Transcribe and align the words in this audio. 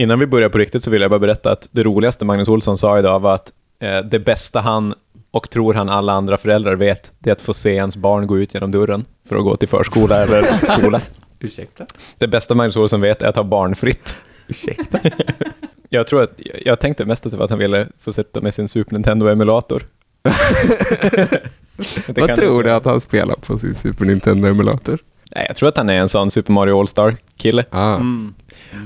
Innan 0.00 0.18
vi 0.18 0.26
börjar 0.26 0.48
på 0.48 0.58
riktigt 0.58 0.84
så 0.84 0.90
vill 0.90 1.02
jag 1.02 1.10
bara 1.10 1.20
berätta 1.20 1.52
att 1.52 1.68
det 1.70 1.82
roligaste 1.82 2.24
Magnus 2.24 2.48
Olsson 2.48 2.78
sa 2.78 2.98
idag 2.98 3.20
var 3.20 3.34
att 3.34 3.52
eh, 3.80 3.98
det 3.98 4.18
bästa 4.18 4.60
han 4.60 4.94
och 5.30 5.50
tror 5.50 5.74
han 5.74 5.88
alla 5.88 6.12
andra 6.12 6.36
föräldrar 6.38 6.74
vet, 6.76 7.12
det 7.18 7.30
är 7.30 7.32
att 7.32 7.40
få 7.40 7.54
se 7.54 7.70
ens 7.74 7.96
barn 7.96 8.26
gå 8.26 8.38
ut 8.38 8.54
genom 8.54 8.70
dörren 8.70 9.04
för 9.28 9.36
att 9.36 9.44
gå 9.44 9.56
till 9.56 9.68
förskola 9.68 10.22
eller 10.22 10.42
skola. 10.78 11.00
Ursäkta? 11.40 11.86
Det 12.18 12.26
bästa 12.28 12.54
Magnus 12.54 12.76
Olsson 12.76 13.00
vet 13.00 13.22
är 13.22 13.26
att 13.28 13.36
ha 13.36 13.42
barnfritt. 13.42 14.16
Ursäkta? 14.48 14.98
Jag 15.92 16.06
tror 16.06 16.22
att, 16.22 16.40
jag 16.64 16.80
tänkte 16.80 17.04
mest 17.04 17.26
att 17.26 17.32
det 17.32 17.38
var 17.38 17.44
att 17.44 17.50
han 17.50 17.58
ville 17.58 17.86
få 18.00 18.12
sitta 18.12 18.40
med 18.40 18.54
sin 18.54 18.68
Super 18.68 18.92
Nintendo-emulator. 18.96 19.82
Vad 22.06 22.26
kan- 22.28 22.36
tror 22.36 22.62
du 22.62 22.70
att 22.72 22.84
han 22.84 23.00
spelar 23.00 23.34
på 23.34 23.58
sin 23.58 23.74
Super 23.74 24.04
Nintendo-emulator? 24.04 24.98
Nej, 25.34 25.44
jag 25.48 25.56
tror 25.56 25.68
att 25.68 25.76
han 25.76 25.90
är 25.90 25.98
en 25.98 26.08
sån 26.08 26.30
Super 26.30 26.52
Mario 26.52 26.80
All-Star-kille. 26.80 27.64
Ah. 27.70 27.94
Mm. 27.94 28.34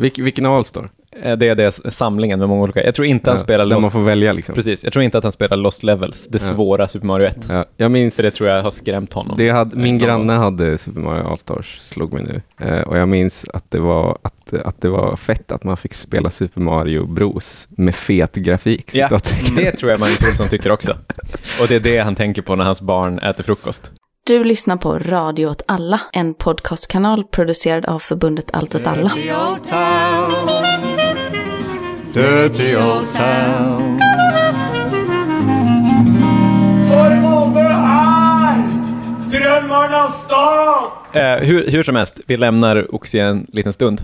Vilk, 0.01 0.19
vilken 0.19 0.47
All-Star? 0.47 0.89
Eh, 1.23 1.37
Det 1.37 1.49
är 1.49 1.55
det 1.55 1.73
samlingen 1.93 2.39
med 2.39 2.49
många 2.49 2.63
olika. 2.63 2.85
Jag 2.85 2.95
tror 2.95 3.07
inte 3.07 3.31
han 3.31 3.39
Ja, 3.39 3.45
spelar 3.45 3.65
Där 3.67 3.71
man 3.77 3.83
Lost. 3.83 3.93
får 3.93 4.01
välja 4.01 4.33
liksom. 4.33 4.55
Precis, 4.55 4.85
jag 4.85 4.93
tror 4.93 5.03
inte 5.03 5.19
att 5.19 5.25
han 5.25 5.33
spelar 5.33 5.57
Lost 5.57 5.83
Levels, 5.83 6.29
det 6.29 6.43
Ja. 6.43 6.49
svåra 6.55 6.89
Super 6.89 7.07
Mario 7.07 7.27
1. 7.27 7.39
Ja, 7.49 7.65
jag 7.77 7.91
minns, 7.91 8.17
För 8.17 8.23
det 8.23 8.31
tror 8.31 8.49
jag 8.49 8.63
har 8.63 8.71
skrämt 8.71 9.13
honom. 9.13 9.37
det 9.39 9.51
hade, 9.51 9.77
min 9.77 9.95
Någon 9.95 10.07
granne 10.07 10.33
hade 10.33 10.79
Super 10.79 11.01
Mario 11.01 11.23
All-Stars, 11.31 11.79
slog 11.81 12.13
mig 12.13 12.23
nu. 12.23 12.67
Eh, 12.69 12.81
och 12.81 12.99
jag 12.99 13.09
minns 13.09 13.47
att 13.55 13.71
det, 13.71 13.79
var, 13.79 14.19
att, 14.23 14.55
att 14.65 14.81
det 14.81 14.89
var 14.89 15.17
fett 15.17 15.53
att 15.53 15.65
man 15.65 15.77
fick 15.77 15.95
spela 15.95 16.31
Super 16.31 16.61
Mario 16.61 17.07
Bros 17.07 17.69
med 17.71 17.95
fet 17.95 18.35
grafik. 18.35 18.91
Ja, 18.95 19.09
det 19.57 19.71
tror 19.71 19.91
jag 19.91 20.01
Magnus 20.01 20.29
Olsson 20.31 20.49
tycker 20.49 20.71
också. 20.71 20.93
Och 21.61 21.69
det 21.69 21.75
är 21.77 21.81
det 21.81 21.99
han 21.99 22.15
tänker 22.15 22.43
på 22.43 22.57
när 22.57 22.65
hans 22.65 22.81
barn 22.81 23.19
äter 23.19 23.45
frukost. 23.45 23.93
Du 24.27 24.45
lyssnar 24.45 24.77
på 24.77 24.99
Radio 24.99 25.47
åt 25.47 25.63
alla, 25.69 26.01
en 26.13 26.35
podcastkanal 26.35 27.25
producerad 27.25 27.87
av 27.87 27.99
förbundet 27.99 28.51
Allt 28.53 28.75
åt 28.75 28.87
alla. 28.87 29.13
Dirty 32.15 32.77
old 32.77 33.11
town. 33.11 33.99
For 36.89 37.21
Malmö 37.23 37.61
är 37.61 38.57
drömmarnas 39.31 40.25
stad! 40.25 40.91
Eh, 41.13 41.47
hur, 41.47 41.71
hur 41.71 41.83
som 41.83 41.97
helst, 41.97 42.21
vi 42.27 42.37
lämnar 42.37 42.95
Oxie 42.95 43.25
en 43.25 43.47
liten 43.53 43.73
stund. 43.73 44.03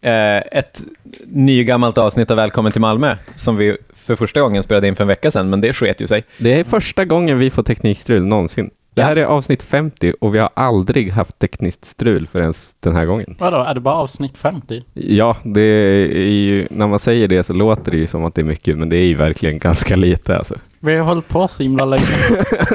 Eh, 0.00 0.36
ett 0.36 0.84
nygammalt 1.26 1.98
avsnitt 1.98 2.30
av 2.30 2.36
Välkommen 2.36 2.72
till 2.72 2.80
Malmö, 2.80 3.16
som 3.34 3.56
vi 3.56 3.76
för 3.94 4.16
första 4.16 4.40
gången 4.40 4.62
spelade 4.62 4.88
in 4.88 4.96
för 4.96 5.04
en 5.04 5.08
vecka 5.08 5.30
sedan, 5.30 5.50
men 5.50 5.60
det 5.60 5.72
sket 5.72 6.00
ju 6.00 6.06
sig. 6.06 6.24
Det 6.38 6.60
är 6.60 6.64
första 6.64 7.04
gången 7.04 7.38
vi 7.38 7.50
får 7.50 7.62
teknikstrul 7.62 8.24
någonsin. 8.24 8.70
Det 8.96 9.02
här 9.02 9.16
är 9.16 9.24
avsnitt 9.24 9.62
50 9.62 10.14
och 10.20 10.34
vi 10.34 10.38
har 10.38 10.50
aldrig 10.54 11.10
haft 11.12 11.38
tekniskt 11.38 11.84
strul 11.84 12.26
förrän 12.26 12.52
den 12.80 12.94
här 12.96 13.04
gången. 13.04 13.36
Vadå, 13.38 13.56
är 13.56 13.74
det 13.74 13.80
bara 13.80 13.94
avsnitt 13.94 14.38
50? 14.38 14.84
Ja, 14.94 15.36
det 15.44 15.60
är 15.60 16.30
ju, 16.30 16.66
när 16.70 16.86
man 16.86 16.98
säger 16.98 17.28
det 17.28 17.44
så 17.44 17.52
låter 17.52 17.90
det 17.90 17.96
ju 17.98 18.06
som 18.06 18.24
att 18.24 18.34
det 18.34 18.40
är 18.42 18.44
mycket, 18.44 18.78
men 18.78 18.88
det 18.88 18.96
är 18.96 19.04
ju 19.06 19.14
verkligen 19.14 19.58
ganska 19.58 19.96
lite 19.96 20.36
alltså. 20.36 20.54
Vi 20.80 20.96
har 20.96 21.04
hållit 21.04 21.28
på 21.28 21.48
så 21.48 21.62
himla 21.62 21.84
länge. 21.84 22.02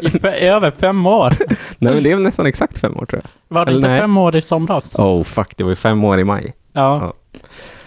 I 0.02 0.08
fe- 0.08 0.34
över 0.40 0.72
fem 0.72 1.06
år. 1.06 1.34
Nej, 1.78 1.94
men 1.94 2.04
det 2.04 2.12
är 2.12 2.16
väl 2.16 2.24
nästan 2.24 2.46
exakt 2.46 2.78
fem 2.78 2.98
år 2.98 3.06
tror 3.06 3.22
jag. 3.24 3.56
Var 3.56 3.66
det 3.66 3.70
Eller 3.72 3.80
inte 3.80 3.90
nej. 3.90 4.00
fem 4.00 4.18
år 4.18 4.36
i 4.36 4.42
somras? 4.42 4.96
Oh 5.00 5.24
fuck, 5.24 5.58
det 5.58 5.64
var 5.64 5.72
ju 5.72 5.76
fem 5.76 6.04
år 6.04 6.20
i 6.20 6.24
maj. 6.24 6.54
Ja. 6.74 7.14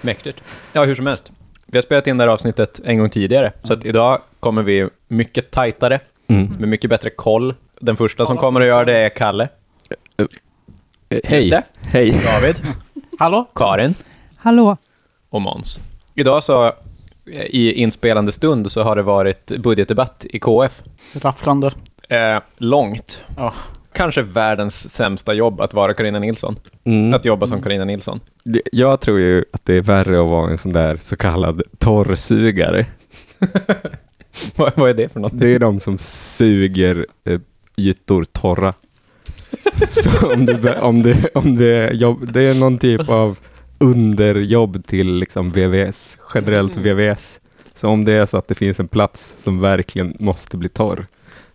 Mäktigt. 0.02 0.40
Ja, 0.72 0.84
hur 0.84 0.94
som 0.94 1.06
helst. 1.06 1.32
Vi 1.66 1.78
har 1.78 1.82
spelat 1.82 2.06
in 2.06 2.18
det 2.18 2.24
här 2.24 2.28
avsnittet 2.28 2.80
en 2.84 2.98
gång 2.98 3.08
tidigare, 3.08 3.52
så 3.62 3.72
att 3.72 3.84
idag 3.84 4.18
kommer 4.40 4.62
vi 4.62 4.88
mycket 5.08 5.50
tajtare, 5.50 6.00
Mm. 6.28 6.52
med 6.58 6.68
mycket 6.68 6.90
bättre 6.90 7.10
koll. 7.10 7.54
Den 7.84 7.96
första 7.96 8.26
som 8.26 8.36
kommer 8.36 8.60
att 8.60 8.66
göra 8.66 8.84
det 8.84 8.96
är 8.98 9.08
Kalle, 9.08 9.48
Eh, 10.18 10.26
Just 11.16 11.26
Hej, 11.28 11.50
det. 11.50 11.62
hej. 11.88 12.10
David, 12.10 12.56
Hallå? 13.18 13.48
Karin 13.54 13.94
Hallå? 14.36 14.76
och 15.30 15.40
Måns. 15.42 15.80
Idag 16.14 16.44
så, 16.44 16.66
eh, 16.66 16.72
i 17.32 17.72
inspelande 17.72 18.32
stund, 18.32 18.72
så 18.72 18.82
har 18.82 18.96
det 18.96 19.02
varit 19.02 19.46
budgetdebatt 19.58 20.26
i 20.30 20.38
KF. 20.38 20.82
Rafflande. 21.14 21.70
Eh, 22.08 22.38
långt. 22.58 23.24
Ja. 23.36 23.54
Kanske 23.92 24.22
världens 24.22 24.90
sämsta 24.94 25.34
jobb 25.34 25.60
att 25.60 25.74
vara 25.74 25.94
Carina 25.94 26.18
Nilsson. 26.18 26.56
Mm. 26.84 27.14
Att 27.14 27.24
jobba 27.24 27.46
som 27.46 27.62
Carina 27.62 27.84
Nilsson. 27.84 28.20
Jag 28.72 29.00
tror 29.00 29.20
ju 29.20 29.44
att 29.52 29.64
det 29.64 29.74
är 29.74 29.80
värre 29.82 30.22
att 30.22 30.28
vara 30.28 30.50
en 30.50 30.58
sån 30.58 30.72
där 30.72 30.96
så 30.96 31.16
kallad 31.16 31.62
torrsugare. 31.78 32.86
vad, 34.56 34.72
vad 34.76 34.90
är 34.90 34.94
det 34.94 35.08
för 35.12 35.20
något? 35.20 35.38
Det 35.38 35.54
är 35.54 35.58
de 35.58 35.80
som 35.80 35.98
suger 35.98 37.06
eh, 37.24 37.40
ytor 37.76 38.22
torra. 38.22 38.74
Så 39.88 40.32
om 40.32 40.46
du, 40.46 40.72
om 40.74 41.02
du, 41.02 41.14
om 41.34 41.54
du 41.54 41.74
är 41.74 41.92
jobb, 41.92 42.32
det 42.32 42.42
är 42.42 42.54
någon 42.54 42.78
typ 42.78 43.08
av 43.08 43.38
underjobb 43.78 44.86
till 44.86 45.14
liksom 45.14 45.50
VVS, 45.50 46.18
generellt 46.34 46.76
VVS. 46.76 47.40
Så 47.74 47.88
om 47.88 48.04
det 48.04 48.12
är 48.12 48.26
så 48.26 48.36
att 48.36 48.48
det 48.48 48.54
finns 48.54 48.80
en 48.80 48.88
plats 48.88 49.36
som 49.42 49.60
verkligen 49.60 50.16
måste 50.20 50.56
bli 50.56 50.68
torr, 50.68 51.06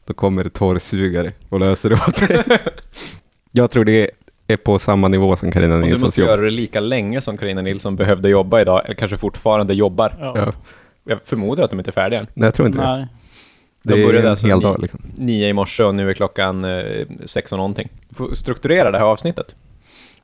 då 0.05 0.13
kommer 0.13 0.43
det 0.43 0.49
torrsugare 0.49 1.31
och 1.49 1.59
löser 1.59 1.89
det 1.89 1.95
åt 1.95 2.27
dig. 2.27 2.43
Jag 3.51 3.71
tror 3.71 3.85
det 3.85 4.11
är 4.47 4.57
på 4.57 4.79
samma 4.79 5.07
nivå 5.07 5.35
som 5.35 5.51
Carina 5.51 5.75
Om 5.75 5.81
du 5.81 5.87
Nilssons 5.87 6.03
måste 6.03 6.21
jobb. 6.21 6.29
göra 6.29 6.41
det 6.41 6.49
lika 6.49 6.79
länge 6.79 7.21
som 7.21 7.37
Carina 7.37 7.61
Nilsson 7.61 7.95
behövde 7.95 8.29
jobba 8.29 8.61
idag, 8.61 8.81
eller 8.85 8.95
kanske 8.95 9.17
fortfarande 9.17 9.73
jobbar. 9.73 10.15
Ja. 10.19 10.33
Ja. 10.35 10.53
Jag 11.03 11.19
förmodar 11.25 11.63
att 11.63 11.69
de 11.69 11.79
inte 11.79 11.89
är 11.89 11.91
färdiga 11.91 12.19
än. 12.19 12.27
Nej, 12.33 12.47
jag 12.47 12.53
tror 12.53 12.67
inte. 12.67 12.79
Nej. 12.79 12.99
Det 12.99 13.07
De 13.83 13.93
är 14.01 14.07
började 14.07 14.29
alltså 14.29 14.47
hel 14.47 14.59
dag 14.59 14.79
liksom. 14.79 14.99
Nio 15.15 15.47
i 15.47 15.53
morse 15.53 15.83
och 15.83 15.95
nu 15.95 16.09
är 16.09 16.13
klockan 16.13 16.65
eh, 16.65 17.05
sex 17.25 17.51
och 17.51 17.57
någonting. 17.57 17.89
Får 18.11 18.33
strukturera 18.35 18.91
det 18.91 18.97
här 18.97 19.05
avsnittet. 19.05 19.55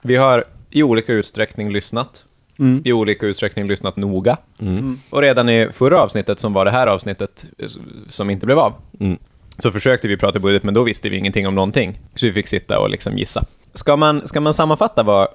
Vi 0.02 0.16
har 0.16 0.44
i 0.70 0.84
olika 0.84 1.14
utsträckning 1.14 1.72
lyssnat, 1.72 2.24
Mm. 2.60 2.82
i 2.86 2.94
olika 2.94 3.26
utsträckning 3.26 3.68
lyssnat 3.68 3.98
noga. 3.98 4.38
Mm. 4.62 5.00
Och 5.10 5.22
redan 5.22 5.50
i 5.50 5.70
förra 5.74 6.02
avsnittet, 6.02 6.40
som 6.40 6.54
var 6.54 6.66
det 6.66 6.72
här 6.72 6.88
avsnittet, 6.88 7.46
som 8.10 8.30
inte 8.30 8.46
blev 8.46 8.60
av, 8.60 8.74
Mm. 9.00 9.18
så 9.58 9.72
försökte 9.72 10.08
vi 10.08 10.18
prata 10.18 10.40
budget, 10.40 10.64
men 10.64 10.74
då 10.74 10.84
visste 10.84 11.10
vi 11.10 11.18
ingenting 11.18 11.48
om 11.48 11.56
någonting. 11.56 12.00
Så 12.16 12.26
vi 12.26 12.34
fick 12.34 12.48
sitta 12.48 12.80
och 12.80 12.90
liksom 12.90 13.18
gissa. 13.18 13.44
Ska 13.74 13.96
man, 13.98 14.28
ska 14.28 14.42
man 14.42 14.54
sammanfatta 14.54 15.04
vad 15.04 15.28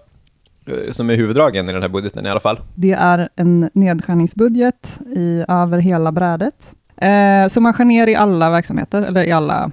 eh, 0.66 0.90
som 0.90 1.10
är 1.10 1.16
huvuddragen 1.16 1.68
i 1.68 1.72
den 1.72 1.82
här 1.82 1.88
budgeten 1.88 2.26
i 2.26 2.30
alla 2.30 2.40
fall? 2.40 2.60
Det 2.74 2.92
är 2.92 3.28
en 3.36 3.70
nedskärningsbudget 3.74 5.00
i, 5.16 5.44
över 5.48 5.78
hela 5.78 6.12
brädet. 6.12 6.74
Eh, 7.00 7.48
så 7.48 7.60
man 7.60 7.72
skär 7.72 7.84
ner 7.84 8.06
i 8.06 8.14
alla 8.14 8.50
verksamheter, 8.50 9.02
eller 9.02 9.24
i 9.24 9.32
alla 9.32 9.70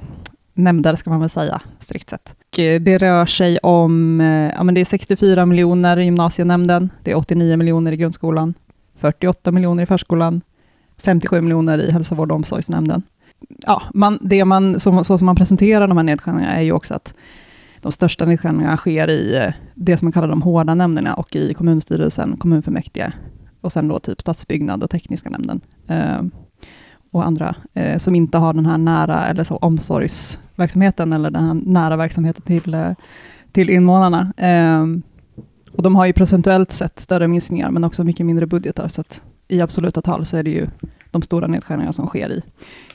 nämnder 0.53 0.95
ska 0.95 1.09
man 1.09 1.19
väl 1.19 1.29
säga, 1.29 1.61
strikt 1.79 2.09
sett. 2.09 2.35
Eh, 2.57 2.81
det 2.81 2.97
rör 2.97 3.25
sig 3.25 3.57
om, 3.57 4.21
eh, 4.21 4.51
ja 4.55 4.63
men 4.63 4.75
det 4.75 4.81
är 4.81 4.85
64 4.85 5.45
miljoner 5.45 5.99
i 5.99 6.03
gymnasienämnden, 6.03 6.89
det 7.03 7.11
är 7.11 7.15
89 7.15 7.57
miljoner 7.57 7.91
i 7.91 7.97
grundskolan, 7.97 8.53
48 8.97 9.51
miljoner 9.51 9.83
i 9.83 9.85
förskolan, 9.85 10.41
57 10.97 11.41
miljoner 11.41 11.79
i 11.79 11.91
hälsovård 11.91 12.31
och 12.31 12.35
omsorgsnämnden. 12.35 13.03
Ja, 13.65 13.81
man, 13.93 14.19
det 14.21 14.45
man, 14.45 14.79
så, 14.79 15.03
så 15.03 15.17
som 15.17 15.25
man 15.25 15.35
presenterar 15.35 15.87
de 15.87 15.97
här 15.97 16.03
nedskärningarna 16.03 16.55
är 16.55 16.61
ju 16.61 16.71
också 16.71 16.93
att 16.93 17.13
de 17.81 17.91
största 17.91 18.25
nedskärningarna 18.25 18.77
sker 18.77 19.09
i 19.09 19.35
eh, 19.35 19.53
det 19.75 19.97
som 19.97 20.05
man 20.05 20.11
kallar 20.11 20.27
de 20.27 20.41
hårda 20.41 20.75
nämnderna 20.75 21.13
och 21.13 21.35
i 21.35 21.53
kommunstyrelsen, 21.53 22.37
kommunfullmäktige 22.37 23.11
och 23.61 23.71
sen 23.71 23.87
då 23.87 23.99
typ 23.99 24.21
stadsbyggnad 24.21 24.83
och 24.83 24.89
tekniska 24.89 25.29
nämnden 25.29 25.61
och 27.11 27.25
andra 27.25 27.55
eh, 27.73 27.97
som 27.97 28.15
inte 28.15 28.37
har 28.37 28.53
den 28.53 28.65
här 28.65 28.77
nära 28.77 29.27
eller 29.27 29.43
så 29.43 29.55
omsorgsverksamheten 29.55 31.13
eller 31.13 31.31
den 31.31 31.43
här 31.43 31.53
nära 31.53 31.95
verksamheten 31.95 32.41
till, 32.41 32.73
eh, 32.73 32.91
till 33.51 33.69
invånarna. 33.69 34.33
Eh, 34.37 34.85
och 35.71 35.83
de 35.83 35.95
har 35.95 36.05
ju 36.05 36.13
procentuellt 36.13 36.71
sett 36.71 36.99
större 36.99 37.27
minskningar 37.27 37.71
men 37.71 37.83
också 37.83 38.03
mycket 38.03 38.25
mindre 38.25 38.45
budgetar 38.45 38.87
så 38.87 39.01
att 39.01 39.21
i 39.47 39.61
absoluta 39.61 40.01
tal 40.01 40.25
så 40.25 40.37
är 40.37 40.43
det 40.43 40.49
ju 40.49 40.67
de 41.11 41.21
stora 41.21 41.47
nedskärningarna 41.47 41.93
som 41.93 42.07
sker 42.07 42.31
i 42.31 42.41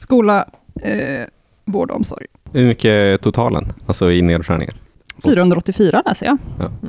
skola, 0.00 0.46
eh, 0.82 1.26
vård 1.64 1.90
och 1.90 1.96
omsorg. 1.96 2.26
Hur 2.52 2.66
mycket 2.66 2.84
är 2.84 3.16
totalen, 3.16 3.64
alltså 3.86 4.12
i 4.12 4.22
nedskärningar? 4.22 4.74
484 5.24 6.02
läser 6.06 6.26
jag. 6.26 6.38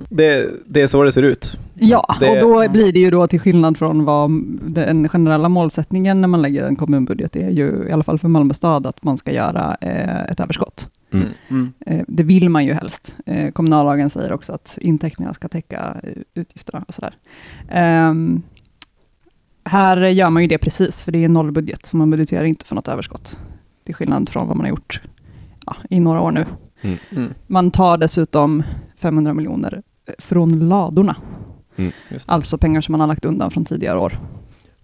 Det, 0.09 0.49
det 0.65 0.81
är 0.81 0.87
så 0.87 1.03
det 1.03 1.11
ser 1.11 1.23
ut. 1.23 1.57
Ja, 1.89 2.15
Det- 2.19 2.29
och 2.29 2.37
då 2.65 2.69
blir 2.71 2.93
det 2.93 2.99
ju 2.99 3.11
då 3.11 3.27
till 3.27 3.39
skillnad 3.39 3.77
från 3.77 4.05
vad 4.05 4.31
den 4.61 5.09
generella 5.09 5.49
målsättningen 5.49 6.21
när 6.21 6.27
man 6.27 6.41
lägger 6.41 6.63
en 6.63 6.75
kommunbudget 6.75 7.35
är 7.35 7.49
ju, 7.49 7.85
i 7.89 7.91
alla 7.91 8.03
fall 8.03 8.19
för 8.19 8.27
Malmö 8.27 8.53
stad, 8.53 8.85
att 8.87 9.03
man 9.03 9.17
ska 9.17 9.31
göra 9.31 9.77
eh, 9.81 10.23
ett 10.23 10.39
överskott. 10.39 10.89
Mm. 11.13 11.27
Mm. 11.49 11.73
Eh, 11.85 12.03
det 12.07 12.23
vill 12.23 12.49
man 12.49 12.65
ju 12.65 12.73
helst. 12.73 13.15
Eh, 13.25 13.51
kommunallagen 13.51 14.09
säger 14.09 14.33
också 14.33 14.53
att 14.53 14.77
intäkterna 14.81 15.33
ska 15.33 15.47
täcka 15.47 15.95
eh, 16.03 16.09
utgifterna 16.33 16.85
och 16.87 16.93
sådär. 16.93 17.15
Ehm, 17.69 18.41
här 19.65 19.97
gör 19.97 20.29
man 20.29 20.41
ju 20.43 20.47
det 20.47 20.57
precis, 20.57 21.03
för 21.03 21.11
det 21.11 21.19
är 21.19 21.25
en 21.25 21.33
nollbudget, 21.33 21.85
så 21.85 21.97
man 21.97 22.09
budgeterar 22.09 22.43
inte 22.43 22.65
för 22.65 22.75
något 22.75 22.87
överskott. 22.87 23.37
Till 23.85 23.95
skillnad 23.95 24.29
från 24.29 24.47
vad 24.47 24.57
man 24.57 24.65
har 24.65 24.69
gjort 24.69 25.01
ja, 25.65 25.75
i 25.89 25.99
några 25.99 26.21
år 26.21 26.31
nu. 26.31 26.45
Mm. 27.11 27.33
Man 27.47 27.71
tar 27.71 27.97
dessutom 27.97 28.63
500 28.97 29.33
miljoner 29.33 29.81
från 30.19 30.69
ladorna. 30.69 31.15
Det. 31.75 31.91
Alltså 32.27 32.57
pengar 32.57 32.81
som 32.81 32.91
man 32.91 32.99
har 33.01 33.07
lagt 33.07 33.25
undan 33.25 33.51
från 33.51 33.65
tidigare 33.65 33.99
år. 33.99 34.19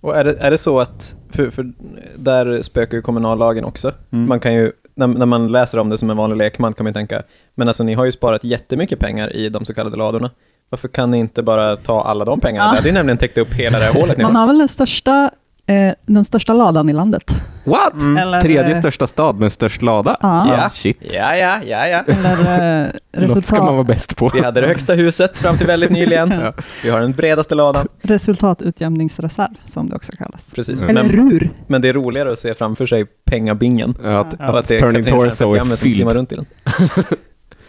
Och 0.01 0.17
är 0.17 0.23
det, 0.23 0.37
är 0.39 0.51
det 0.51 0.57
så 0.57 0.79
att, 0.79 1.15
för, 1.29 1.49
för 1.49 1.71
där 2.15 2.61
spökar 2.61 2.97
ju 2.97 3.01
kommunallagen 3.01 3.65
också. 3.65 3.91
Mm. 4.11 4.27
Man 4.27 4.39
kan 4.39 4.53
ju, 4.53 4.71
när, 4.95 5.07
när 5.07 5.25
man 5.25 5.51
läser 5.51 5.77
om 5.79 5.89
det 5.89 5.97
som 5.97 6.09
en 6.09 6.17
vanlig 6.17 6.37
lekman 6.37 6.73
kan 6.73 6.83
man 6.83 6.89
ju 6.89 6.93
tänka, 6.93 7.23
men 7.55 7.67
alltså 7.67 7.83
ni 7.83 7.93
har 7.93 8.05
ju 8.05 8.11
sparat 8.11 8.43
jättemycket 8.43 8.99
pengar 8.99 9.35
i 9.35 9.49
de 9.49 9.65
så 9.65 9.73
kallade 9.73 9.97
ladorna. 9.97 10.29
Varför 10.69 10.87
kan 10.87 11.11
ni 11.11 11.17
inte 11.17 11.43
bara 11.43 11.75
ta 11.75 12.03
alla 12.03 12.25
de 12.25 12.39
pengarna? 12.39 12.65
Ja. 12.65 12.71
Det 12.71 12.77
hade 12.77 12.89
ju 12.89 12.93
nämligen 12.93 13.17
täckt 13.17 13.37
upp 13.37 13.53
hela 13.53 13.79
det 13.79 13.85
här 13.85 13.93
hålet 13.93 14.17
Man 14.17 14.35
har. 14.35 14.41
har 14.41 14.47
väl 14.47 14.57
den 14.57 14.67
största, 14.67 15.31
eh, 15.69 15.93
den 16.05 16.25
största 16.25 16.53
ladan 16.53 16.89
i 16.89 16.93
landet. 16.93 17.45
What? 17.63 17.93
Eller, 18.19 18.41
Tredje 18.41 18.71
eh, 18.71 18.79
största 18.79 19.07
stad 19.07 19.39
med 19.39 19.51
störst 19.51 19.81
lada? 19.81 20.17
Ja. 20.21 20.57
Ja. 20.57 20.69
Shit. 20.69 20.97
Ja, 21.01 21.35
ja, 21.37 21.59
ja, 21.65 21.87
ja. 21.87 22.03
Eller 22.07 22.85
eh, 22.85 23.21
Något 23.27 23.45
ska 23.45 23.55
man 23.63 23.65
vara 23.65 23.77
resultat, 23.77 23.87
bäst 23.87 24.17
på. 24.17 24.29
Vi 24.33 24.41
hade 24.41 24.61
det 24.61 24.67
högsta 24.67 24.93
huset 24.93 25.37
fram 25.37 25.57
till 25.57 25.67
väldigt 25.67 25.89
nyligen. 25.91 26.29
Vi 26.83 26.89
har 26.89 26.99
den 26.99 27.11
bredaste 27.11 27.55
ladan. 27.55 27.87
resultatutjämningsreserv, 28.01 29.53
som 29.65 29.89
det 29.89 29.95
också 29.95 30.11
kallas. 30.11 30.53
Precis. 30.55 30.83
Eller 30.83 31.03
Men, 31.03 31.11
RUR. 31.11 31.49
men 31.67 31.81
det 31.81 31.89
är 31.89 31.93
roligare 31.93 32.31
att 32.31 32.39
se 32.39 32.53
framför 32.53 32.85
sig 32.85 33.05
pengabingen. 33.05 33.95
Ja, 34.03 34.19
att, 34.19 34.33
Och 34.33 34.59
att 34.59 34.67
det 34.67 34.75
är 34.75 34.79
Turning 34.79 35.03
Torso 35.03 35.55
är 35.55 35.75
fylld. 35.75 36.11
runt 36.11 36.31
i 36.31 36.35
den. 36.35 36.45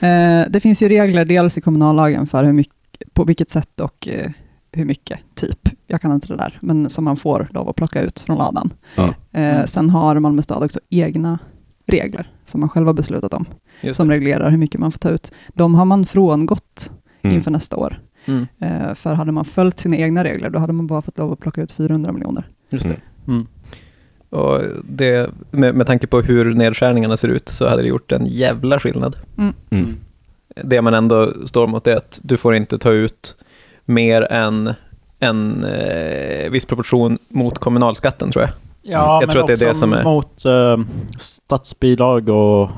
Eh, 0.02 0.44
det 0.48 0.60
finns 0.60 0.82
ju 0.82 0.88
regler 0.88 1.24
dels 1.24 1.58
i 1.58 1.60
kommunallagen 1.60 2.26
för 2.26 2.44
hur 2.44 2.52
mycket, 2.52 2.74
på 3.14 3.24
vilket 3.24 3.50
sätt 3.50 3.80
och 3.80 4.08
eh, 4.08 4.30
hur 4.72 4.84
mycket, 4.84 5.18
typ. 5.34 5.68
Jag 5.86 6.00
kan 6.00 6.12
inte 6.12 6.26
det 6.28 6.36
där, 6.36 6.58
men 6.62 6.90
som 6.90 7.04
man 7.04 7.16
får 7.16 7.48
lov 7.50 7.68
att 7.68 7.76
plocka 7.76 8.02
ut 8.02 8.20
från 8.20 8.38
ladan. 8.38 8.70
Ja. 8.96 9.14
Eh, 9.40 9.64
sen 9.64 9.90
har 9.90 10.18
Malmö 10.18 10.42
stad 10.42 10.62
också 10.62 10.80
egna 10.90 11.38
regler 11.86 12.30
som 12.44 12.60
man 12.60 12.68
själv 12.68 12.86
har 12.86 12.94
beslutat 12.94 13.34
om, 13.34 13.44
som 13.92 14.10
reglerar 14.10 14.50
hur 14.50 14.58
mycket 14.58 14.80
man 14.80 14.92
får 14.92 14.98
ta 14.98 15.10
ut. 15.10 15.32
De 15.54 15.74
har 15.74 15.84
man 15.84 16.06
frångått 16.06 16.92
Mm. 17.22 17.36
inför 17.36 17.50
nästa 17.50 17.76
år. 17.76 18.00
Mm. 18.26 18.46
Eh, 18.58 18.94
för 18.94 19.14
hade 19.14 19.32
man 19.32 19.44
följt 19.44 19.78
sina 19.80 19.96
egna 19.96 20.24
regler, 20.24 20.50
då 20.50 20.58
hade 20.58 20.72
man 20.72 20.86
bara 20.86 21.02
fått 21.02 21.18
lov 21.18 21.32
att 21.32 21.40
plocka 21.40 21.62
ut 21.62 21.72
400 21.72 22.12
miljoner. 22.12 22.48
Just 22.70 22.88
det. 22.88 22.96
Mm. 23.28 23.46
Och 24.30 24.60
det, 24.84 25.30
med, 25.50 25.74
med 25.74 25.86
tanke 25.86 26.06
på 26.06 26.20
hur 26.20 26.54
nedskärningarna 26.54 27.16
ser 27.16 27.28
ut 27.28 27.48
så 27.48 27.68
hade 27.68 27.82
det 27.82 27.88
gjort 27.88 28.12
en 28.12 28.26
jävla 28.26 28.80
skillnad. 28.80 29.16
Mm. 29.70 29.94
Det 30.64 30.82
man 30.82 30.94
ändå 30.94 31.46
står 31.46 31.66
mot 31.66 31.86
är 31.86 31.96
att 31.96 32.20
du 32.22 32.36
får 32.36 32.54
inte 32.54 32.78
ta 32.78 32.90
ut 32.92 33.36
mer 33.90 34.22
än 34.32 34.74
en 35.20 35.64
eh, 35.64 36.50
viss 36.50 36.64
proportion 36.64 37.18
mot 37.28 37.58
kommunalskatten 37.58 38.30
tror 38.30 38.44
jag. 38.44 38.50
Ja, 38.82 39.14
Jag 39.14 39.20
men 39.20 39.28
tror 39.28 39.40
att 39.40 39.46
det 39.46 39.52
är 39.52 39.56
det 39.56 39.66
också 39.68 39.78
som 39.80 39.92
är- 39.92 40.04
mot 40.04 40.44
eh, 40.44 40.76
statsbidrag 41.18 42.28
och 42.28 42.70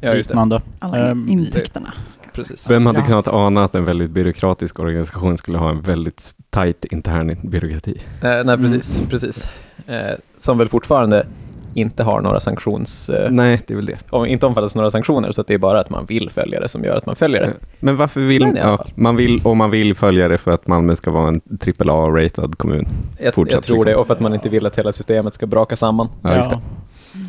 Ja, 0.00 0.12
liknande. 0.12 0.60
Alla 0.78 1.08
Ehm, 1.10 1.28
intäkterna. 1.28 1.92
Precis. 2.32 2.70
Vem 2.70 2.86
hade 2.86 2.98
Ja. 2.98 3.04
kunnat 3.06 3.28
ana 3.28 3.64
att 3.64 3.74
en 3.74 3.84
väldigt 3.84 4.10
byråkratisk 4.10 4.78
organisation 4.80 5.38
skulle 5.38 5.58
ha 5.58 5.70
en 5.70 5.80
väldigt 5.80 6.34
tajt 6.50 6.84
intern 6.84 7.36
byråkrati? 7.42 8.02
Eh, 8.22 8.30
nej, 8.44 8.56
precis. 8.56 9.00
precis. 9.10 9.48
Eh, 9.86 9.96
som 10.38 10.58
väl 10.58 10.68
fortfarande 10.68 11.26
inte 11.74 12.02
har 12.02 12.20
några 12.20 12.40
sanktions... 12.40 13.08
Eh, 13.10 13.30
Nej, 13.30 13.60
det 13.66 13.74
är 13.74 13.76
väl 13.76 13.86
det. 13.86 13.98
om, 14.10 14.26
inte 14.26 14.46
omfattas 14.46 14.76
av 14.76 14.80
några 14.80 14.90
sanktioner, 14.90 15.32
så 15.32 15.40
att 15.40 15.46
det 15.46 15.54
är 15.54 15.58
bara 15.58 15.80
att 15.80 15.90
man 15.90 16.06
vill 16.06 16.30
följa 16.30 16.60
det 16.60 16.68
som 16.68 16.84
gör 16.84 16.96
att 16.96 17.06
man 17.06 17.16
följer 17.16 17.40
det. 17.40 17.52
Men 17.80 17.96
varför 17.96 18.20
vill, 18.20 18.42
Men 18.42 18.56
ja, 18.56 18.84
man 18.94 19.16
vill, 19.16 19.40
och 19.44 19.56
man 19.56 19.70
vill 19.70 19.94
följa 19.94 20.28
det 20.28 20.38
för 20.38 20.50
att 20.50 20.66
Malmö 20.66 20.96
ska 20.96 21.10
vara 21.10 21.28
en 21.28 21.40
AAA-ratad 21.88 22.58
kommun? 22.58 22.86
Jag, 23.18 23.34
Fortsatt, 23.34 23.54
jag 23.54 23.62
tror 23.64 23.76
liksom. 23.76 23.90
det, 23.90 23.96
och 23.96 24.06
för 24.06 24.14
att 24.14 24.20
man 24.20 24.34
inte 24.34 24.48
vill 24.48 24.66
att 24.66 24.78
hela 24.78 24.92
systemet 24.92 25.34
ska 25.34 25.46
braka 25.46 25.76
samman. 25.76 26.08
Ja, 26.22 26.36
just 26.36 26.50
det. 26.50 26.60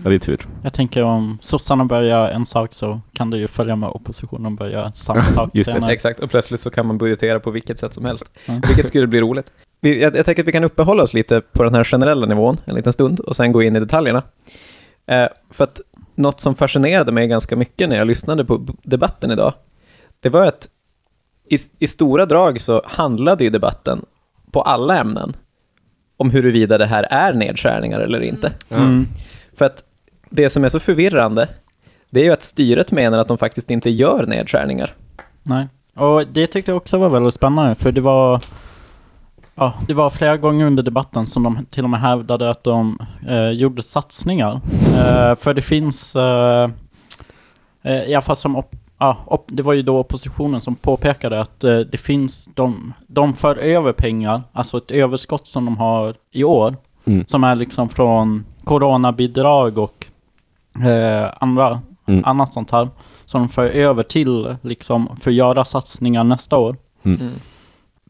Ja, 0.04 0.10
det 0.10 0.16
är 0.16 0.20
tur. 0.20 0.38
Jag 0.64 0.74
tänker 0.74 1.04
om 1.04 1.38
sossarna 1.42 1.86
börjar 1.86 2.28
en 2.30 2.46
sak 2.46 2.74
så 2.74 3.02
kan 3.14 3.30
det 3.30 3.38
ju 3.38 3.48
följa 3.48 3.76
med 3.76 3.90
oppositionen 3.90 4.56
börja 4.56 4.92
samma 4.92 5.24
sak 5.24 5.50
Just 5.54 5.68
det. 5.68 5.74
senare. 5.74 5.94
Exakt, 5.94 6.20
och 6.20 6.30
plötsligt 6.30 6.62
så 6.62 6.70
kan 6.70 6.86
man 6.86 6.98
budgetera 6.98 7.40
på 7.40 7.52
vilket 7.52 7.80
sätt 7.80 7.94
som 7.94 8.06
helst. 8.06 8.32
Mm. 8.46 8.62
Vilket 8.68 8.88
skulle 8.88 9.08
bli 9.08 9.22
roligt. 9.22 9.52
Vi, 9.86 10.02
jag, 10.02 10.16
jag 10.16 10.26
tänker 10.26 10.44
att 10.44 10.48
vi 10.48 10.52
kan 10.52 10.64
uppehålla 10.64 11.04
oss 11.04 11.14
lite 11.14 11.42
på 11.42 11.64
den 11.64 11.76
här 11.76 11.84
generella 11.84 12.26
nivån 12.26 12.58
en 12.66 12.76
liten 12.76 12.94
stund 12.94 13.20
och 13.20 13.36
sen 13.36 13.52
gå 13.52 13.64
in 13.64 13.76
i 13.76 13.80
detaljerna. 13.80 14.24
Eh, 15.06 15.28
för 15.52 15.64
att 15.64 15.82
något 16.16 16.40
som 16.40 16.56
fascinerade 16.56 17.12
mig 17.12 17.28
ganska 17.28 17.56
mycket 17.56 17.90
när 17.90 17.96
jag 17.96 18.08
lyssnade 18.08 18.46
på 18.46 18.68
debatten 18.84 19.32
idag, 19.32 19.54
det 20.20 20.30
var 20.30 20.46
att 20.46 20.68
i, 21.50 21.56
i 21.80 21.88
stora 21.88 22.26
drag 22.26 22.62
så 22.62 22.82
handlade 22.86 23.44
ju 23.44 23.50
debatten 23.50 24.06
på 24.52 24.62
alla 24.62 24.98
ämnen 25.00 25.34
om 26.18 26.30
huruvida 26.30 26.78
det 26.78 26.86
här 26.86 27.04
är 27.04 27.34
nedskärningar 27.34 28.00
eller 28.00 28.22
inte. 28.22 28.54
Mm. 28.70 29.06
För 29.54 29.66
att 29.66 29.84
det 30.30 30.50
som 30.50 30.64
är 30.64 30.70
så 30.70 30.80
förvirrande, 30.80 31.48
det 32.10 32.20
är 32.20 32.24
ju 32.24 32.32
att 32.32 32.42
styret 32.42 32.92
menar 32.92 33.18
att 33.18 33.28
de 33.28 33.38
faktiskt 33.38 33.72
inte 33.72 33.90
gör 33.90 34.26
nedskärningar. 34.28 34.94
Nej. 35.44 35.68
Och 35.96 36.28
det 36.28 36.48
tyckte 36.48 36.72
jag 36.72 36.78
också 36.78 36.98
var 36.98 37.10
väldigt 37.10 37.34
spännande 37.34 37.76
för 37.76 37.92
det 37.92 38.02
var 38.02 38.42
Ja, 39.56 39.74
det 39.88 39.94
var 39.94 40.10
flera 40.10 40.38
gånger 40.38 40.66
under 40.66 40.84
debatten 40.84 41.28
som 41.28 41.44
de 41.44 41.66
till 41.70 41.84
och 41.84 41.90
med 41.90 42.00
hävdade 42.02 42.50
att 42.50 42.64
de 42.64 43.00
eh, 43.28 43.50
gjorde 43.50 43.82
satsningar. 43.82 44.54
Eh, 44.98 45.36
för 45.36 45.54
det 45.54 45.62
finns, 45.62 46.16
eh, 46.16 46.70
eh, 47.82 48.04
i 48.04 48.14
alla 48.16 48.22
fall 48.22 48.36
som, 48.36 48.56
op- 48.56 48.76
ja, 48.98 49.18
op- 49.28 49.46
det 49.48 49.64
var 49.64 49.74
ju 49.74 49.82
då 49.82 50.00
oppositionen 50.00 50.62
som 50.62 50.76
påpekade 50.76 51.40
att 51.42 51.64
eh, 51.64 51.80
det 51.80 51.98
finns, 51.98 52.50
de, 52.54 52.94
de 53.08 53.34
för 53.34 53.56
över 53.56 53.92
pengar, 53.94 54.42
alltså 54.54 54.78
ett 54.78 54.92
överskott 54.92 55.48
som 55.48 55.66
de 55.66 55.78
har 55.78 56.16
i 56.32 56.44
år, 56.44 56.76
Mm. 57.08 57.26
som 57.28 57.44
är 57.44 57.56
liksom 57.56 57.90
från 57.90 58.46
coronabidrag 58.64 59.78
och 59.78 60.06
eh, 60.86 61.30
andra, 61.40 61.82
Mm. 62.08 62.26
annat 62.26 62.54
sånt 62.54 62.72
här, 62.72 62.90
som 63.26 63.42
de 63.42 63.50
för 63.50 63.66
över 63.70 64.04
till 64.04 64.56
liksom 64.62 65.10
för 65.22 65.32
att 65.32 65.36
göra 65.36 65.66
satsningar 65.66 66.24
nästa 66.24 66.58
år. 66.58 66.76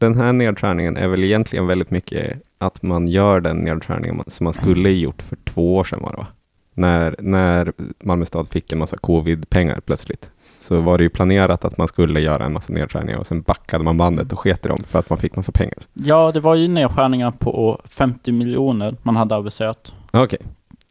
Den 0.00 0.14
här 0.14 0.32
nedskärningen 0.32 0.96
är 0.96 1.08
väl 1.08 1.24
egentligen 1.24 1.66
väldigt 1.66 1.90
mycket 1.90 2.42
att 2.58 2.82
man 2.82 3.08
gör 3.08 3.40
den 3.40 3.56
nedskärningen 3.56 4.22
som 4.26 4.44
man 4.44 4.52
skulle 4.52 4.90
gjort 4.90 5.22
för 5.22 5.36
två 5.44 5.76
år 5.76 5.84
sedan 5.84 5.98
var 6.02 6.10
det 6.10 6.16
va? 6.16 6.26
När, 6.74 7.16
när 7.18 7.72
Malmö 8.04 8.24
stad 8.26 8.48
fick 8.48 8.72
en 8.72 8.78
massa 8.78 8.96
covid-pengar 8.96 9.80
plötsligt. 9.86 10.30
Så 10.58 10.80
var 10.80 10.98
det 10.98 11.04
ju 11.04 11.10
planerat 11.10 11.64
att 11.64 11.78
man 11.78 11.88
skulle 11.88 12.20
göra 12.20 12.44
en 12.44 12.52
massa 12.52 12.72
nedskärningar 12.72 13.18
och 13.18 13.26
sen 13.26 13.42
backade 13.42 13.84
man 13.84 13.96
bandet 13.98 14.32
och 14.32 14.38
sket 14.38 14.66
i 14.66 14.68
dem 14.68 14.82
för 14.86 14.98
att 14.98 15.10
man 15.10 15.18
fick 15.18 15.36
massa 15.36 15.52
pengar. 15.52 15.78
Ja, 15.92 16.32
det 16.32 16.40
var 16.40 16.54
ju 16.54 16.68
nedskärningar 16.68 17.30
på 17.30 17.80
50 17.84 18.32
miljoner 18.32 18.96
man 19.02 19.16
hade 19.16 19.34
aviserat. 19.34 19.94
Okej. 20.10 20.38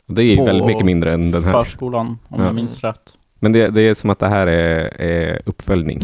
Och 0.07 0.15
Det 0.15 0.23
är 0.23 0.35
ju 0.35 0.45
väldigt 0.45 0.65
mycket 0.67 0.85
mindre 0.85 1.13
än 1.13 1.31
den 1.31 1.43
här. 1.43 1.51
Förskolan, 1.51 2.07
om 2.27 2.39
Ja. 2.39 2.45
jag 2.45 2.55
minns 2.55 2.81
rätt. 2.83 3.13
Men 3.39 3.51
det, 3.51 3.67
det 3.69 3.81
är 3.81 3.93
som 3.93 4.09
att 4.09 4.19
det 4.19 4.27
här 4.27 4.47
är, 4.47 5.01
är 5.01 5.41
uppföljning. 5.45 6.03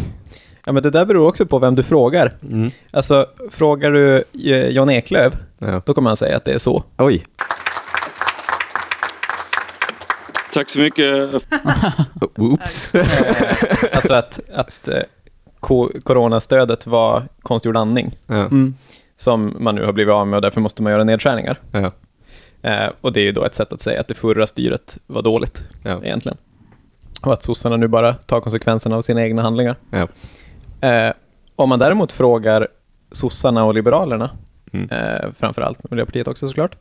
Ja, 0.72 0.74
men 0.74 0.84
det 0.84 0.90
där 0.90 1.06
beror 1.06 1.28
också 1.28 1.46
på 1.46 1.60
vem 1.60 1.76
du 1.76 1.84
frågar. 1.84 2.34
Alltså, 2.92 3.26
frågar 3.50 3.92
du 3.92 4.24
eh, 4.34 4.70
Jan 4.70 4.90
Eklöf, 4.90 5.34
Ja. 5.60 5.82
då 5.86 5.94
kommer 5.94 6.10
han 6.10 6.18
säga 6.18 6.38
att 6.38 6.46
det 6.46 6.52
är 6.54 6.58
så. 6.60 6.84
Oj. 6.98 7.24
Tack 10.54 10.70
så 10.70 10.80
mycket. 10.80 11.34
Oops. 12.38 12.92
Alltså 13.94 14.14
att, 14.14 14.40
att 14.54 14.88
eh, 14.88 15.00
coronastödet 16.04 16.88
var 16.88 17.24
konstgjord 17.42 17.78
andning, 17.78 18.18
Ja. 18.28 18.36
Mm. 18.36 18.76
som 19.18 19.56
man 19.60 19.76
nu 19.76 19.86
har 19.86 19.94
blivit 19.94 20.12
av 20.14 20.28
med 20.28 20.38
och 20.38 20.42
därför 20.42 20.62
måste 20.62 20.84
man 20.84 20.92
göra 20.92 21.04
nedskärningar. 21.04 21.60
Ja. 21.72 21.92
Eh, 22.70 22.90
och 23.02 23.14
det 23.14 23.20
är 23.20 23.24
ju 23.24 23.32
då 23.32 23.44
ett 23.44 23.56
sätt 23.56 23.74
att 23.74 23.82
säga 23.82 24.02
att 24.02 24.08
det 24.08 24.14
förra 24.14 24.48
styret 24.48 24.98
var 25.08 25.22
dåligt, 25.22 25.64
Ja. 25.84 26.04
egentligen. 26.04 26.38
Och 27.22 27.34
att 27.34 27.44
sossarna 27.44 27.78
nu 27.78 27.88
bara 27.88 28.14
tar 28.14 28.42
konsekvenserna 28.42 28.96
av 28.98 29.02
sina 29.02 29.22
egna 29.24 29.42
handlingar. 29.42 29.76
Eh, 30.82 31.14
om 31.56 31.70
man 31.70 31.80
däremot 31.80 32.12
frågar 32.12 32.68
sossarna 33.12 33.64
och 33.66 33.74
liberalerna, 33.74 34.30
Mm. 34.74 34.90
eh, 34.90 35.30
framförallt 35.40 35.92
Miljöpartiet 35.92 36.28
också 36.28 36.48
såklart, 36.48 36.76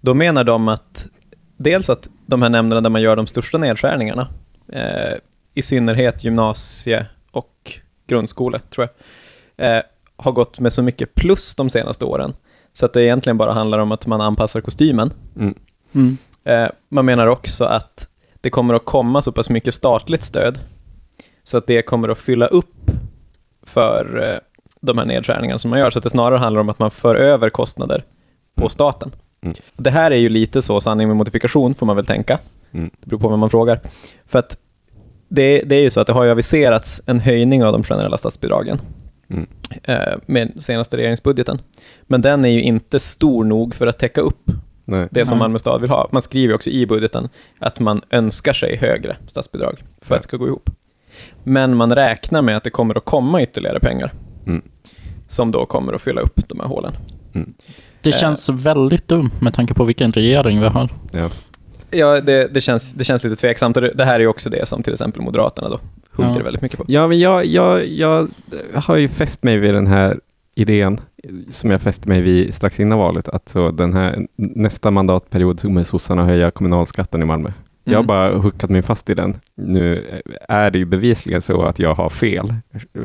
då 0.00 0.14
menar 0.14 0.44
de 0.44 0.68
att 0.68 1.08
dels 1.56 1.90
att 1.90 2.08
de 2.26 2.42
här 2.42 2.48
nämnderna 2.48 2.80
där 2.80 2.90
man 2.90 3.02
gör 3.02 3.16
de 3.16 3.26
största 3.26 3.58
nedskärningarna, 3.58 4.28
eh, 4.72 5.14
i 5.54 5.62
synnerhet 5.62 6.24
gymnasie 6.24 7.06
och 7.30 7.72
grundskola, 8.06 8.58
tror 8.70 8.88
jag, 9.56 9.76
eh, 9.76 9.82
har 10.16 10.32
gått 10.32 10.58
med 10.60 10.72
så 10.72 10.82
mycket 10.82 11.14
plus 11.14 11.54
de 11.54 11.70
senaste 11.70 12.04
åren, 12.04 12.34
så 12.72 12.86
att 12.86 12.92
det 12.92 13.02
egentligen 13.02 13.36
bara 13.38 13.52
handlar 13.52 13.78
om 13.78 13.92
att 13.92 14.06
man 14.06 14.20
anpassar 14.20 14.60
kostymen. 14.60 15.12
Mm. 15.36 15.54
Mm. 15.92 16.16
Eh, 16.44 16.68
man 16.88 17.04
menar 17.04 17.26
också 17.26 17.64
att 17.64 18.08
det 18.40 18.50
kommer 18.50 18.74
att 18.74 18.84
komma 18.84 19.22
så 19.22 19.32
pass 19.32 19.50
mycket 19.50 19.74
statligt 19.74 20.22
stöd 20.24 20.58
så 21.42 21.58
att 21.58 21.66
det 21.66 21.82
kommer 21.82 22.08
att 22.08 22.18
fylla 22.18 22.46
upp 22.46 22.74
för 23.68 24.30
eh, 24.32 24.38
de 24.80 24.98
här 24.98 25.04
nedskärningarna 25.04 25.58
som 25.58 25.70
man 25.70 25.78
gör, 25.78 25.90
så 25.90 25.98
att 25.98 26.02
det 26.02 26.10
snarare 26.10 26.38
handlar 26.38 26.60
om 26.60 26.68
att 26.68 26.78
man 26.78 26.90
för 26.90 27.14
över 27.14 27.50
kostnader 27.50 28.04
på 28.54 28.68
staten. 28.68 29.10
Mm. 29.40 29.56
Det 29.76 29.90
här 29.90 30.10
är 30.10 30.16
ju 30.16 30.28
lite 30.28 30.62
så 30.62 30.80
sanning 30.80 31.08
med 31.08 31.16
modifikation, 31.16 31.74
får 31.74 31.86
man 31.86 31.96
väl 31.96 32.06
tänka. 32.06 32.38
Mm. 32.72 32.90
Det 33.00 33.06
beror 33.06 33.20
på 33.20 33.28
vem 33.28 33.40
man 33.40 33.50
frågar. 33.50 33.80
För 34.26 34.38
att 34.38 34.58
det, 35.28 35.62
det 35.66 35.76
är 35.76 35.82
ju 35.82 35.90
så 35.90 36.00
att 36.00 36.06
det 36.06 36.12
har 36.12 36.24
ju 36.24 36.30
aviserats 36.30 37.02
en 37.06 37.20
höjning 37.20 37.64
av 37.64 37.72
de 37.72 37.84
generella 37.84 38.18
statsbidragen 38.18 38.80
Mm. 39.30 39.46
eh, 39.82 40.18
med 40.26 40.52
senaste 40.58 40.96
regeringsbudgeten. 40.96 41.58
Men 42.02 42.20
den 42.20 42.44
är 42.44 42.48
ju 42.48 42.62
inte 42.62 42.98
stor 42.98 43.44
nog 43.44 43.74
för 43.74 43.86
att 43.86 43.98
täcka 43.98 44.20
upp 44.20 44.50
Nej. 44.84 45.08
det 45.10 45.26
som 45.26 45.38
Nej. 45.38 45.44
Malmö 45.44 45.58
stad 45.58 45.80
vill 45.80 45.90
ha. 45.90 46.08
Man 46.12 46.22
skriver 46.22 46.48
ju 46.48 46.54
också 46.54 46.70
i 46.70 46.86
budgeten 46.86 47.28
att 47.58 47.80
man 47.80 48.02
önskar 48.10 48.52
sig 48.52 48.76
högre 48.76 49.16
statsbidrag 49.26 49.84
för 50.02 50.14
att 50.14 50.20
det 50.20 50.28
ska 50.28 50.36
gå 50.36 50.46
ihop. 50.46 50.70
Men 51.44 51.76
man 51.76 51.94
räknar 51.94 52.42
med 52.42 52.56
att 52.56 52.64
det 52.64 52.70
kommer 52.70 52.94
att 52.98 53.04
komma 53.04 53.42
ytterligare 53.42 53.80
pengar 53.80 54.12
Mm. 54.46 54.62
som 55.28 55.50
då 55.50 55.66
kommer 55.66 55.92
att 55.92 56.02
fylla 56.02 56.20
upp 56.20 56.48
de 56.48 56.60
här 56.60 56.66
hålen. 56.66 56.92
Det 58.02 58.10
Eh. 58.10 58.16
känns 58.16 58.48
väldigt 58.48 59.08
dumt 59.08 59.30
med 59.40 59.54
tanke 59.54 59.74
på 59.74 59.84
vilken 59.84 60.12
regering 60.12 60.60
vi 60.60 60.66
har. 60.66 60.88
Ja. 61.12 61.30
Ja, 61.90 62.20
det, 62.20 62.48
det, 62.54 62.60
känns, 62.60 62.94
det 62.94 63.04
känns 63.04 63.24
lite 63.24 63.36
tveksamt. 63.36 63.76
Och 63.76 63.82
det, 63.82 64.04
här 64.04 64.14
är 64.14 64.20
ju 64.20 64.26
också 64.26 64.50
det 64.50 64.68
som 64.68 64.82
till 64.82 64.92
exempel 64.92 65.22
Moderaterna 65.22 65.68
då 65.68 65.80
hugger 66.12 66.36
Ja. 66.38 66.44
väldigt 66.44 66.62
mycket 66.62 66.78
på. 66.78 66.84
Ja, 66.88 67.06
men 67.08 67.18
jag, 67.18 67.46
jag, 67.46 67.86
jag 67.86 68.28
har 68.74 68.96
ju 68.96 69.08
fäst 69.08 69.42
mig 69.42 69.58
vid 69.58 69.74
den 69.74 69.86
här 69.86 70.20
idén 70.54 70.98
som 71.50 71.70
jag 71.70 71.80
fäste 71.80 72.08
mig 72.08 72.22
vid 72.22 72.54
strax 72.54 72.80
innan 72.80 72.98
valet, 72.98 73.28
att 73.28 73.48
så 73.48 73.70
den 73.70 73.92
här 73.94 74.26
nästa 74.36 74.90
mandatperiod 74.90 75.60
så 75.60 75.66
kommer 75.66 75.82
sossarna 75.82 76.24
höja 76.24 76.50
kommunalskatten 76.50 77.22
i 77.22 77.24
Malmö. 77.24 77.50
Jag 77.90 77.98
har 77.98 78.04
Mm. 78.04 78.06
bara 78.06 78.38
huckat 78.38 78.70
mig 78.70 78.82
fast 78.82 79.10
i 79.10 79.14
den. 79.14 79.34
Nu 79.56 80.04
är 80.48 80.70
det 80.70 80.78
ju 80.78 80.84
bevisligen 80.84 81.42
så 81.42 81.62
att 81.62 81.78
jag 81.78 81.94
har 81.94 82.08
fel, 82.08 82.54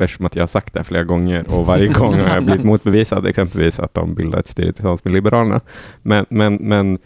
eftersom 0.00 0.26
att 0.26 0.36
jag 0.36 0.42
har 0.42 0.46
sagt 0.46 0.74
det 0.74 0.84
flera 0.84 1.04
gånger 1.04 1.44
och 1.48 1.66
varje 1.66 1.88
gång 1.92 2.14
har 2.20 2.34
jag 2.34 2.44
blivit 2.44 2.64
motbevisad, 2.64 3.26
exempelvis 3.26 3.80
att 3.80 3.94
de 3.94 4.14
bildar 4.14 4.38
ett 4.38 4.46
styre 4.48 4.72
tillsammans 4.72 5.04
med 5.04 5.14
Liberalerna. 5.14 5.60
Men, 6.02 6.26
men, 6.28 6.54
men 6.54 6.98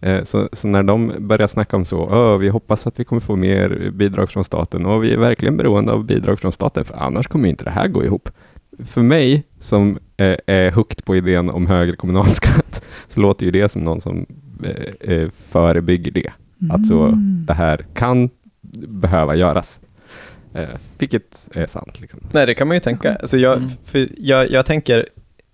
eh, 0.00 0.22
så, 0.24 0.48
så 0.52 0.68
när 0.68 0.82
de 0.82 1.12
börjar 1.18 1.46
snacka 1.46 1.76
om 1.76 1.84
så, 1.84 1.98
"Åh, 1.98 2.36
vi 2.38 2.48
hoppas 2.48 2.86
att 2.86 3.00
vi 3.00 3.04
kommer 3.04 3.20
få 3.20 3.36
mer 3.36 3.90
bidrag 3.94 4.30
från 4.30 4.44
staten 4.44 4.86
och 4.86 5.04
vi 5.04 5.12
är 5.12 5.18
verkligen 5.18 5.56
beroende 5.56 5.92
av 5.92 6.04
bidrag 6.04 6.38
från 6.38 6.52
staten, 6.52 6.84
för 6.84 6.96
annars 7.02 7.26
kommer 7.28 7.48
inte 7.48 7.64
det 7.64 7.70
här 7.70 7.88
gå 7.88 8.04
ihop. 8.04 8.28
För 8.84 9.02
mig 9.02 9.42
som 9.58 9.98
eh, 10.16 10.36
är 10.46 10.70
hooked 10.70 11.04
på 11.04 11.16
idén 11.16 11.50
om 11.50 11.66
högre 11.66 11.96
kommunalskatt, 11.96 12.82
så 13.08 13.20
låter 13.20 13.46
ju 13.46 13.52
det 13.52 13.68
som 13.68 13.82
någon 13.84 14.00
som 14.00 14.26
eh, 15.00 15.28
förebygger 15.48 16.10
det. 16.12 16.30
Att 16.70 16.86
så, 16.86 17.02
Mm. 17.02 17.44
det 17.46 17.52
här 17.54 17.84
kan 17.94 18.30
behöva 18.88 19.34
göras. 19.34 19.80
Eh, 20.54 20.64
vilket 20.98 21.48
är 21.54 21.66
sant. 21.66 22.00
Liksom. 22.00 22.20
Nej, 22.32 22.46
det 22.46 22.54
kan 22.54 22.68
man 22.68 22.76
ju 22.76 22.80
tänka. 22.80 23.14
Alltså 23.14 23.38
jag, 23.38 23.56
Mm. 23.56 23.70
för 23.84 24.08
jag, 24.18 24.50
jag 24.50 24.66
tänker... 24.66 25.08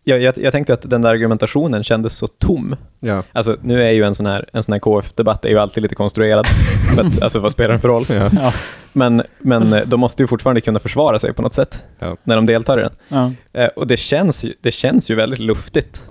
Jag, 0.04 0.20
jag, 0.20 0.38
jag 0.38 0.52
tänkte 0.52 0.72
att 0.72 0.90
den 0.90 1.02
där 1.02 1.10
argumentationen 1.10 1.84
kändes 1.84 2.16
så 2.16 2.26
tom. 2.26 2.76
Ja. 3.00 3.22
Alltså, 3.32 3.56
nu 3.62 3.82
är 3.82 3.90
ju 3.90 4.04
en 4.04 4.14
sån 4.14 4.26
här, 4.26 4.48
en 4.52 4.62
sån 4.62 4.72
här 4.72 4.78
KF-debatt 4.80 5.44
är 5.44 5.48
ju 5.48 5.58
alltid 5.58 5.82
lite 5.82 5.94
konstruerad. 5.94 6.46
för 6.94 7.04
att, 7.04 7.22
alltså, 7.22 7.38
vad 7.38 7.52
spelar 7.52 7.70
den 7.70 7.80
för 7.80 7.88
roll? 7.88 8.04
Ja. 8.08 8.30
Ja. 8.32 8.52
Men, 8.92 9.22
men 9.38 9.72
eh, 9.72 9.82
de 9.86 10.00
måste 10.00 10.22
ju 10.22 10.26
fortfarande 10.26 10.60
kunna 10.60 10.78
försvara 10.80 11.18
sig 11.18 11.32
på 11.32 11.42
något 11.42 11.54
sätt 11.54 11.84
Ja. 11.98 12.16
när 12.24 12.36
de 12.36 12.46
deltar 12.46 12.78
i 12.78 12.82
den. 12.82 12.92
Ja. 13.08 13.32
Eh, 13.62 13.68
och 13.68 13.86
det 13.86 13.96
känns, 13.96 14.44
ju, 14.44 14.52
det 14.60 14.70
känns 14.70 15.10
ju 15.10 15.14
väldigt 15.14 15.38
luftigt 15.38 16.10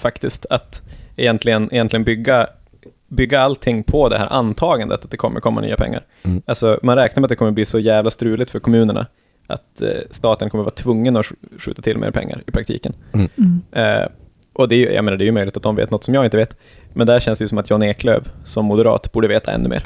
faktiskt 0.00 0.46
att 0.50 0.82
egentligen, 1.16 1.68
egentligen 1.72 2.04
bygga, 2.04 2.46
bygga 3.10 3.40
allting 3.40 3.82
på 3.82 4.08
det 4.08 4.18
här 4.18 4.32
antagandet 4.32 5.04
att 5.04 5.10
det 5.10 5.16
kommer 5.16 5.40
komma 5.40 5.60
nya 5.60 5.76
pengar. 5.76 6.02
Mm. 6.22 6.42
Alltså, 6.46 6.78
man 6.82 6.96
räknar 6.96 7.20
med 7.20 7.24
att 7.26 7.28
det 7.28 7.36
kommer 7.36 7.50
bli 7.50 7.64
så 7.64 7.78
jävla 7.78 8.10
struligt 8.10 8.50
för 8.50 8.58
kommunerna 8.60 9.06
att 9.46 9.82
eh, 9.82 9.88
staten 10.10 10.50
kommer 10.50 10.64
vara 10.64 10.74
tvungen 10.74 11.16
att 11.16 11.26
sk- 11.26 11.58
skjuta 11.60 11.82
till 11.82 11.98
mer 11.98 12.10
pengar 12.10 12.42
i 12.46 12.50
praktiken. 12.50 12.92
Mm. 13.12 13.60
Eh, 13.72 14.06
och 14.52 14.68
det 14.68 14.74
är, 14.74 14.78
ju, 14.78 14.92
jag 14.92 15.04
menar, 15.04 15.18
det 15.18 15.24
är 15.24 15.26
ju 15.26 15.32
möjligt 15.32 15.56
att 15.56 15.62
de 15.62 15.76
vet 15.76 15.90
något 15.90 16.04
som 16.04 16.14
jag 16.14 16.24
inte 16.24 16.36
vet. 16.36 16.56
Men 16.92 17.06
där 17.06 17.20
känns 17.20 17.38
det 17.38 17.42
ju 17.44 17.48
som 17.48 17.58
att 17.58 17.70
Jan 17.70 17.82
Eklöf 17.82 18.24
som 18.44 18.64
moderat 18.64 19.12
borde 19.12 19.28
veta 19.28 19.52
ännu 19.52 19.68
mer. 19.68 19.82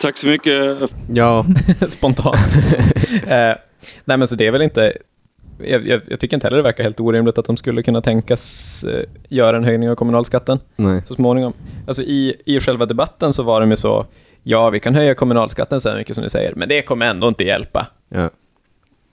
Tack 0.00 0.16
så 0.18 0.26
mycket. 0.26 0.78
ja, 1.14 1.46
Spontant. 1.88 2.36
eh, 3.26 3.52
nej 4.04 4.16
men 4.16 4.28
så 4.28 4.34
det 4.34 4.46
är 4.46 4.50
väl 4.50 4.62
inte... 4.62 4.92
Jag, 5.64 5.86
jag, 5.86 6.00
jag 6.08 6.20
tycker 6.20 6.36
inte 6.36 6.46
heller 6.46 6.56
det 6.56 6.62
verkar 6.62 6.84
helt 6.84 7.00
orimligt 7.00 7.38
att 7.38 7.44
de 7.44 7.56
skulle 7.56 7.82
kunna 7.82 8.00
tänkas 8.00 8.84
eh, 8.84 9.04
göra 9.28 9.56
en 9.56 9.64
höjning 9.64 9.90
av 9.90 9.94
kommunalskatten 9.94 10.58
nej. 10.76 11.02
så 11.06 11.14
småningom. 11.14 11.52
Alltså 11.86 12.02
i, 12.02 12.34
i 12.44 12.60
själva 12.60 12.86
debatten 12.86 13.32
så 13.32 13.42
var 13.42 13.60
de 13.60 13.70
ju 13.70 13.76
så, 13.76 14.06
ja 14.42 14.70
vi 14.70 14.80
kan 14.80 14.94
höja 14.94 15.14
kommunalskatten 15.14 15.80
så 15.80 15.88
här 15.88 15.96
mycket 15.96 16.16
som 16.16 16.24
ni 16.24 16.30
säger, 16.30 16.54
men 16.54 16.68
det 16.68 16.82
kommer 16.82 17.06
ändå 17.06 17.28
inte 17.28 17.44
hjälpa. 17.44 17.86
Ja. 18.08 18.30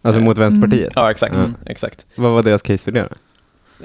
Alltså 0.01 0.21
mot 0.21 0.37
Vänsterpartiet? 0.37 0.93
Ja, 0.95 1.11
exakt. 1.11 1.35
Ja. 1.35 1.43
exakt. 1.65 2.05
Vad 2.15 2.31
var 2.31 2.43
deras 2.43 2.61
case 2.61 2.83
för 2.83 2.91
det? 2.91 3.01
då? 3.01 3.15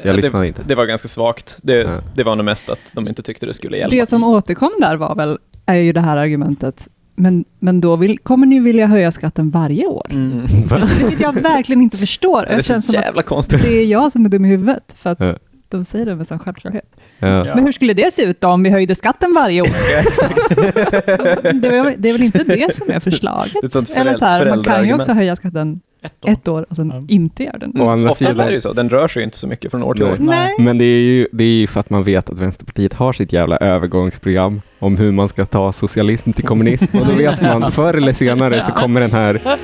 Jag 0.03 0.15
det, 0.15 0.23
lyssnade 0.23 0.47
inte. 0.47 0.63
Det 0.67 0.75
var 0.75 0.87
ganska 0.87 1.09
svagt. 1.09 1.59
Det, 1.63 1.75
Ja. 1.75 2.01
det 2.15 2.25
var 2.25 2.37
nog 2.37 2.45
mest 2.45 2.69
att 2.69 2.93
de 2.95 3.09
inte 3.09 3.23
tyckte 3.23 3.47
det 3.47 3.55
skulle 3.55 3.77
hjälpa. 3.77 3.97
Det 3.97 4.07
som 4.09 4.25
återkom 4.25 4.71
där 4.81 4.97
var 4.97 5.15
väl, 5.15 5.39
är 5.67 5.75
ju 5.75 5.93
det 5.93 6.01
här 6.01 6.17
argumentet, 6.17 6.89
men, 7.15 7.45
men 7.59 7.81
då 7.81 7.97
vill, 7.97 8.19
kommer 8.19 8.47
ni 8.47 8.61
vilja 8.61 8.87
höja 8.87 9.13
skatten 9.13 9.51
varje 9.51 9.87
år? 9.87 10.07
Mm. 10.11 10.41
Vilket 11.01 11.21
jag 11.21 11.33
verkligen 11.33 11.83
inte 11.83 11.97
förstår. 11.97 12.43
Det 12.49 12.57
Det 12.57 12.63
så 12.63 12.73
känns 12.73 12.87
som 12.87 12.95
jävla 12.95 13.21
att 13.21 13.27
konstigt. 13.27 13.63
det 13.63 13.69
är 13.83 13.85
jag 13.87 14.13
som 14.13 14.25
är 14.25 14.29
dum 14.29 14.45
i 14.45 14.49
huvudet, 14.49 14.97
för 14.99 15.11
att 15.11 15.21
Ja. 15.21 15.35
De 15.79 15.85
säger 15.85 16.07
det 16.07 16.17
med 16.17 16.27
sån 16.27 16.39
självklarhet. 16.39 16.97
Ja. 17.19 17.45
Men 17.45 17.65
hur 17.65 17.73
skulle 17.73 17.93
det 17.95 18.15
se 18.15 18.23
ut 18.25 18.41
då 18.41 18.49
om 18.49 18.63
vi 18.63 18.71
höjde 18.71 18.95
skatten 18.95 19.35
varje 19.35 19.61
år? 19.63 19.69
det, 21.61 21.69
är, 21.69 21.83
väl- 21.85 21.95
det 21.99 22.09
är 22.09 22.13
väl 22.13 22.23
inte 22.23 22.45
det 22.45 22.75
som 22.75 22.91
är 22.91 23.01
förslaget? 23.01 23.65
Är 23.65 23.69
sånt 23.69 23.91
Eller 23.91 24.15
så 24.15 24.25
här, 24.25 24.47
man 24.47 24.65
kan 24.65 24.87
ju 24.89 24.95
också 24.95 25.13
höja 25.13 25.37
skatten 25.37 25.81
Ett 26.03 26.25
år. 26.25 26.31
ett 26.31 26.49
år 26.49 26.67
och 26.71 26.77
sen 26.77 26.89
Ja. 26.95 27.03
inte 27.09 27.43
göra 27.43 27.59
den. 27.59 27.81
Å 27.81 27.89
andra 27.89 28.11
Oftast 28.11 28.29
är 28.29 28.33
sidan, 28.33 28.47
det 28.47 28.53
ju 28.53 28.61
så, 28.61 28.73
den 28.73 28.91
rör 28.91 29.09
sig 29.09 29.21
ju 29.21 29.25
inte 29.25 29.37
så 29.37 29.47
mycket 29.47 29.71
från 29.71 29.83
år 29.83 29.95
till 29.95 30.03
Nej. 30.05 30.13
år. 30.13 30.17
Nej. 30.19 30.55
men 30.59 30.79
det 30.79 30.85
är, 30.85 31.01
ju, 31.03 31.29
det 31.33 31.45
är 31.45 31.49
ju 31.49 31.67
för 31.67 31.81
att 31.81 31.91
man 31.91 32.03
vet 32.03 32.31
att 32.31 32.39
Vänsterpartiet 32.39 32.93
har 32.93 33.13
sitt 33.13 33.33
jävla 33.33 33.57
övergångsprogram 33.57 34.61
om 34.79 34.97
hur 34.97 35.13
man 35.13 35.29
ska 35.29 35.47
ta 35.47 35.73
socialism 35.73 36.33
till 36.33 36.45
kommunism. 36.45 36.97
Och 36.99 37.07
då 37.07 37.13
vet 37.13 37.43
man, 37.43 37.73
förr 37.73 37.95
eller 37.95 38.13
senare 38.13 38.63
så 38.63 38.73
kommer 38.73 39.01
den 39.01 39.13
här 39.13 39.59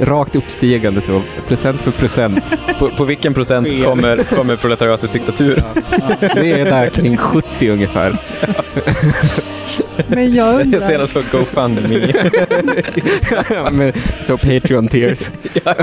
rakt 0.00 0.36
uppstigande 0.36 1.00
så, 1.00 1.22
procent 1.48 1.80
för 1.80 1.90
procent. 1.90 2.58
På, 2.78 2.88
på 2.88 3.04
vilken 3.04 3.34
procent 3.34 3.68
kommer, 3.84 4.16
kommer 4.36 4.56
proletariatets 4.56 5.12
diktatur? 5.12 5.62
Vi 6.34 6.50
är 6.52 6.64
där 6.64 6.90
kring 6.90 7.16
70 7.16 7.68
ungefär. 7.70 8.18
Men 10.08 10.34
jag 10.34 10.54
Jag 10.54 10.60
undrar, 10.60 10.80
senast 10.80 11.12
såg 11.12 11.22
GoFundMe. 11.32 12.12
Men, 13.72 13.92
så 14.26 14.38
Patreon 14.38 14.88
tears. 14.88 15.30
ja, 15.64 15.74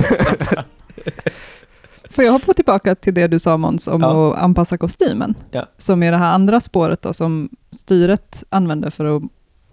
får 2.09 2.23
jag 2.23 2.31
hoppa 2.31 2.53
tillbaka 2.53 2.95
till 2.95 3.13
det 3.13 3.27
du 3.27 3.39
sa 3.39 3.57
Måns 3.57 3.87
om 3.87 4.01
Ja. 4.01 4.31
att 4.33 4.41
anpassa 4.41 4.77
kostymen? 4.77 5.35
Ja. 5.51 5.65
Som 5.77 6.03
är 6.03 6.11
det 6.11 6.17
här 6.17 6.33
andra 6.33 6.61
spåret 6.61 7.01
då, 7.01 7.13
som 7.13 7.49
styret 7.71 8.43
använder 8.49 8.89
för 8.89 9.17
att 9.17 9.23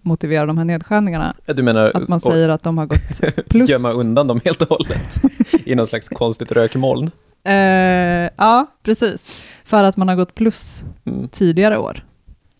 motivera 0.02 0.46
de 0.46 0.58
här 0.58 0.64
nedskärningarna. 0.64 1.34
du 1.46 1.62
menar 1.62 1.92
Att 1.94 2.08
man 2.08 2.20
säger 2.20 2.48
att 2.48 2.62
de 2.62 2.78
har 2.78 2.86
gått 2.86 3.20
plus. 3.48 3.70
gömma 3.70 3.88
undan 4.08 4.26
dem 4.26 4.40
helt 4.44 4.62
och 4.62 4.68
hållet 4.68 5.22
i 5.64 5.74
någon 5.74 5.86
slags 5.86 6.08
konstigt 6.08 6.52
rökmoln? 6.52 7.10
Eh, 7.44 8.30
ja, 8.36 8.66
precis. 8.82 9.30
För 9.64 9.84
att 9.84 9.96
man 9.96 10.08
har 10.08 10.16
gått 10.16 10.34
plus 10.34 10.84
Mm. 11.06 11.28
tidigare 11.28 11.78
år. 11.78 12.04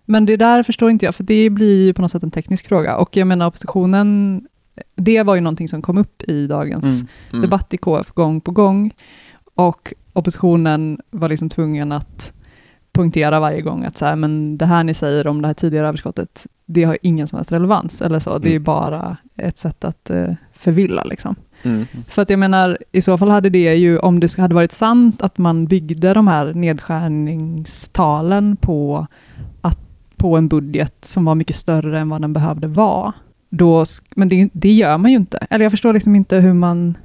Men 0.05 0.27
det 0.27 0.37
där 0.37 0.63
förstår 0.63 0.91
inte 0.91 1.05
jag, 1.05 1.15
för 1.15 1.25
det 1.25 1.51
blir 1.51 1.85
ju 1.87 1.95
på 1.95 2.03
något 2.03 2.11
sätt 2.11 2.23
en 2.23 2.31
teknisk 2.31 2.69
fråga. 2.69 2.97
Och 2.97 3.17
jag 3.17 3.27
menar 3.27 3.47
oppositionen, 3.47 4.43
det 4.97 5.23
var 5.23 5.35
ju 5.35 5.41
någonting 5.41 5.69
som 5.69 5.83
kom 5.83 5.99
upp 5.99 6.23
i 6.23 6.47
dagens 6.47 7.01
Mm. 7.03 7.09
Mm. 7.31 7.41
debatt 7.43 7.75
i 7.75 7.77
KF 7.77 8.11
gång 8.11 8.41
på 8.41 8.51
gång. 8.51 8.91
Och 9.55 9.95
oppositionen 10.13 10.99
var 11.11 11.29
liksom 11.29 11.49
tvungen 11.49 11.93
att 11.93 12.33
poängtera 12.93 13.41
varje 13.41 13.61
gång 13.63 13.85
att 13.85 13.97
så 13.97 14.05
här, 14.07 14.17
men 14.17 14.59
det 14.59 14.67
här 14.67 14.85
ni 14.85 14.95
säger 14.95 15.27
om 15.27 15.43
det 15.43 15.49
här 15.49 15.55
tidigare 15.55 15.89
överskottet, 15.89 16.47
det 16.67 16.85
har 16.85 16.99
ingen 17.03 17.27
som 17.29 17.37
helst 17.37 17.53
relevans. 17.53 18.03
Eller 18.03 18.19
så. 18.19 18.39
Det 18.39 18.49
är 18.49 18.51
Mm. 18.51 18.63
bara 18.63 19.17
ett 19.37 19.59
sätt 19.59 19.85
att 19.85 20.11
eh, 20.11 20.35
förvilla. 20.53 21.05
Liksom. 21.05 21.35
Mm. 21.63 21.87
För 22.09 22.23
att 22.23 22.31
jag 22.31 22.39
menar, 22.39 22.79
i 22.93 23.03
så 23.03 23.19
fall 23.19 23.31
hade 23.31 23.51
det 23.51 23.75
ju, 23.75 23.99
om 23.99 24.21
det 24.21 24.39
hade 24.39 24.55
varit 24.55 24.73
sant 24.73 25.23
att 25.23 25.39
man 25.39 25.67
byggde 25.67 26.15
de 26.15 26.29
här 26.29 26.55
nedskärningstalen 26.55 28.57
på, 28.57 29.07
att, 29.61 29.79
på 30.17 30.37
en 30.37 30.49
budget 30.49 30.95
som 31.05 31.25
var 31.25 31.35
mycket 31.35 31.57
större 31.57 32.01
än 32.01 32.09
vad 32.09 32.21
den 32.21 32.33
behövde 32.33 32.67
vara, 32.67 33.13
då, 33.51 33.85
men 34.17 34.29
det, 34.29 34.49
det 34.53 34.73
gör 34.73 34.99
man 34.99 35.11
ju 35.11 35.17
inte. 35.17 35.47
Eller 35.51 35.65
jag 35.65 35.73
förstår 35.73 35.93
liksom 35.93 36.17
inte 36.17 36.37
hur 36.37 36.53
man... 36.53 36.99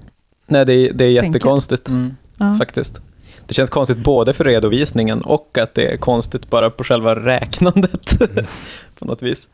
Nej, 0.48 0.65
det 0.65 0.74
är, 0.74 0.94
det 0.94 1.06
är 1.06 1.10
jättekonstigt 1.10 1.89
Mm. 1.89 2.13
Faktiskt. 2.58 3.01
Det 3.48 3.54
känns 3.54 3.70
konstigt 3.70 3.98
både 3.98 4.34
för 4.34 4.44
redovisningen 4.44 5.22
och 5.22 5.58
att 5.58 5.74
det 5.74 5.94
är 5.94 5.98
konstigt 5.98 6.50
bara 6.50 6.70
på 6.70 6.84
själva 6.84 7.16
räknandet 7.16 8.20
på 9.00 9.06
något 9.06 9.22
vis. 9.22 9.50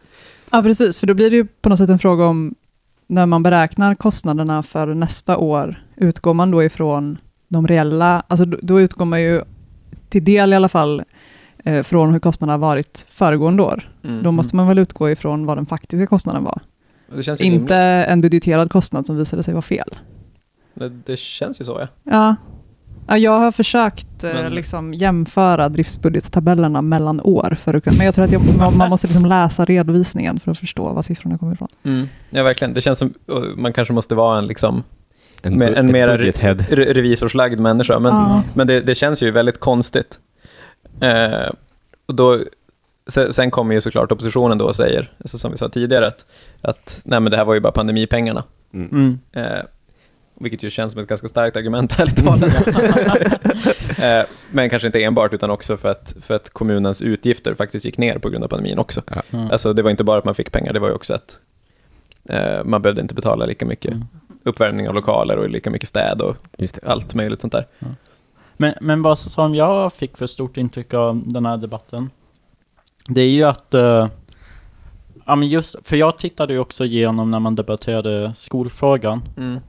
Ja, 0.51 0.61
precis. 0.61 0.99
För 0.99 1.07
då 1.07 1.13
blir 1.13 1.29
det 1.29 1.35
ju 1.35 1.45
på 1.61 1.69
något 1.69 1.77
sätt 1.77 1.89
en 1.89 1.99
fråga 1.99 2.25
om 2.25 2.55
när 3.07 3.25
man 3.25 3.43
beräknar 3.43 3.95
kostnaderna 3.95 4.63
för 4.63 4.93
nästa 4.93 5.37
år, 5.37 5.83
utgår 5.95 6.33
man 6.33 6.51
då 6.51 6.63
ifrån 6.63 7.17
de 7.47 7.67
reella, 7.67 8.23
alltså 8.27 8.45
då- 8.45 8.57
då 8.61 8.81
utgår 8.81 9.05
man 9.05 9.21
ju 9.21 9.41
till 10.09 10.23
del 10.23 10.53
i 10.53 10.55
alla 10.55 10.69
fall 10.69 11.03
eh, 11.63 11.83
från 11.83 12.11
hur 12.13 12.19
kostnaderna 12.19 12.53
har 12.53 12.57
varit 12.69 13.05
föregående 13.09 13.63
år. 13.63 13.89
Mm. 14.03 14.23
Då 14.23 14.31
måste 14.31 14.55
man 14.55 14.67
väl 14.67 14.77
utgå 14.79 15.09
ifrån 15.09 15.45
vad 15.45 15.57
den 15.57 15.65
faktiska 15.65 16.07
kostnaden 16.07 16.43
var. 16.43 16.61
Det 17.15 17.23
känns 17.23 17.41
ju 17.41 17.45
Inte 17.45 17.95
rimligt. 17.95 18.07
en 18.11 18.21
budgeterad 18.21 18.71
kostnad 18.71 19.07
som 19.07 19.17
visade 19.17 19.43
sig 19.43 19.53
vara 19.53 19.61
fel. 19.61 19.95
Det, 20.73 20.89
det 20.89 21.17
känns 21.19 21.61
ju 21.61 21.65
så, 21.65 21.79
ja. 21.81 21.87
Ja. 22.03 22.35
Ja, 23.07 23.17
jag 23.17 23.39
har 23.39 23.51
försökt 23.51 24.23
eh, 24.23 24.33
Men- 24.33 24.55
liksom 24.55 24.93
jämföra 24.93 25.69
driftsbudgetstabellerna 25.69 26.81
mellan 26.81 27.21
år, 27.23 27.57
för 27.61 27.73
att 27.73 27.85
men 27.85 28.05
jag 28.05 28.15
tror 28.15 28.25
att 28.25 28.31
jag, 28.31 28.41
man, 28.77 28.89
måste 28.89 29.07
liksom 29.07 29.25
läsa 29.25 29.65
redovisningen 29.65 30.39
för 30.39 30.51
att 30.51 30.59
förstå 30.59 30.89
var 30.93 31.01
siffrorna 31.01 31.37
kommer 31.37 31.53
ifrån. 31.53 31.67
Mm. 31.83 32.07
Ja, 32.29 32.43
verkligen. 32.43 32.73
Det 32.73 32.81
känns 32.81 32.99
som 32.99 33.13
man 33.55 33.73
kanske 33.73 33.93
måste 33.93 34.15
vara 34.15 34.37
en, 34.37 34.47
liksom, 34.47 34.83
En, 35.41 35.57
Med 35.57 35.77
en 35.77 35.91
mera- 35.91 36.17
budgethead. 36.17 36.55
re- 36.57 36.93
revisorslagd 36.93 37.59
människa. 37.59 37.99
Men, 37.99 38.11
Ja. 38.13 38.43
men 38.53 38.67
det, 38.67 38.81
det 38.81 38.95
känns 38.95 39.23
ju 39.23 39.31
väldigt 39.31 39.59
konstigt. 39.59 40.19
Eh, 41.01 41.49
och 42.05 42.15
då, 42.15 42.39
sen, 43.07 43.33
sen 43.33 43.51
kommer 43.51 43.75
ju 43.75 43.81
såklart 43.81 44.11
oppositionen 44.11 44.57
då 44.57 44.65
och 44.65 44.75
säger, 44.75 45.11
alltså 45.19 45.37
som 45.37 45.51
vi 45.51 45.57
sa 45.57 45.69
tidigare, 45.69 46.07
att, 46.07 46.25
att 46.61 47.01
nej, 47.05 47.19
men 47.19 47.31
det 47.31 47.37
här 47.37 47.45
var 47.45 47.53
ju 47.53 47.59
bara 47.59 47.71
pandemipengarna. 47.73 48.43
Mm. 48.73 48.89
Mm. 48.91 49.19
Eh, 49.31 49.63
Vilket 50.35 50.63
ju 50.63 50.69
känns 50.69 50.93
som 50.93 51.01
ett 51.01 51.07
ganska 51.07 51.27
starkt 51.27 51.57
argument, 51.57 51.99
ärligt 51.99 52.25
talat. 52.25 52.67
Eh, 54.03 54.25
Men 54.51 54.69
kanske 54.69 54.87
inte 54.87 55.03
enbart, 55.03 55.33
utan 55.33 55.49
också 55.49 55.77
för 55.77 55.91
att, 55.91 56.15
för 56.21 56.33
att 56.33 56.49
kommunens 56.49 57.01
utgifter 57.01 57.53
faktiskt 57.55 57.85
gick 57.85 57.97
ner 57.97 58.17
på 58.17 58.29
grund 58.29 58.43
av 58.43 58.47
pandemin 58.47 58.79
också. 58.79 59.01
Mm. 59.31 59.51
Alltså 59.51 59.73
det 59.73 59.81
var 59.81 59.89
inte 59.91 60.03
bara 60.03 60.17
att 60.17 60.25
man 60.25 60.35
fick 60.35 60.51
pengar, 60.51 60.73
det 60.73 60.79
var 60.79 60.87
ju 60.87 60.93
också 60.93 61.13
att 61.13 61.37
eh, 62.29 62.63
man 62.63 62.81
behövde 62.81 63.01
inte 63.01 63.15
betala 63.15 63.45
lika 63.45 63.65
mycket 63.65 63.91
Mm. 63.91 64.05
uppvärmning 64.43 64.87
av 64.89 64.95
lokaler 64.95 65.37
och 65.37 65.49
lika 65.49 65.69
mycket 65.69 65.89
städ 65.89 66.21
och 66.21 66.37
allt 66.83 67.13
möjligt 67.15 67.41
sånt 67.41 67.53
där. 67.53 67.67
Men, 68.57 68.73
men 68.81 69.01
vad 69.01 69.19
som 69.19 69.55
jag 69.55 69.93
fick 69.93 70.17
för 70.17 70.27
stort 70.27 70.57
intryck 70.57 70.93
av 70.93 71.21
den 71.25 71.45
här 71.45 71.57
debatten, 71.57 72.09
det 73.07 73.21
är 73.21 73.29
ju 73.29 73.43
att... 73.43 73.73
eh, 73.73 74.07
ja 75.25 75.35
men 75.35 75.47
just, 75.47 75.87
för 75.87 75.95
jag 75.97 76.17
tittade 76.17 76.53
ju 76.53 76.59
också 76.59 76.85
igenom 76.85 77.31
när 77.31 77.39
man 77.39 77.55
debatterade 77.55 78.33
skolfrågan. 78.35 79.21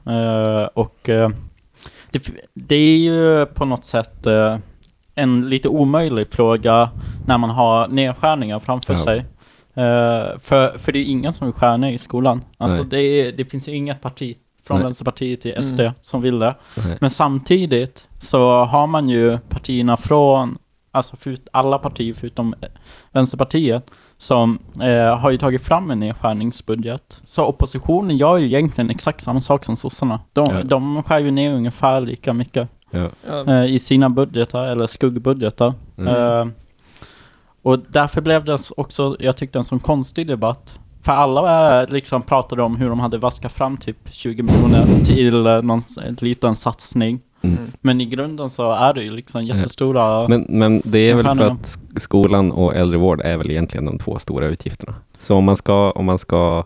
Eh, 0.05 0.63
och 0.73 1.09
eh, 1.09 1.29
det, 2.11 2.29
det 2.53 2.75
är 2.75 2.97
ju 2.97 3.45
på 3.45 3.65
något 3.65 3.85
sätt 3.85 4.27
eh, 4.27 4.57
en 5.15 5.49
lite 5.49 5.67
omöjlig 5.69 6.27
fråga 6.33 6.89
när 7.27 7.37
man 7.37 7.49
har 7.49 7.87
nedskärningar 7.87 8.59
framför 8.59 8.93
Ja. 8.93 8.99
sig. 9.03 9.17
Eh, 9.73 10.37
för, 10.39 10.77
för 10.77 10.91
det 10.91 10.97
är 10.99 11.03
ju 11.03 11.05
ingen 11.09 11.33
som 11.33 11.47
vill 11.47 11.53
skära 11.53 11.77
ner 11.77 11.91
i 11.91 11.97
skolan. 11.97 12.41
Alltså 12.57 12.77
Nej. 12.81 12.87
det, 12.89 12.97
är, 13.01 13.31
det 13.31 13.45
finns 13.45 13.67
ju 13.67 13.75
inget 13.75 14.01
parti 14.01 14.37
från 14.63 14.77
Nej. 14.77 14.83
Vänsterpartiet 14.83 15.41
till 15.41 15.63
SD 15.63 15.79
Mm. 15.79 15.93
som 16.01 16.21
vill 16.21 16.39
det. 16.39 16.55
Nej. 16.77 16.97
Men 17.01 17.09
samtidigt 17.09 18.07
så 18.19 18.63
har 18.65 18.87
man 18.87 19.09
ju 19.09 19.37
partierna 19.37 19.97
från, 19.97 20.57
alltså 20.91 21.15
för, 21.17 21.37
alla 21.51 21.79
partier 21.79 22.13
förutom 22.13 22.55
Vänsterpartiet, 23.11 23.85
som 24.17 24.59
eh, 24.81 25.17
har 25.17 25.29
ju 25.31 25.37
tagit 25.37 25.63
fram 25.63 25.91
en 25.91 25.99
nedskärningsbudget. 25.99 27.21
Så 27.25 27.45
oppositionen 27.45 28.17
gör 28.17 28.37
ju 28.37 28.45
egentligen 28.45 28.89
exakt 28.89 29.21
samma 29.21 29.41
sak 29.41 29.65
som 29.65 29.75
sossarna. 29.75 30.19
De, 30.33 30.45
Ja. 30.55 30.63
de 30.63 31.03
skär 31.03 31.19
ju 31.19 31.31
ner 31.31 31.53
ungefär 31.53 32.01
lika 32.01 32.33
mycket 32.33 32.69
Ja. 32.91 33.09
Eh, 33.47 33.65
i 33.65 33.79
sina 33.79 34.09
budgetar, 34.09 34.67
eller 34.67 34.87
skuggbudgetar. 34.87 35.73
Mm. 35.97 36.15
Eh, 36.15 36.53
och 37.61 37.79
därför 37.89 38.21
blev 38.21 38.45
det 38.45 38.59
också, 38.77 39.15
jag 39.19 39.37
tyckte 39.37 39.57
en 39.57 39.63
sån 39.63 39.79
konstig 39.79 40.27
debatt. 40.27 40.79
För 41.01 41.11
alla 41.11 41.81
eh, 41.81 41.89
liksom 41.89 42.21
pratade 42.21 42.63
om 42.63 42.75
hur 42.75 42.89
de 42.89 42.99
hade 42.99 43.17
vaskat 43.17 43.51
fram 43.51 43.77
typ 43.77 43.97
20 44.11 44.43
miljoner 44.43 44.85
till 45.05 45.45
eh, 45.47 45.61
någon 45.61 45.81
liten 46.19 46.55
satsning. 46.55 47.19
Mm. 47.47 47.71
Men 47.81 48.01
i 48.01 48.05
grunden 48.05 48.49
så 48.49 48.71
är 48.71 48.93
det 48.93 49.03
ju 49.03 49.11
liksom 49.11 49.41
jättestora... 49.41 50.27
Men, 50.27 50.45
men 50.49 50.81
det 50.85 50.99
är 50.99 51.15
väl 51.15 51.25
för 51.25 51.43
att 51.51 51.59
sk- 51.61 51.99
skolan 51.99 52.51
och 52.51 52.75
äldrevård 52.75 53.21
är 53.21 53.37
väl 53.37 53.51
egentligen 53.51 53.85
de 53.85 53.97
två 53.99 54.19
stora 54.19 54.45
utgifterna. 54.45 54.93
Så 55.17 55.35
om 55.35 55.43
man 55.43 55.57
ska, 55.57 55.91
om 55.91 56.05
man 56.05 56.19
ska 56.19 56.63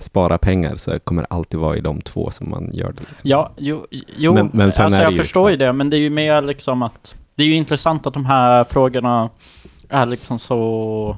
spara 0.00 0.38
pengar 0.38 0.76
så 0.76 0.98
kommer 0.98 1.22
det 1.22 1.28
alltid 1.30 1.60
vara 1.60 1.76
i 1.76 1.80
de 1.80 2.00
två 2.00 2.30
som 2.30 2.50
man 2.50 2.70
gör 2.72 2.92
det. 2.92 3.00
Liksom. 3.00 3.30
Ja, 3.30 3.52
jo, 3.56 3.86
jo 4.16 4.34
Men- 4.34 4.50
men 4.52 4.66
alltså 4.66 4.82
jag 5.02 5.10
ju- 5.12 5.16
förstår 5.18 5.50
ju 5.50 5.56
det, 5.56 5.72
men 5.72 5.90
det 5.90 5.96
är 5.96 6.00
ju 6.00 6.10
mer 6.10 6.42
liksom 6.42 6.82
att... 6.82 7.14
Det 7.34 7.42
är 7.42 7.46
ju 7.48 7.54
intressant 7.54 8.06
att 8.06 8.14
de 8.14 8.24
här 8.26 8.64
frågorna 8.64 9.30
är 9.88 10.06
liksom 10.06 10.38
så... 10.38 11.16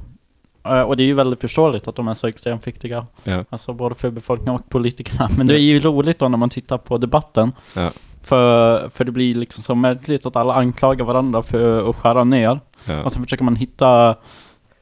eh, 0.64 0.80
Och 0.80 0.96
det 0.96 1.02
är 1.02 1.06
ju 1.06 1.14
väldigt 1.14 1.40
förståeligt 1.40 1.88
att 1.88 1.96
de 1.96 2.08
är 2.08 2.14
så 2.14 2.26
extremt 2.26 2.66
viktiga. 2.66 3.06
Ja. 3.24 3.44
Alltså 3.50 3.72
både 3.72 3.94
för 3.94 4.10
befolkningen 4.10 4.54
och 4.54 4.68
politikerna. 4.68 5.28
Men 5.36 5.46
det 5.46 5.54
är 5.54 5.58
ju 5.60 5.80
roligt 5.80 6.18
då 6.18 6.28
när 6.28 6.38
man 6.38 6.50
tittar 6.50 6.78
på 6.78 6.98
debatten. 6.98 7.52
Ja. 7.76 7.90
För, 8.28 8.88
för 8.88 9.04
det 9.04 9.12
blir 9.12 9.34
liksom 9.34 9.62
så 9.62 9.74
märkligt 9.74 10.26
att 10.26 10.36
alla 10.36 10.54
anklagar 10.54 11.04
varandra 11.04 11.42
för 11.42 11.90
att 11.90 11.96
skära 11.96 12.24
ner. 12.24 12.60
Ja. 12.84 13.02
Och 13.04 13.12
sen 13.12 13.22
försöker 13.22 13.44
man 13.44 13.56
hitta 13.56 14.16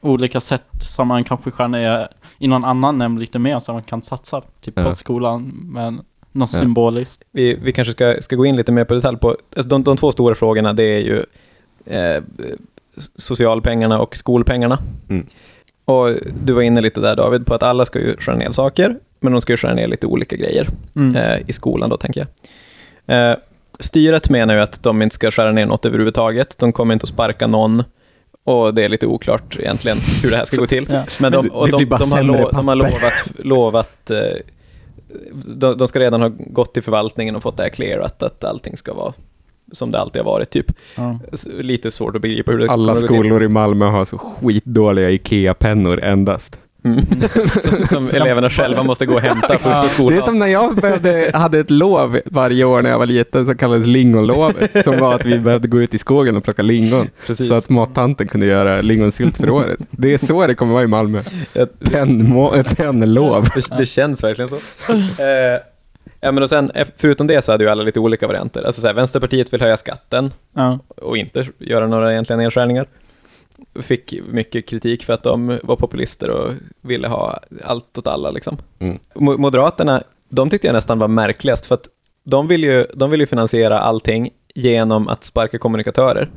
olika 0.01 0.39
sätt 0.39 0.65
som 0.81 1.07
man 1.07 1.23
kanske 1.23 1.51
skär 1.51 1.67
ner 1.67 2.07
i 2.39 2.47
någon 2.47 2.65
annan 2.65 2.97
nämnd 2.97 3.19
lite 3.19 3.39
mer 3.39 3.59
så 3.59 3.73
man 3.73 3.83
kan 3.83 4.01
satsa 4.01 4.41
typ 4.61 4.75
på 4.75 4.81
Ja. 4.81 4.91
skolan 4.91 5.51
men 5.63 6.01
något 6.31 6.53
Ja. 6.53 6.59
symboliskt. 6.59 7.23
vi, 7.31 7.55
vi 7.55 7.71
kanske 7.71 7.91
ska, 7.91 8.15
ska 8.19 8.35
gå 8.35 8.45
in 8.45 8.55
lite 8.55 8.71
mer 8.71 8.85
på 8.85 8.93
detalj 8.93 9.17
på, 9.17 9.27
alltså 9.55 9.69
de, 9.69 9.83
de 9.83 9.97
två 9.97 10.11
stora 10.11 10.35
frågorna 10.35 10.73
det 10.73 10.83
är 10.83 10.99
ju 10.99 11.23
eh, 11.85 12.23
socialpengarna 13.15 13.99
och 13.99 14.15
skolpengarna. 14.15 14.77
Mm. 15.09 15.27
Och 15.85 16.09
du 16.43 16.53
var 16.53 16.61
inne 16.61 16.81
lite 16.81 16.99
där 16.99 17.15
David 17.15 17.45
på 17.45 17.53
att 17.53 17.63
alla 17.63 17.85
ska 17.85 17.99
ju 17.99 18.17
skära 18.17 18.35
ner 18.35 18.51
saker, 18.51 18.99
men 19.19 19.31
de 19.31 19.41
ska 19.41 19.53
ju 19.53 19.57
skära 19.57 19.73
ner 19.73 19.87
lite 19.87 20.07
olika 20.07 20.35
grejer 20.35 20.67
Mm. 20.95 21.15
eh, 21.15 21.39
i 21.49 21.53
skolan 21.53 21.89
då 21.89 21.97
tänker 21.97 22.21
jag. 22.21 22.27
Eh, 23.07 23.35
styret 23.79 24.29
menar 24.29 24.55
ju 24.55 24.61
att 24.61 24.83
de 24.83 25.01
inte 25.01 25.15
ska 25.15 25.31
skära 25.31 25.51
ner 25.51 25.65
något 25.65 25.85
överhuvudtaget, 25.85 26.57
de 26.57 26.73
kommer 26.73 26.93
inte 26.93 27.03
att 27.03 27.09
sparka 27.09 27.47
någon 27.47 27.83
och 28.43 28.73
det 28.73 28.83
är 28.83 28.89
lite 28.89 29.07
oklart 29.07 29.59
egentligen 29.59 29.97
hur 30.23 30.31
det 30.31 30.37
här 30.37 30.45
ska 30.45 30.57
gå 30.57 30.67
till. 30.67 30.87
Ja. 30.91 31.03
Men 31.19 31.31
de, 31.31 31.49
och 31.49 31.71
de, 31.71 31.85
bara 31.85 31.99
de, 31.99 32.11
har, 32.11 32.23
lo, 32.23 32.49
de 32.51 32.67
har 32.67 32.75
lovat, 32.75 33.31
lovat 33.37 34.11
eh, 34.11 34.17
de, 35.45 35.77
de 35.77 35.87
ska 35.87 35.99
redan 35.99 36.21
ha 36.21 36.31
gått 36.37 36.73
till 36.73 36.83
förvaltningen 36.83 37.35
och 37.35 37.43
fått 37.43 37.57
det 37.57 37.63
här 37.63 37.69
clearat, 37.69 38.23
att 38.23 38.43
allting 38.43 38.77
ska 38.77 38.93
vara 38.93 39.13
som 39.71 39.91
det 39.91 39.99
alltid 39.99 40.21
har 40.21 40.31
varit, 40.31 40.49
typ. 40.49 40.71
Ja. 40.95 41.19
Lite 41.53 41.91
svårt 41.91 42.15
att 42.15 42.21
begripa 42.21 42.51
hur 42.51 42.59
det 42.59 42.69
Alla 42.69 42.95
skolor 42.95 43.43
i 43.43 43.47
Malmö 43.47 43.85
har 43.85 44.05
så 44.05 44.17
skitdåliga 44.17 45.09
IKEA-pennor 45.09 46.03
endast. 46.03 46.59
Mm. 46.93 47.05
som, 47.63 47.87
som 47.89 48.09
eleverna 48.09 48.49
själva 48.49 48.83
måste 48.83 49.05
gå 49.05 49.13
och 49.13 49.21
hämta 49.21 49.47
först 49.47 49.81
på 49.81 49.87
skolan. 49.89 50.13
Det 50.13 50.19
är 50.19 50.25
som 50.25 50.37
när 50.39 50.47
jag 50.47 50.75
behövde, 50.75 51.31
hade 51.33 51.59
ett 51.59 51.69
lov 51.69 52.19
varje 52.25 52.63
år 52.63 52.81
när 52.81 52.89
jag 52.89 52.99
var 52.99 53.05
liten 53.05 53.45
som 53.45 53.57
kallades 53.57 53.87
lingonlovet. 53.87 54.83
Som 54.83 54.99
var 54.99 55.15
att 55.15 55.25
vi 55.25 55.39
behövde 55.39 55.67
gå 55.67 55.81
ut 55.81 55.93
i 55.93 55.97
skogen 55.97 56.37
och 56.37 56.43
plocka 56.43 56.61
lingon. 56.61 57.07
Precis. 57.27 57.47
Så 57.47 57.53
att 57.53 57.69
mattanten 57.69 58.27
kunde 58.27 58.45
göra 58.45 58.81
lingonsylt 58.81 59.37
för 59.37 59.49
året. 59.49 59.79
Det 59.91 60.13
är 60.13 60.17
så 60.17 60.47
det 60.47 60.55
kommer 60.55 60.73
vara 60.73 60.83
i 60.83 60.87
Malmö. 60.87 61.21
Pennlov. 62.75 63.47
Det, 63.55 63.77
det 63.77 63.85
känns 63.85 64.23
verkligen 64.23 64.49
så. 64.49 64.55
Eh, 64.93 65.59
ja, 66.21 66.31
men 66.31 66.43
och 66.43 66.49
sen, 66.49 66.71
eh, 66.71 66.87
förutom 66.97 67.27
det 67.27 67.45
så 67.45 67.51
hade 67.51 67.63
ju 67.63 67.69
alla 67.69 67.83
lite 67.83 67.99
olika 67.99 68.27
varianter. 68.27 68.63
Alltså 68.63 68.81
så 68.81 68.87
här, 68.87 68.93
Vänsterpartiet 68.93 69.53
vill 69.53 69.61
höja 69.61 69.77
skatten 69.77 70.31
Ja. 70.55 70.79
och 71.01 71.17
inte 71.17 71.47
göra 71.59 71.87
några 71.87 72.11
egentliga 72.11 72.37
nedskärningar. 72.37 72.85
Fick 73.81 74.13
mycket 74.31 74.65
kritik 74.67 75.03
för 75.03 75.13
att 75.13 75.23
de 75.23 75.59
var 75.63 75.75
populister 75.75 76.29
och 76.29 76.51
ville 76.81 77.07
ha 77.07 77.39
allt 77.63 77.97
åt 77.97 78.07
alla. 78.07 78.31
Liksom. 78.31 78.57
Mm. 78.79 78.99
Mo- 79.13 79.37
Moderaterna, 79.37 80.03
de 80.29 80.49
tyckte 80.49 80.67
jag 80.67 80.73
nästan 80.73 80.99
var 80.99 81.07
märkligast, 81.07 81.65
för 81.65 81.75
att 81.75 81.87
de 82.23 82.47
vill 82.47 82.63
ju, 82.63 82.85
de 82.93 83.09
vill 83.11 83.19
ju 83.19 83.25
finansiera 83.25 83.79
allting 83.79 84.29
genom 84.55 85.07
att 85.07 85.23
sparka 85.23 85.57
kommunikatörer. 85.57 86.29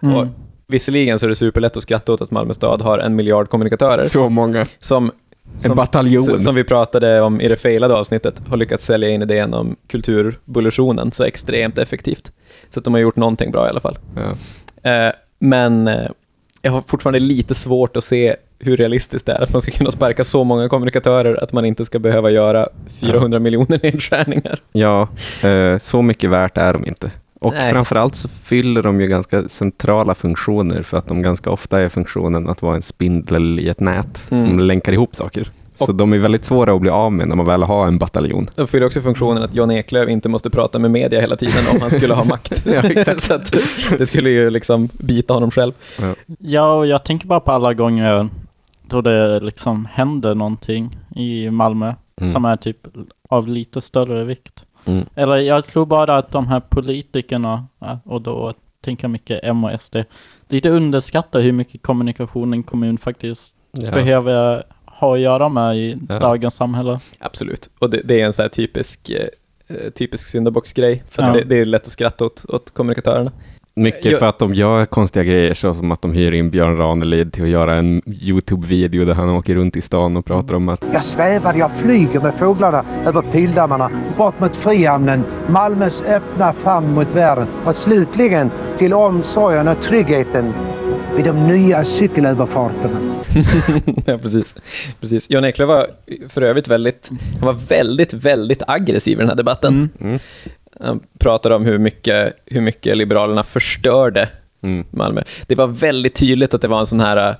Mm. 0.00 0.14
Och 0.16 0.26
visserligen 0.66 1.18
så 1.18 1.26
är 1.26 1.28
det 1.28 1.34
superlätt 1.36 1.76
att 1.76 1.82
skratta 1.82 2.12
åt 2.12 2.20
att 2.20 2.30
Malmö 2.30 2.54
stad 2.54 2.82
har 2.82 2.98
en 2.98 3.16
miljard 3.16 3.48
kommunikatörer 3.48 4.02
Så 4.02 4.28
många. 4.28 4.66
som, 4.78 5.04
En 5.04 5.62
som, 5.62 5.76
bataljon. 5.76 6.40
som, 6.40 6.54
vi 6.54 6.64
pratade 6.64 7.20
om 7.20 7.40
i 7.40 7.48
det 7.48 7.56
failade 7.56 7.94
avsnittet, 7.94 8.42
har 8.48 8.56
lyckats 8.56 8.84
sälja 8.84 9.08
in 9.08 9.22
idén 9.22 9.54
om 9.54 9.76
kulturbullersionen 9.86 11.12
så 11.12 11.24
extremt 11.24 11.78
effektivt. 11.78 12.32
Så 12.70 12.78
att 12.80 12.84
de 12.84 12.94
har 12.94 13.00
gjort 13.00 13.16
någonting 13.16 13.50
bra 13.50 13.66
i 13.66 13.68
alla 13.70 13.80
fall. 13.80 13.98
Ja. 14.16 14.90
Eh, 14.90 15.12
men 15.38 15.88
eh, 15.88 16.10
jag 16.62 16.72
har 16.72 16.82
fortfarande 16.82 17.18
lite 17.18 17.54
svårt 17.54 17.96
att 17.96 18.04
se 18.04 18.36
hur 18.58 18.76
realistiskt 18.76 19.26
det 19.26 19.32
är 19.32 19.42
att 19.42 19.52
man 19.52 19.60
ska 19.62 19.72
kunna 19.72 19.90
sparka 19.90 20.24
så 20.24 20.44
många 20.44 20.68
kommunikatörer 20.68 21.42
att 21.42 21.52
man 21.52 21.64
inte 21.64 21.84
ska 21.84 21.98
behöva 21.98 22.30
göra 22.30 22.68
400 23.00 23.38
miljoner 23.38 23.80
nedskärningar. 23.82 24.60
Ja, 24.72 25.08
eh, 25.42 25.78
så 25.78 26.02
mycket 26.02 26.30
värt 26.30 26.58
är 26.58 26.72
de 26.72 26.84
inte. 26.86 27.10
Och 27.40 27.54
Nej. 27.54 27.72
framförallt 27.72 28.14
så 28.14 28.28
fyller 28.28 28.82
de 28.82 29.00
ju 29.00 29.06
ganska 29.06 29.48
centrala 29.48 30.14
funktioner 30.14 30.82
för 30.82 30.96
att 30.96 31.08
de 31.08 31.22
ganska 31.22 31.50
ofta 31.50 31.80
är 31.80 31.88
funktionen 31.88 32.48
att 32.48 32.62
vara 32.62 32.76
en 32.76 32.82
spindel 32.82 33.60
i 33.60 33.68
ett 33.68 33.80
nät 33.80 34.22
Mm. 34.30 34.44
som 34.44 34.58
länkar 34.58 34.92
ihop 34.92 35.16
saker. 35.16 35.50
Så 35.86 35.92
de 35.92 36.12
är 36.12 36.18
väldigt 36.18 36.44
svåra 36.44 36.72
att 36.74 36.80
bli 36.80 36.90
av 36.90 37.12
med 37.12 37.28
när 37.28 37.36
man 37.36 37.46
väl 37.46 37.62
har 37.62 37.86
en 37.86 37.98
bataljon. 37.98 38.46
De 38.54 38.66
fyller 38.66 38.86
också 38.86 39.00
funktionen 39.00 39.42
att 39.42 39.54
Jan 39.54 39.70
Eklöf 39.70 40.08
inte 40.08 40.28
måste 40.28 40.50
prata 40.50 40.78
med 40.78 40.90
media 40.90 41.20
hela 41.20 41.36
tiden 41.36 41.64
om 41.74 41.80
han 41.80 41.90
skulle 41.90 42.14
ha 42.14 42.24
makt. 42.24 42.66
Ja, 42.66 43.04
så 43.18 43.38
det 43.98 44.06
skulle 44.06 44.30
ju 44.30 44.50
liksom 44.50 44.88
bita 44.92 45.34
honom 45.34 45.50
själv. 45.50 45.72
ja, 46.38 46.72
och 46.72 46.86
jag 46.86 47.04
tänker 47.04 47.26
bara 47.28 47.40
på 47.40 47.52
alla 47.52 47.74
gånger 47.74 48.28
då 48.86 49.00
det 49.00 49.40
liksom 49.40 49.88
händer 49.92 50.34
någonting 50.34 50.96
i 51.16 51.50
Malmö 51.50 51.94
Mm. 52.20 52.30
som 52.32 52.44
är 52.44 52.56
typ 52.56 52.76
av 53.28 53.48
lite 53.48 53.80
större 53.80 54.24
vikt. 54.24 54.64
Mm. 54.86 55.04
Eller 55.14 55.36
jag 55.36 55.66
tror 55.66 55.86
bara 55.86 56.16
att 56.16 56.30
de 56.30 56.46
här 56.46 56.60
politikerna, 56.60 57.66
ja, 57.78 57.98
och 58.04 58.22
då 58.22 58.52
tänker 58.84 59.04
jag 59.04 59.10
mycket 59.10 59.40
M 59.42 59.64
och 59.64 59.80
SD, 59.80 59.96
lite 60.48 60.70
underskattar 60.70 61.40
hur 61.40 61.52
mycket 61.52 61.82
kommunikation 61.82 62.52
en 62.52 62.62
kommun 62.62 62.98
faktiskt 62.98 63.56
Ja. 63.72 63.90
behöver 63.90 64.62
ha 65.00 65.14
att 65.14 65.20
göra 65.20 65.48
med 65.48 65.76
i 65.76 65.96
Ja. 66.08 66.18
dagens 66.18 66.54
samhälle. 66.54 67.00
Absolut. 67.18 67.70
Och 67.78 67.90
det, 67.90 68.00
det 68.04 68.20
är 68.20 68.24
en 68.26 68.32
så 68.32 68.42
här 68.42 68.48
typisk, 68.48 69.10
eh, 69.10 69.90
typisk 69.90 70.28
syndabocksgrej. 70.28 71.02
För 71.08 71.22
Ja. 71.22 71.32
det, 71.32 71.44
det 71.44 71.58
är 71.60 71.64
lätt 71.64 71.82
att 71.82 71.88
skratta 71.88 72.24
åt, 72.24 72.44
åt 72.48 72.70
kommunikatörerna. 72.70 73.32
Mycket 73.74 74.04
Jag- 74.04 74.18
för 74.18 74.26
att 74.26 74.38
de 74.38 74.54
gör 74.54 74.86
konstiga 74.86 75.24
grejer, 75.24 75.54
så 75.54 75.74
som 75.74 75.92
att 75.92 76.02
de 76.02 76.12
hyr 76.12 76.32
in 76.32 76.50
Björn 76.50 76.76
Ranelid 76.76 77.32
till 77.32 77.42
att 77.42 77.48
göra 77.48 77.74
en 77.74 78.02
YouTube-video 78.22 79.04
där 79.04 79.14
han 79.14 79.28
åker 79.30 79.54
runt 79.54 79.76
i 79.76 79.80
stan 79.80 80.16
och 80.16 80.24
pratar 80.24 80.54
om 80.54 80.68
att 80.68 80.84
Jag 80.92 81.04
svävar, 81.04 81.54
jag 81.54 81.76
flyger 81.76 82.20
med 82.20 82.34
fåglarna 82.38 82.84
över 83.06 83.22
pildammarna, 83.22 83.90
bort 84.16 84.40
mot 84.40 84.56
Frihamnen, 84.56 85.24
Malmös 85.48 86.02
öppna 86.02 86.52
famn 86.52 86.94
mot 86.94 87.14
världen 87.14 87.46
och 87.64 87.74
slutligen 87.76 88.50
till 88.76 88.92
omsorgen 88.94 89.68
och 89.68 89.80
tryggheten 89.80 90.52
vid 91.16 91.24
de 91.24 91.46
nya 91.46 91.84
cykelöverfarterna. 91.84 93.00
ja, 94.06 94.18
precis. 94.18 94.54
precis. 95.00 95.30
Jan 95.30 95.44
Eklöf 95.44 95.68
var 95.68 95.86
för 96.28 96.42
övrigt 96.42 96.68
väldigt, 96.68 97.10
han 97.40 97.46
var 97.46 97.52
väldigt, 97.68 98.12
väldigt 98.12 98.62
aggressiv 98.66 99.18
i 99.18 99.20
den 99.20 99.28
här 99.28 99.36
debatten. 99.36 99.90
Mm. 100.00 100.18
Han 100.80 101.00
pratade 101.18 101.54
om 101.54 101.64
hur 101.64 101.78
mycket, 101.78 102.32
hur 102.46 102.60
mycket 102.60 102.96
Liberalerna 102.96 103.44
förstörde 103.44 104.28
Mm. 104.62 104.84
Malmö. 104.90 105.22
Det 105.46 105.54
var 105.54 105.66
väldigt 105.66 106.14
tydligt 106.14 106.54
att 106.54 106.60
det 106.62 106.68
var 106.68 106.80
en 106.80 106.86
sån 106.86 107.00
här, 107.00 107.36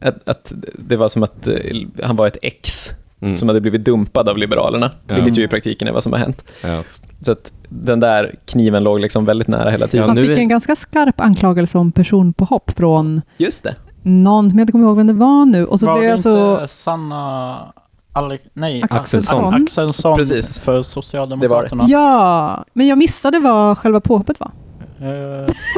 att, 0.00 0.28
att 0.28 0.52
det 0.78 0.96
var 0.96 1.08
som 1.08 1.22
att 1.22 1.46
eh, 1.46 1.54
han 2.02 2.16
var 2.16 2.26
ett 2.26 2.36
ex 2.42 2.90
Mm. 3.22 3.36
som 3.36 3.48
hade 3.48 3.60
blivit 3.60 3.84
dumpad 3.84 4.28
av 4.28 4.38
Liberalerna, 4.38 4.90
Ja. 5.08 5.14
vilket 5.14 5.38
ju 5.38 5.42
i 5.44 5.48
praktiken 5.48 5.88
är 5.88 5.92
vad 5.92 6.02
som 6.02 6.12
har 6.12 6.20
hänt. 6.20 6.44
Ja. 6.62 6.82
Så 7.22 7.32
att 7.32 7.52
den 7.68 8.00
där 8.00 8.34
kniven 8.44 8.82
låg 8.84 9.00
liksom 9.00 9.24
väldigt 9.24 9.48
nära 9.48 9.70
hela 9.70 9.86
tiden. 9.86 10.08
Han 10.08 10.16
fick 10.16 10.38
en 10.38 10.48
ganska 10.48 10.76
skarp 10.76 11.20
anklagelse 11.20 11.78
om 11.78 11.92
personpåhopp 11.92 12.70
från 12.70 13.22
Just 13.36 13.62
det. 13.62 13.74
någon 14.02 14.50
som 14.50 14.58
jag 14.58 14.62
inte 14.62 14.72
kommer 14.72 14.84
ihåg 14.84 14.96
vem 14.96 15.06
det 15.06 15.12
var 15.12 15.44
nu. 15.44 15.66
Och 15.66 15.80
så 15.80 15.86
var 15.86 15.94
blev 15.94 16.04
det 16.04 16.10
jag 16.10 16.20
så... 16.20 16.52
inte 16.54 16.74
Sanna... 16.74 17.72
Ale 18.12 18.38
nej, 18.52 18.82
Axelsson. 18.90 19.54
Axelsson 19.54 20.16
Precis. 20.16 20.58
för 20.60 20.82
Socialdemokraterna. 20.82 21.84
Ja, 21.88 22.64
men 22.72 22.86
jag 22.86 22.98
missade 22.98 23.38
vad 23.38 23.78
själva 23.78 24.00
påhoppet 24.00 24.40
var. 24.40 24.50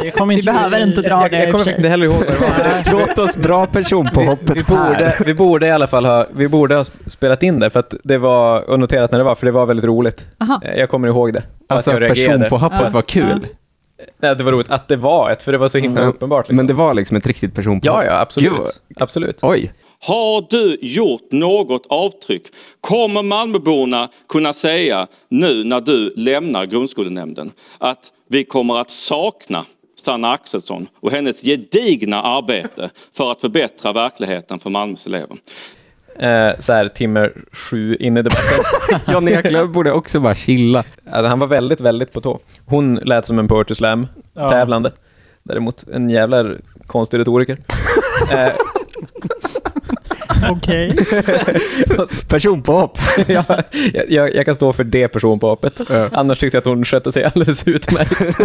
Det 0.03 0.11
kommer 0.11 0.37
Vi 0.37 0.43
behöver 0.43 0.83
inte 0.83 1.01
dra 1.03 1.09
Jag, 1.23 1.31
det 1.31 1.39
jag 1.39 1.49
i 1.49 1.53
kommer 1.53 1.69
inte 1.77 1.89
heller 1.89 2.07
ihåg 2.07 2.15
vad 2.15 2.27
det 2.27 2.41
var. 2.41 2.93
Låt 3.07 3.19
oss 3.19 3.35
dra 3.35 3.67
personpåhoppet 3.67 4.51
vi, 4.51 4.55
vi, 4.55 4.63
borde, 4.63 5.17
vi 5.27 5.35
borde 5.35 5.67
i 5.67 5.71
alla 5.71 5.87
fall 5.87 6.05
ha, 6.07 6.27
vi 6.35 6.49
borde 6.49 6.75
ha 6.75 6.85
spelat 7.07 7.43
in 7.43 7.61
det, 7.61 7.71
för 7.71 7.81
att 7.81 7.95
det 8.05 8.19
var, 8.19 8.71
och 8.71 8.81
noterat 8.81 9.11
när 9.11 9.19
det 9.19 9.25
var, 9.25 9.35
för 9.35 9.47
det 9.47 9.53
var 9.53 9.67
väldigt 9.67 9.85
roligt. 9.87 10.27
Aha. 10.41 10.61
Eh, 10.65 10.79
Jag 10.79 10.89
kommer 10.91 11.09
ihåg 11.09 11.33
det. 11.33 11.43
Alltså 11.69 11.91
att 11.91 11.99
reagerade. 11.99 12.39
personpåhoppet 12.39 12.81
Ja. 12.83 12.89
var 12.93 13.03
kul. 13.03 13.47
Nej, 14.23 14.37
det 14.37 14.45
var 14.45 14.53
roligt 14.53 14.71
att 14.71 14.89
det 14.89 14.97
var 14.97 15.31
ett, 15.31 15.43
för 15.43 15.53
det 15.53 15.59
var 15.59 15.69
så 15.69 15.79
himla 15.79 16.01
Ja. 16.01 16.07
uppenbart. 16.07 16.45
Liksom. 16.45 16.57
Men 16.57 16.67
det 16.67 16.73
var 16.75 16.95
liksom 16.95 17.17
ett 17.17 17.27
riktigt 17.27 17.55
personpåhopp. 17.55 18.05
Ja, 18.05 18.05
ja, 18.05 18.21
absolut. 18.21 18.51
Gud. 18.53 18.97
absolut. 19.03 19.39
Oj. 19.43 19.73
Har 20.07 20.47
du 20.51 20.79
gjort 20.83 21.33
något 21.33 21.87
avtryck? 21.89 22.43
Kommer 22.81 23.23
Malmöborna 23.23 24.09
kunna 24.29 24.53
säga 24.53 25.07
nu 25.29 25.65
när 25.65 25.81
du 25.81 26.13
lämnar 26.17 26.65
grundskolenämnden 26.67 27.51
att 27.79 27.99
vi 28.33 28.45
kommer 28.45 28.81
att 28.81 28.91
sakna 28.91 29.65
Sanna 30.01 30.31
Axelsson 30.33 30.89
och 31.01 31.11
hennes 31.11 31.43
gedigna 31.43 32.23
arbete 32.23 32.91
för 33.17 33.33
att 33.33 33.41
förbättra 33.41 33.93
verkligheten 33.93 34.59
för 34.59 34.71
Malmös 34.71 35.07
elever? 35.07 35.37
Eh, 36.19 36.61
så 36.61 36.73
här, 36.73 36.89
timme 36.89 37.31
sju 37.53 37.97
in 37.97 38.17
i 38.17 38.23
debatten. 38.23 38.65
Jan 39.13 39.29
Eklöf 39.29 39.71
borde 39.71 39.93
också 39.93 40.21
bara 40.21 40.35
chilla. 40.35 40.85
Alltså, 41.11 41.29
han 41.29 41.39
var 41.39 41.47
väldigt, 41.47 41.81
väldigt 41.81 42.13
på 42.13 42.21
tå. 42.21 42.41
Hon 42.67 42.95
lät 42.95 43.27
som 43.27 43.39
en 43.39 43.49
poetry 43.49 43.75
slam 43.75 44.07
Ja. 44.35 44.51
tävlande. 44.51 44.93
Däremot 45.43 45.85
en 45.89 46.11
jävla 46.11 46.55
konstig 46.87 47.19
retoriker. 47.19 47.59
eh, 48.33 48.53
Okej. 50.51 50.97
Personpåhopp. 52.29 52.99
ja, 53.27 53.45
jag- 53.93 54.11
jag, 54.11 54.35
jag 54.35 54.45
kan 54.45 54.55
stå 54.55 54.73
för 54.73 54.85
det 54.85 55.09
personpåhoppet. 55.09 55.81
Ja. 55.91 56.09
Annars 56.13 56.39
tyckte 56.39 56.57
jag 56.57 56.61
att 56.61 56.67
hon 56.67 56.85
skötte 56.85 57.13
sig 57.13 57.25
alldeles 57.35 57.69
utmärkt. 57.69 58.39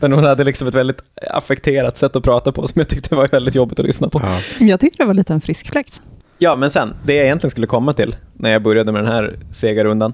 Men 0.00 0.12
hon 0.12 0.24
hade 0.24 0.44
liksom 0.44 0.68
ett 0.68 0.74
väldigt 0.74 1.02
affekterat 1.30 1.96
sätt 1.98 2.16
att 2.16 2.22
prata 2.24 2.52
på 2.52 2.66
som 2.66 2.80
jag 2.80 2.88
tyckte 2.88 3.14
var 3.14 3.28
väldigt 3.28 3.54
jobbigt 3.54 3.80
att 3.80 3.86
lyssna 3.86 4.08
på. 4.08 4.20
Ja. 4.22 4.38
Jag 4.66 4.80
tyckte 4.80 5.02
det 5.02 5.06
var 5.06 5.14
lite 5.14 5.32
en 5.32 5.40
frisk 5.40 5.70
flex. 5.72 6.02
Ja, 6.38 6.56
men 6.56 6.70
sen, 6.70 6.94
det 7.06 7.14
jag 7.14 7.24
egentligen 7.24 7.50
skulle 7.50 7.66
komma 7.66 7.92
till 7.92 8.16
när 8.32 8.50
jag 8.52 8.62
började 8.62 8.92
med 8.92 9.02
den 9.04 9.12
här 9.12 9.36
sega 9.52 9.84
rundan, 9.84 10.12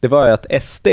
det 0.00 0.08
var 0.08 0.26
ju 0.26 0.32
att 0.32 0.62
SD, 0.62 0.88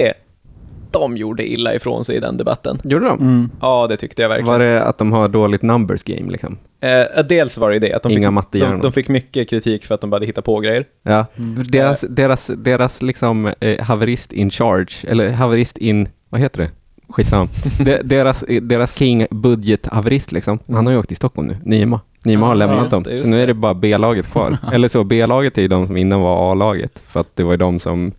de 0.92 1.18
gjorde 1.18 1.48
illa 1.52 1.74
ifrån 1.76 2.06
sig 2.06 2.16
i 2.16 2.20
den 2.20 2.38
debatten. 2.38 2.82
Gjorde 2.84 3.06
de? 3.06 3.20
Mm. 3.20 3.50
Ja, 3.62 3.88
det 3.88 3.98
tyckte 3.98 4.22
jag 4.22 4.30
verkligen. 4.30 4.52
Var 4.52 4.60
det 4.60 4.84
att 4.84 4.98
de 4.98 5.12
har 5.14 5.28
dåligt 5.28 5.62
numbers 5.62 6.04
game 6.04 6.32
liksom? 6.32 6.58
Eh, 6.82 7.24
dels 7.30 7.58
var 7.58 7.72
det 7.72 7.80
det, 7.80 7.94
att 7.94 8.04
de 8.04 8.12
Inga 8.12 8.42
fick, 8.52 8.62
de, 8.62 8.82
de 8.82 8.92
fick 8.92 9.08
mycket 9.08 9.50
kritik 9.50 9.86
för 9.86 9.96
att 9.96 10.02
de 10.02 10.10
bara 10.10 10.16
hade 10.16 10.26
hittat 10.26 10.46
på 10.46 10.60
grejer. 10.60 10.86
Ja. 11.04 11.26
Deras, 11.70 12.06
deras, 12.10 12.52
deras 12.58 13.02
liksom 13.02 13.54
eh, 13.60 13.80
haverist 13.86 14.34
in 14.34 14.50
charge, 14.50 15.08
eller 15.08 15.30
haverist 15.30 15.78
in, 15.78 16.08
vad 16.30 16.42
heter 16.42 16.62
det? 16.62 16.70
Skitsamma. 17.10 17.48
De, 17.86 17.98
deras, 18.04 18.46
deras 18.62 18.94
king 18.94 19.26
budget-haverist 19.32 20.32
liksom, 20.32 20.60
han 20.68 20.86
har 20.86 20.94
ju 20.94 21.00
åkt 21.00 21.08
till 21.08 21.18
Stockholm 21.18 21.48
nu, 21.48 21.58
Nima. 21.64 22.02
Nima 22.24 22.46
har 22.46 22.54
Ja, 22.54 22.56
lämnat 22.56 22.80
just 22.80 22.92
dem, 22.92 23.04
det, 23.04 23.12
just 23.12 23.24
så 23.24 23.30
nu 23.30 23.44
är 23.44 23.48
det 23.48 23.54
bara 23.54 23.74
B-laget 23.74 24.28
kvar. 24.32 24.58
Eller 24.74 24.88
så, 24.88 25.04
B-laget 25.04 25.58
är 25.58 25.62
ju 25.62 25.68
de 25.68 25.88
som 25.88 25.98
innan 25.98 26.22
var 26.22 26.52
A-laget, 26.52 27.04
för 27.06 27.20
att 27.20 27.36
det 27.36 27.44
var 27.44 27.52
ju 27.52 27.58
de 27.58 27.80
som 27.80 28.12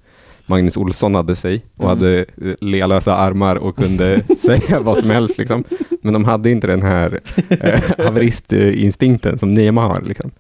Magnus 0.50 0.76
Olsson 0.76 1.14
hade 1.14 1.36
sig 1.36 1.62
och 1.76 1.84
Mm. 1.84 1.88
hade 1.98 2.18
eh, 2.18 2.54
lealösa 2.60 3.14
armar 3.16 3.56
och 3.56 3.76
kunde 3.76 4.20
säga 4.36 4.80
vad 4.80 4.98
som 4.98 5.10
helst 5.10 5.38
liksom. 5.38 5.64
Men 6.02 6.12
de 6.12 6.24
hade 6.24 6.50
inte 6.50 6.66
den 6.66 6.82
här 6.82 7.20
eh, 7.48 7.80
haveristinstinkten 8.04 9.38
som 9.38 9.50
Nima 9.50 9.82
har 9.82 10.00
liksom. 10.06 10.30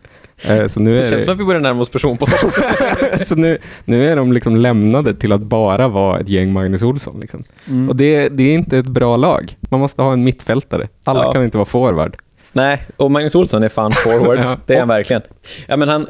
Eh, 0.42 0.66
så 0.66 0.80
nu 0.80 0.92
Det 0.92 0.98
är 1.04 1.08
känns 1.10 1.20
det... 1.20 1.24
som 1.24 1.34
att 1.34 1.40
vi 1.40 1.44
börjar 1.44 1.60
närma 1.60 1.82
oss 1.82 1.90
person 1.90 2.18
på 2.18 2.26
så 3.18 3.36
nu, 3.36 3.58
nu 3.84 4.08
är 4.08 4.16
de 4.16 4.32
liksom 4.32 4.56
lämnade 4.56 5.14
till 5.14 5.32
att 5.32 5.40
bara 5.40 5.88
vara 5.88 6.18
ett 6.18 6.28
gäng 6.28 6.52
Magnus 6.52 6.82
Olsson. 6.82 7.20
Liksom. 7.20 7.44
Mm. 7.68 7.88
Och 7.88 7.96
det, 7.96 8.28
det 8.28 8.42
är 8.42 8.54
inte 8.54 8.78
ett 8.78 8.86
bra 8.86 9.16
lag. 9.16 9.56
Man 9.60 9.80
måste 9.80 10.02
ha 10.02 10.12
en 10.12 10.24
mittfältare. 10.24 10.88
Alla 11.04 11.24
Ja. 11.24 11.32
kan 11.32 11.44
inte 11.44 11.56
vara 11.56 11.64
forward. 11.64 12.16
Nej, 12.52 12.82
och 12.96 13.10
Magnus 13.10 13.34
Olsson 13.34 13.62
är 13.62 13.68
fan 13.68 13.92
forward. 13.92 14.38
Ja. 14.42 14.56
Det 14.66 14.74
är 14.74 14.78
han 14.78 14.88
verkligen. 14.88 15.22
Ja, 15.66 15.76
men 15.76 15.88
han, 15.88 16.06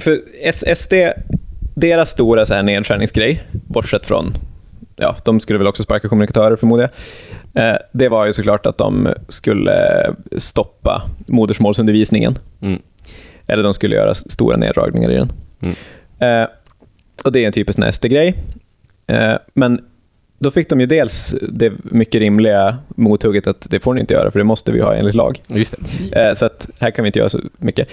för 0.00 0.20
SD, 0.74 0.92
deras 1.76 2.10
stora 2.10 2.46
så 2.46 2.54
här 2.54 2.62
nedskärningsgrej, 2.62 3.42
bortsett 3.52 4.06
från, 4.06 4.34
ja, 4.96 5.16
de 5.24 5.40
skulle 5.40 5.58
väl 5.58 5.68
också 5.68 5.82
sparka 5.82 6.08
kommunikatörer 6.08 6.56
förmodar 6.56 6.90
jag, 7.52 7.70
eh, 7.70 7.78
det 7.92 8.08
var 8.08 8.26
ju 8.26 8.32
såklart 8.32 8.66
att 8.66 8.78
de 8.78 9.08
skulle 9.28 10.06
stoppa 10.36 11.02
modersmålsundervisningen. 11.26 12.38
Mm. 12.60 12.82
Eller 13.46 13.62
de 13.62 13.74
skulle 13.74 13.96
göra 13.96 14.14
stora 14.14 14.56
neddragningar 14.56 15.10
i 15.10 15.14
den. 15.14 15.32
Mm. 15.60 15.76
Eh, 16.18 16.48
och 17.24 17.32
det 17.32 17.42
är 17.42 17.46
en 17.46 17.52
typisk 17.52 17.78
SD-grej. 17.92 18.34
Eh, 19.06 19.34
men 19.54 19.80
då 20.38 20.50
fick 20.50 20.68
de 20.68 20.80
ju 20.80 20.86
dels 20.86 21.34
det 21.48 21.72
mycket 21.84 22.18
rimliga 22.18 22.78
mothugget 22.88 23.46
att 23.46 23.70
det 23.70 23.80
får 23.80 23.94
ni 23.94 24.00
inte 24.00 24.14
göra, 24.14 24.30
för 24.30 24.38
det 24.38 24.44
måste 24.44 24.72
vi 24.72 24.80
ha 24.80 24.94
enligt 24.94 25.14
lag. 25.14 25.42
Just 25.48 25.74
det. 26.10 26.26
Eh, 26.26 26.32
så 26.32 26.46
att 26.46 26.70
här 26.80 26.90
kan 26.90 27.02
vi 27.02 27.06
inte 27.06 27.18
göra 27.18 27.28
så 27.28 27.40
mycket. 27.56 27.88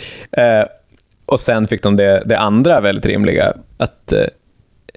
Eh, 1.28 1.34
och 1.34 1.40
sen 1.40 1.68
fick 1.68 1.84
de 1.84 1.96
det, 1.96 2.24
det 2.26 2.40
andra 2.40 2.82
väldigt 2.82 3.06
rimliga, 3.06 3.54
att 3.78 4.14
eh, 4.14 4.20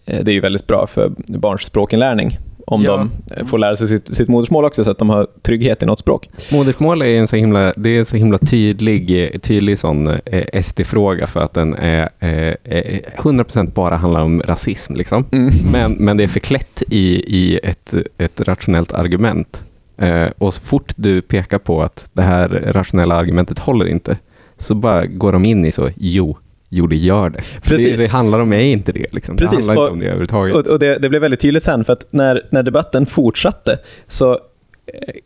det 0.05 0.31
är 0.31 0.35
ju 0.35 0.41
väldigt 0.41 0.67
bra 0.67 0.87
för 0.87 1.13
barns 1.27 1.63
språkinlärning 1.63 2.39
om 2.67 2.83
Ja. 2.85 2.97
de 2.97 3.11
eh, 3.37 3.47
får 3.47 3.59
lära 3.59 3.77
sig 3.77 3.89
sitt, 3.89 4.15
sitt 4.15 4.29
modersmål 4.29 4.65
också, 4.65 4.85
så 4.85 4.91
att 4.91 4.99
de 4.99 5.11
har 5.11 5.27
trygghet 5.43 5.83
i 5.83 5.87
något 5.87 5.99
språk. 5.99 6.31
Modersmål 6.53 7.03
är 7.03 7.19
en 7.19 7.29
så 7.29 7.37
himla, 7.37 7.73
det 7.77 7.91
är 7.91 7.99
en 7.99 8.05
så 8.05 8.17
himla 8.17 8.39
tydlig, 8.39 9.25
eh, 9.35 9.39
tydlig 9.41 9.79
sån 9.79 10.07
eh, 10.07 10.63
SD-fråga 10.63 11.27
för 11.27 11.41
att 11.43 11.55
den 11.55 11.75
är 11.75 12.09
eh, 12.19 12.55
eh, 12.65 13.01
100% 13.17 13.73
bara 13.73 13.97
handlar 13.97 14.23
om 14.23 14.43
rasism. 14.43 14.95
Liksom. 14.95 15.25
Men, 15.73 15.93
men 15.93 16.17
det 16.17 16.25
är 16.25 16.29
förklätt 16.29 16.83
i, 16.91 17.37
i 17.37 17.59
ett, 17.63 17.95
ett 18.19 18.41
rationellt 18.41 18.93
argument. 18.93 19.63
Eh, 19.99 20.27
och 20.39 20.55
så 20.55 20.61
fort 20.61 20.93
du 20.97 21.23
pekar 21.23 21.59
på 21.59 21.83
att 21.83 22.09
det 22.13 22.23
här 22.23 22.49
rationella 22.49 23.15
argumentet 23.15 23.59
håller 23.59 23.87
inte, 23.89 24.17
så 24.59 24.75
bara 24.75 25.07
går 25.07 25.33
de 25.33 25.45
in 25.45 25.65
i 25.65 25.73
så, 25.73 25.89
jo, 25.97 26.37
jo 26.69 26.87
det 26.87 26.97
gör 26.97 27.31
det. 27.31 27.41
Precis. 27.63 27.91
Det, 27.91 28.03
det 28.03 28.11
handlar 28.11 28.39
om 28.41 28.53
är 28.53 28.61
inte 28.61 28.93
det. 28.93 29.13
Liksom. 29.13 29.37
Precis, 29.37 29.67
Det 29.67 29.73
handlar 29.73 29.75
inte 29.75 29.83
och- 29.83 29.93
om 29.93 29.99
det 29.99 30.07
överhuvudtaget. 30.07 30.55
Och, 30.57 30.67
och 30.67 30.79
det, 30.79 30.99
det 30.99 31.09
blev 31.09 31.21
väldigt 31.23 31.41
tydligt 31.41 31.63
sen, 31.65 31.85
för 31.85 31.93
att 31.93 32.07
när, 32.11 32.47
när 32.51 32.63
debatten 32.63 33.07
fortsatte 33.07 33.79
så 34.09 34.33
eh, 34.33 34.39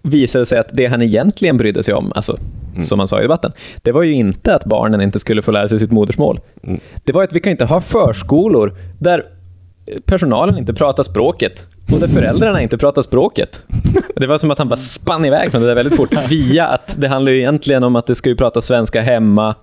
visade 0.03 0.40
det 0.43 0.47
sig 0.47 0.59
att 0.59 0.69
det 0.73 0.87
han 0.87 1.03
egentligen 1.03 1.57
brydde 1.57 1.83
sig 1.83 1.95
om, 1.95 2.12
alltså, 2.14 2.37
Mm. 2.75 2.85
som 2.85 2.99
han 2.99 3.09
sa 3.09 3.19
i 3.19 3.23
debatten, 3.23 3.53
det 3.83 3.93
var 3.93 4.03
ju 4.03 4.12
inte 4.12 4.55
att 4.55 4.64
barnen 4.64 5.01
inte 5.01 5.19
skulle 5.19 5.43
få 5.43 5.51
lära 5.51 5.69
sig 5.69 5.79
sitt 5.79 5.90
modersmål. 5.93 6.40
Mm. 6.62 6.81
Det 7.05 7.12
var 7.12 7.23
att 7.25 7.33
vi 7.33 7.40
kan 7.40 7.51
inte 7.51 7.64
ha 7.64 7.81
förskolor 7.81 8.75
där 8.99 9.25
personalen 10.05 10.59
inte 10.59 10.75
pratar 10.75 11.03
språket 11.03 11.66
och 11.93 12.01
där 12.01 12.09
föräldrarna 12.09 12.62
inte 12.62 12.79
pratar 12.79 13.03
språket. 13.03 13.64
Det 14.16 14.27
var 14.27 14.38
som 14.38 14.51
att 14.51 14.59
han 14.59 14.69
bara 14.69 14.77
spann 14.77 15.25
iväg 15.25 15.51
från 15.51 15.61
det 15.61 15.66
där 15.66 15.75
väldigt 15.75 15.97
fort, 15.97 16.31
via 16.31 16.66
att 16.66 16.95
det 16.99 17.09
handlar 17.09 17.33
ju 17.33 17.38
egentligen 17.38 17.85
om 17.85 17.97
att 17.97 18.07
det 18.07 18.14
ska 18.14 18.29
ju 18.29 18.37
prata 18.37 18.61
svenska 18.61 19.01
hemma 19.01 19.55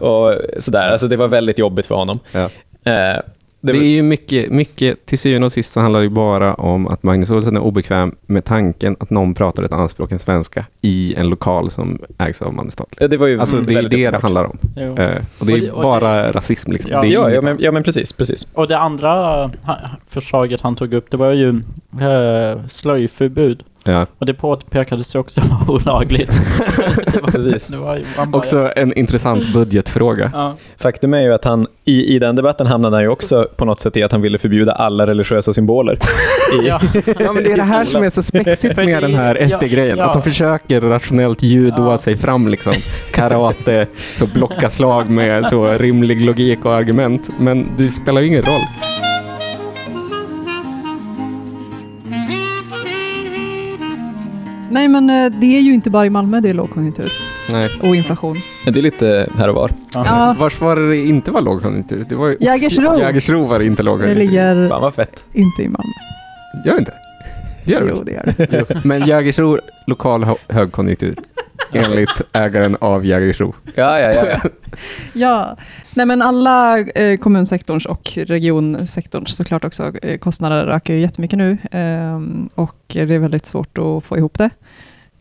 och 0.00 0.34
sådär. 0.58 0.90
Alltså 0.92 1.06
det 1.06 1.16
var 1.16 1.28
väldigt 1.28 1.58
jobbigt 1.58 1.86
för 1.86 1.94
honom. 1.94 2.20
Ja. 2.32 2.50
Eh, 2.92 3.20
Det, 3.60 3.72
det, 3.72 3.78
är 3.78 3.88
ju 3.88 4.02
mycket, 4.02 4.50
mycket, 4.50 5.06
till 5.06 5.18
syvende 5.18 5.44
och 5.44 5.52
sist 5.52 5.72
så 5.72 5.80
handlar 5.80 6.00
det 6.00 6.04
ju 6.04 6.10
bara 6.10 6.54
om 6.54 6.86
att 6.86 7.02
Magnus 7.02 7.30
Olsson 7.30 7.56
är 7.56 7.60
obekväm 7.60 8.14
med 8.26 8.44
tanken 8.44 8.96
att 9.00 9.10
någon 9.10 9.34
pratar 9.34 9.62
ett 9.62 9.72
annat 9.72 9.90
språk 9.90 10.12
än 10.12 10.18
svenska 10.18 10.66
i 10.80 11.14
en 11.14 11.28
lokal 11.28 11.70
som 11.70 11.98
ägs 12.18 12.42
av 12.42 12.54
Malmö 12.54 12.70
stad. 12.70 12.86
det 13.10 13.16
var 13.16 13.26
ju 13.26 13.40
Alltså 13.40 13.56
det 13.56 13.72
är 13.72 13.74
väldigt 13.74 13.92
det 13.92 14.10
det 14.10 14.18
handlar 14.18 14.44
om. 14.44 14.58
Jo. 14.76 14.96
Eh, 14.98 15.22
och 15.38 15.46
det 15.46 15.52
är 15.52 15.70
Och 15.70 15.76
och 15.76 15.82
bara 15.82 16.32
rasism 16.32 16.72
liksom. 16.72 16.90
Ja. 16.90 17.00
det 17.00 17.08
är 17.08 17.12
Ja, 17.12 17.30
ja, 17.30 17.42
men, 17.42 17.56
ja, 17.60 17.72
men 17.72 17.82
precis. 17.82 18.12
precis. 18.12 18.48
Och 18.52 18.68
det 18.68 18.78
andra 18.78 19.50
förslaget 20.08 20.60
han 20.60 20.76
tog 20.76 20.94
upp, 20.94 21.10
det 21.10 21.16
var 21.16 21.30
ju 21.30 21.48
eh, 22.00 22.66
slöjförbud. 22.66 23.62
Ja. 23.86 24.06
Och 24.18 24.26
det 24.26 24.34
påpekades 24.34 25.14
också 25.14 25.40
vara 25.66 25.70
olagligt. 25.76 26.30
det 27.12 27.20
var, 27.22 27.30
Precis. 27.30 27.66
Det 27.68 27.76
var 27.76 28.00
bara, 28.26 28.38
Också 28.38 28.72
en 28.76 28.92
intressant 28.98 29.52
budgetfråga. 29.52 30.30
Ja. 30.34 30.54
Faktum 30.78 31.14
är 31.14 31.20
ju 31.20 31.34
att 31.34 31.44
han 31.44 31.66
i, 31.84 32.14
i 32.14 32.18
den 32.18 32.36
debatten 32.36 32.66
hamnade 32.66 32.96
han 32.96 33.02
ju 33.02 33.08
också 33.08 33.48
på 33.56 33.64
något 33.64 33.80
sätt 33.80 33.96
i 33.96 34.02
att 34.02 34.12
han 34.12 34.22
ville 34.22 34.38
förbjuda 34.38 34.72
alla 34.72 35.06
religiösa 35.06 35.52
symboler. 35.52 35.98
I, 36.62 36.66
Ja. 36.68 36.80
Ja, 37.18 37.32
men 37.32 37.44
det 37.44 37.52
är 37.52 37.56
det 37.56 37.62
här 37.62 37.84
som 37.84 38.02
är 38.02 38.10
så 38.10 38.22
spexigt 38.22 38.76
med 38.76 39.02
den 39.02 39.14
här 39.14 39.48
SD-grejen. 39.48 39.98
ja, 39.98 40.04
ja. 40.04 40.06
Att 40.06 40.12
de 40.12 40.22
försöker 40.22 40.80
rationellt 40.80 41.42
judoa 41.42 41.90
Ja. 41.90 41.98
sig 41.98 42.16
fram 42.16 42.48
liksom. 42.48 42.74
Karate, 43.10 43.86
så 44.14 44.26
blocka 44.26 44.68
slag 44.68 45.10
med 45.10 45.46
så 45.46 45.68
rimlig 45.70 46.20
logik 46.26 46.64
och 46.64 46.74
argument. 46.74 47.30
Men 47.38 47.66
det 47.78 47.90
spelar 47.90 48.20
ju 48.20 48.26
ingen 48.26 48.42
roll. 48.42 48.62
Nej, 54.76 54.88
men 54.88 55.10
eh, 55.10 55.32
det 55.40 55.46
är 55.56 55.60
ju 55.60 55.74
inte 55.74 55.90
bara 55.90 56.06
i 56.06 56.10
Malmö 56.10 56.40
det 56.40 56.48
är 56.50 56.54
lågkonjunktur 56.54 57.12
Nej. 57.52 57.70
och 57.82 57.96
inflation. 57.96 58.36
det 58.64 58.80
är 58.80 58.82
lite 58.82 59.28
här 59.38 59.48
och 59.48 59.54
var. 59.54 59.70
Ja, 59.94 60.36
Vars 60.38 60.60
var 60.60 60.76
det 60.76 60.96
inte 60.96 61.30
var 61.30 61.40
lågkonjunktur? 61.40 62.06
Det 62.08 62.14
var 62.14 62.28
ju 62.28 62.36
Jägersro. 62.40 62.98
Jägersro 62.98 63.44
var 63.46 63.58
det 63.58 63.64
inte 63.64 63.82
det 63.82 63.86
lågkonjunktur. 63.86 64.24
ligger 64.26 64.68
Fan 64.68 64.82
vad 64.82 64.94
fett. 64.94 65.24
inte 65.32 65.62
i 65.62 65.68
Malmö. 65.68 65.92
Gör 66.64 66.72
det 66.72 66.78
inte? 66.78 66.94
Det 67.64 67.72
gör 67.72 67.80
det 67.80 67.90
Jo, 67.90 68.02
det 68.04 68.12
gör 68.12 68.34
det. 68.36 68.84
Men 68.84 69.06
Jägersro, 69.06 69.58
lokal 69.86 70.24
hö- 70.24 70.34
högkonjunktur. 70.48 71.14
Enligt 71.72 72.22
ägaren 72.32 72.76
av 72.80 73.06
Jägersro. 73.06 73.54
Ja, 73.74 74.00
ja, 74.00 74.12
ja. 74.12 74.26
ja. 74.26 74.40
Ja, 75.12 75.56
nej 75.94 76.06
men 76.06 76.22
alla 76.22 76.78
eh, 76.80 77.16
kommunsektorns 77.18 77.86
och 77.86 78.10
regionsektorns 78.16 79.36
såklart 79.36 79.64
också 79.64 79.92
eh, 80.02 80.18
kostnader 80.18 80.66
ökar 80.66 80.94
ju 80.94 81.00
jättemycket 81.00 81.38
nu 81.38 81.58
ehm, 81.70 82.48
och 82.54 82.76
det 82.86 83.00
är 83.14 83.18
väldigt 83.18 83.46
svårt 83.46 83.78
att 83.78 84.04
få 84.04 84.16
ihop 84.18 84.38
det. 84.38 84.50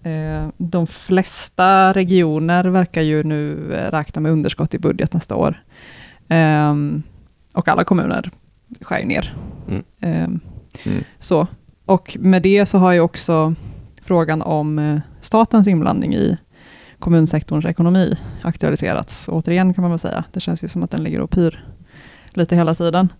Eh, 0.06 0.48
de 0.58 0.88
flesta 0.88 1.94
regioner 1.94 2.63
verkar 2.63 3.02
ju 3.02 3.24
nu 3.24 3.74
eh, 3.74 3.91
räkna 3.91 4.22
med 4.22 4.32
underskott 4.32 4.74
i 4.74 4.80
budget 4.80 5.13
nästa 5.13 5.36
år. 5.36 5.63
Ehm, 6.28 7.04
och 7.54 7.68
alla 7.68 7.84
kommuner 7.84 8.32
skär 8.82 9.00
ju 9.00 9.06
ner. 9.06 9.36
Mm. 9.68 9.84
Ehm, 10.00 10.39
Mm. 10.86 11.04
så. 11.20 11.48
Och 11.86 12.18
med 12.20 12.41
det 12.41 12.65
så 12.65 12.78
har 12.78 12.91
ju 12.91 13.00
också 13.00 13.54
frågan 14.02 14.41
om 14.41 14.80
eh, 14.80 15.00
statens 15.22 15.68
inblandning 15.68 16.15
i 16.15 16.38
kommunsektorns 17.00 17.65
ekonomi 17.65 18.18
aktualiserats 18.41 19.30
återigen 19.32 19.74
kan 19.74 19.82
man 19.82 19.91
väl 19.91 20.00
säga. 20.00 20.24
Det 20.32 20.39
känns 20.39 20.63
ju 20.63 20.68
som 20.68 20.84
att 20.84 20.91
den 20.91 21.04
ligger 21.04 21.22
och 21.22 21.30
pyr 21.30 21.65
lite 22.34 22.56
hela 22.56 22.76
tiden. 22.76 23.13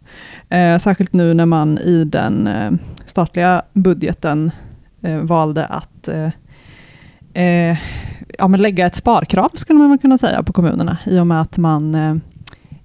Eh, 0.50 0.78
särskilt 0.78 1.14
nu 1.14 1.34
när 1.34 1.46
man 1.46 1.78
i 1.78 2.04
den 2.04 2.48
eh, 2.48 2.72
statliga 3.06 3.62
budgeten 3.74 4.52
eh, 5.02 5.18
valde 5.18 5.66
att 5.66 6.10
eh, 7.36 7.78
ja, 8.38 8.48
men 8.48 8.62
lägga 8.62 8.86
ett 8.86 8.96
sparkrav, 8.96 9.50
skulle 9.54 9.80
man 9.80 9.98
kunna 9.98 10.18
säga, 10.18 10.44
på 10.44 10.54
kommunerna 10.54 10.98
i 11.06 11.20
och 11.20 11.28
med 11.28 11.42
att 11.42 11.58
man 11.58 11.96
eh, 11.96 12.16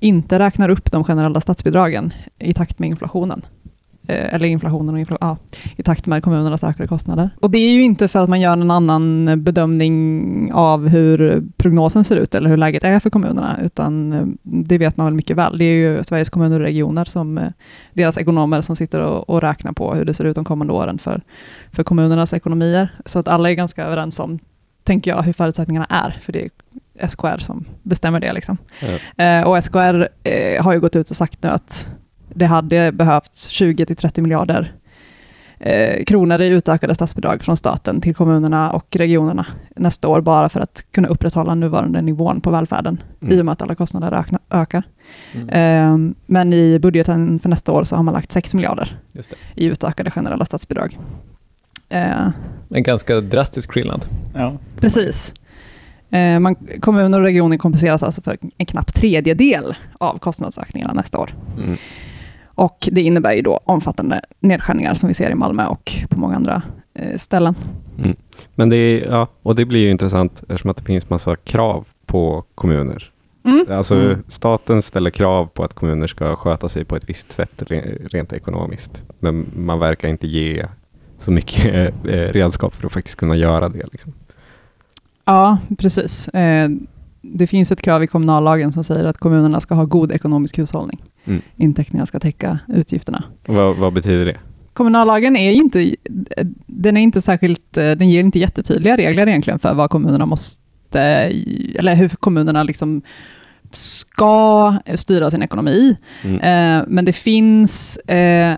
inte 0.00 0.38
räknar 0.38 0.68
upp 0.68 0.92
de 0.92 1.04
generella 1.04 1.40
statsbidragen 1.40 2.12
i 2.38 2.54
takt 2.54 2.78
med 2.78 2.88
inflationen. 2.88 3.42
Eh, 4.10 4.34
eller 4.34 4.46
inflationen 4.46 4.94
och 4.94 5.00
infla 5.00 5.16
ja, 5.20 5.36
i 5.76 5.82
takt 5.82 6.06
med 6.06 6.22
kommunernas 6.22 6.64
ökade 6.64 6.88
kostnader. 6.88 7.30
Och 7.40 7.50
det 7.50 7.58
är 7.58 7.72
ju 7.72 7.82
inte 7.82 8.08
för 8.08 8.18
att 8.18 8.28
man 8.28 8.40
gör 8.40 8.52
en 8.52 8.70
annan 8.70 9.30
bedömning 9.44 10.52
av 10.52 10.88
hur 10.88 11.42
prognosen 11.56 12.04
ser 12.04 12.16
ut 12.16 12.34
eller 12.34 12.50
hur 12.50 12.56
läget 12.56 12.84
är 12.84 13.00
för 13.00 13.10
kommunerna, 13.10 13.58
utan 13.62 14.12
eh, 14.12 14.26
det 14.42 14.78
vet 14.78 14.96
man 14.96 15.06
väl 15.06 15.14
mycket 15.14 15.36
väl. 15.36 15.58
Det 15.58 15.64
är 15.64 15.74
ju 15.74 16.04
Sveriges 16.04 16.30
kommuner 16.30 16.60
och 16.60 16.66
regioner, 16.66 17.04
som, 17.04 17.38
eh, 17.38 17.48
deras 17.92 18.18
ekonomer 18.18 18.60
som 18.60 18.76
sitter 18.76 19.00
och, 19.00 19.30
och 19.30 19.40
räknar 19.40 19.72
på 19.72 19.94
hur 19.94 20.04
det 20.04 20.14
ser 20.14 20.24
ut 20.24 20.36
de 20.36 20.44
kommande 20.44 20.72
åren 20.72 20.98
för, 20.98 21.22
för 21.72 21.82
kommunernas 21.82 22.34
ekonomier. 22.34 22.88
Så 23.04 23.18
att 23.18 23.28
alla 23.28 23.50
är 23.50 23.54
ganska 23.54 23.84
överens 23.84 24.20
om, 24.20 24.38
tänker 24.84 25.10
jag, 25.10 25.22
hur 25.22 25.32
förutsättningarna 25.32 25.86
är, 25.86 26.16
för 26.20 26.32
det 26.32 26.48
är 26.98 27.08
SKR 27.08 27.38
som 27.38 27.64
bestämmer 27.82 28.20
det. 28.20 28.32
Liksom. 28.32 28.56
Eh, 29.16 29.42
och 29.42 29.64
SKR 29.64 30.08
eh, 30.22 30.64
har 30.64 30.72
ju 30.72 30.80
gått 30.80 30.96
ut 30.96 31.10
och 31.10 31.16
sagt 31.16 31.42
nu 31.42 31.48
att 31.48 31.88
det 32.34 32.46
hade 32.46 32.92
behövts 32.92 33.50
20-30 33.50 34.20
miljarder 34.20 34.72
eh, 35.58 36.04
kronor 36.04 36.40
i 36.40 36.46
utökade 36.48 36.94
statsbidrag 36.94 37.42
från 37.42 37.56
staten 37.56 38.00
till 38.00 38.14
kommunerna 38.14 38.70
och 38.70 38.96
regionerna 38.96 39.46
nästa 39.76 40.08
år, 40.08 40.20
bara 40.20 40.48
för 40.48 40.60
att 40.60 40.84
kunna 40.92 41.08
upprätthålla 41.08 41.54
nuvarande 41.54 42.02
nivån 42.02 42.40
på 42.40 42.50
välfärden, 42.50 43.02
Mm. 43.22 43.34
i 43.38 43.40
och 43.40 43.44
med 43.44 43.52
att 43.52 43.62
alla 43.62 43.74
kostnader 43.74 44.10
räkna, 44.10 44.38
ökar. 44.50 44.82
Mm. 45.32 45.48
Eh, 45.48 46.12
men 46.26 46.52
i 46.52 46.78
budgeten 46.78 47.38
för 47.38 47.48
nästa 47.48 47.72
år 47.72 47.84
så 47.84 47.96
har 47.96 48.02
man 48.02 48.14
lagt 48.14 48.32
6 48.32 48.54
miljarder 48.54 48.98
Just 49.12 49.30
det. 49.30 49.62
i 49.62 49.64
utökade 49.66 50.10
generella 50.10 50.44
statsbidrag. 50.44 50.98
Eh, 51.88 52.28
En 52.74 52.82
ganska 52.82 53.20
drastisk 53.20 53.72
skillnad. 53.72 54.04
Ja. 54.34 54.52
Precis. 54.80 55.34
Eh, 56.10 56.38
man, 56.38 56.54
kommuner 56.80 57.18
och 57.18 57.24
regioner 57.24 57.56
kompenseras 57.58 58.02
alltså 58.02 58.22
för 58.22 58.36
en 58.56 58.66
knapp 58.66 58.94
tredjedel 58.94 59.74
av 59.98 60.18
kostnadsökningarna 60.18 60.92
nästa 60.92 61.18
år. 61.18 61.34
Mm. 61.58 61.76
Och 62.60 62.88
det 62.92 63.02
innebär 63.02 63.32
ju 63.32 63.42
då 63.42 63.60
omfattande 63.64 64.20
nedskärningar 64.40 64.94
som 64.94 65.08
vi 65.08 65.14
ser 65.14 65.30
i 65.30 65.34
Malmö 65.34 65.66
och 65.66 65.92
på 66.10 66.20
många 66.20 66.36
andra 66.36 66.62
eh, 66.94 67.16
ställen. 67.16 67.54
Men 68.54 68.68
det 68.70 68.76
är, 68.76 69.10
ja, 69.10 69.28
och 69.42 69.56
det 69.56 69.64
blir 69.64 69.80
ju 69.80 69.90
intressant 69.90 70.42
eftersom 70.48 70.70
att 70.70 70.76
det 70.76 70.82
finns 70.84 71.10
massa 71.10 71.36
krav 71.36 71.86
på 72.06 72.44
kommuner. 72.54 73.10
Mm. 73.44 73.66
Alltså 73.70 73.94
Mm. 73.94 74.22
staten 74.28 74.82
ställer 74.82 75.10
krav 75.10 75.46
på 75.46 75.64
att 75.64 75.74
kommuner 75.74 76.06
ska 76.06 76.36
sköta 76.36 76.68
sig 76.68 76.84
på 76.84 76.96
ett 76.96 77.08
visst 77.08 77.32
sätt 77.32 77.62
re- 77.62 78.08
rent 78.08 78.32
ekonomiskt. 78.32 79.04
Men 79.18 79.46
man 79.56 79.78
verkar 79.78 80.08
inte 80.08 80.26
ge 80.26 80.66
så 81.18 81.30
mycket 81.30 81.94
eh, 82.04 82.32
redskap 82.32 82.74
för 82.74 82.86
att 82.86 82.92
faktiskt 82.92 83.16
kunna 83.18 83.36
göra 83.36 83.68
det. 83.68 83.86
Liksom. 83.92 84.12
Ja, 85.24 85.58
precis. 85.78 86.28
Eh, 86.28 86.68
det 87.22 87.46
finns 87.46 87.72
ett 87.72 87.82
krav 87.82 88.02
i 88.02 88.06
kommunallagen 88.06 88.72
som 88.72 88.84
säger 88.84 89.04
att 89.04 89.18
kommunerna 89.18 89.60
ska 89.60 89.74
ha 89.74 89.84
god 89.84 90.12
ekonomisk 90.12 90.58
hushållning. 90.58 91.02
Mm. 91.24 91.42
Intäkterna 91.56 92.06
ska 92.06 92.20
täcka 92.20 92.58
utgifterna. 92.68 93.24
Vad, 93.46 93.76
vad 93.76 93.92
betyder 93.92 94.24
det? 94.26 94.36
Kommunallagen 94.72 95.36
är 95.36 95.52
inte, 95.52 95.94
den 96.66 96.96
är 96.96 97.00
inte 97.00 97.20
särskilt, 97.20 97.76
eh, 97.76 97.90
den 97.90 98.10
ger 98.10 98.20
inte 98.20 98.38
jättetydliga 98.38 98.96
regler 98.96 99.26
egentligen 99.26 99.58
för 99.58 99.74
vad 99.74 99.90
kommunerna 99.90 100.26
måste, 100.26 101.00
eller 101.78 101.94
hur 101.94 102.08
kommunerna 102.08 102.62
liksom 102.62 103.02
ska 103.72 104.74
styra 104.94 105.30
sin 105.30 105.42
ekonomi. 105.42 105.96
Mm. 106.24 106.40
Eh, 106.40 106.84
Men 106.88 107.04
det 107.04 107.12
finns 107.12 107.96
eh, 107.96 108.56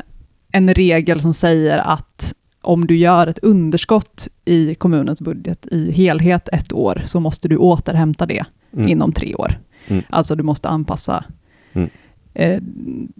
en 0.52 0.74
regel 0.74 1.20
som 1.20 1.34
säger 1.34 1.78
att 1.78 2.32
om 2.62 2.86
du 2.86 2.96
gör 2.96 3.26
ett 3.26 3.38
underskott 3.38 4.28
i 4.44 4.74
kommunens 4.74 5.22
budget 5.22 5.66
i 5.70 5.92
helhet 5.92 6.48
ett 6.52 6.72
år, 6.72 7.02
så 7.04 7.20
måste 7.20 7.48
du 7.48 7.56
återhämta 7.56 8.26
det 8.26 8.44
Mm. 8.76 8.88
inom 8.88 9.12
tre 9.12 9.34
år. 9.34 9.58
Mm. 9.88 10.02
Alltså 10.10 10.34
du 10.36 10.42
måste 10.42 10.68
anpassa 10.68 11.24
Mm. 11.72 11.90
Eh, 12.34 12.58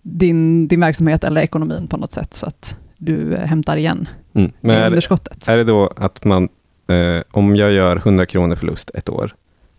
din, 0.03 0.68
din 0.68 0.81
verksamhet 0.81 1.25
eller 1.25 1.40
ekonomin 1.40 1.87
på 1.88 1.96
något 1.96 2.12
sätt 2.12 2.35
så 2.35 2.46
att 2.46 2.79
du 2.98 3.35
eh, 3.35 3.46
hämtar 3.46 3.77
igen 3.77 4.09
Mm. 4.35 4.53
Men 4.61 4.77
är, 4.77 4.87
underskottet. 4.87 5.48
är 5.48 5.57
det 5.57 5.64
då 5.64 5.90
att 5.96 6.25
man, 6.25 6.48
eh, 6.88 7.22
om 7.31 7.57
jag 7.57 7.72
gör 7.72 7.96
100 7.96 8.27
kronor 8.27 8.55
förlust 8.57 8.90
ett 8.94 9.09
år, 9.09 9.35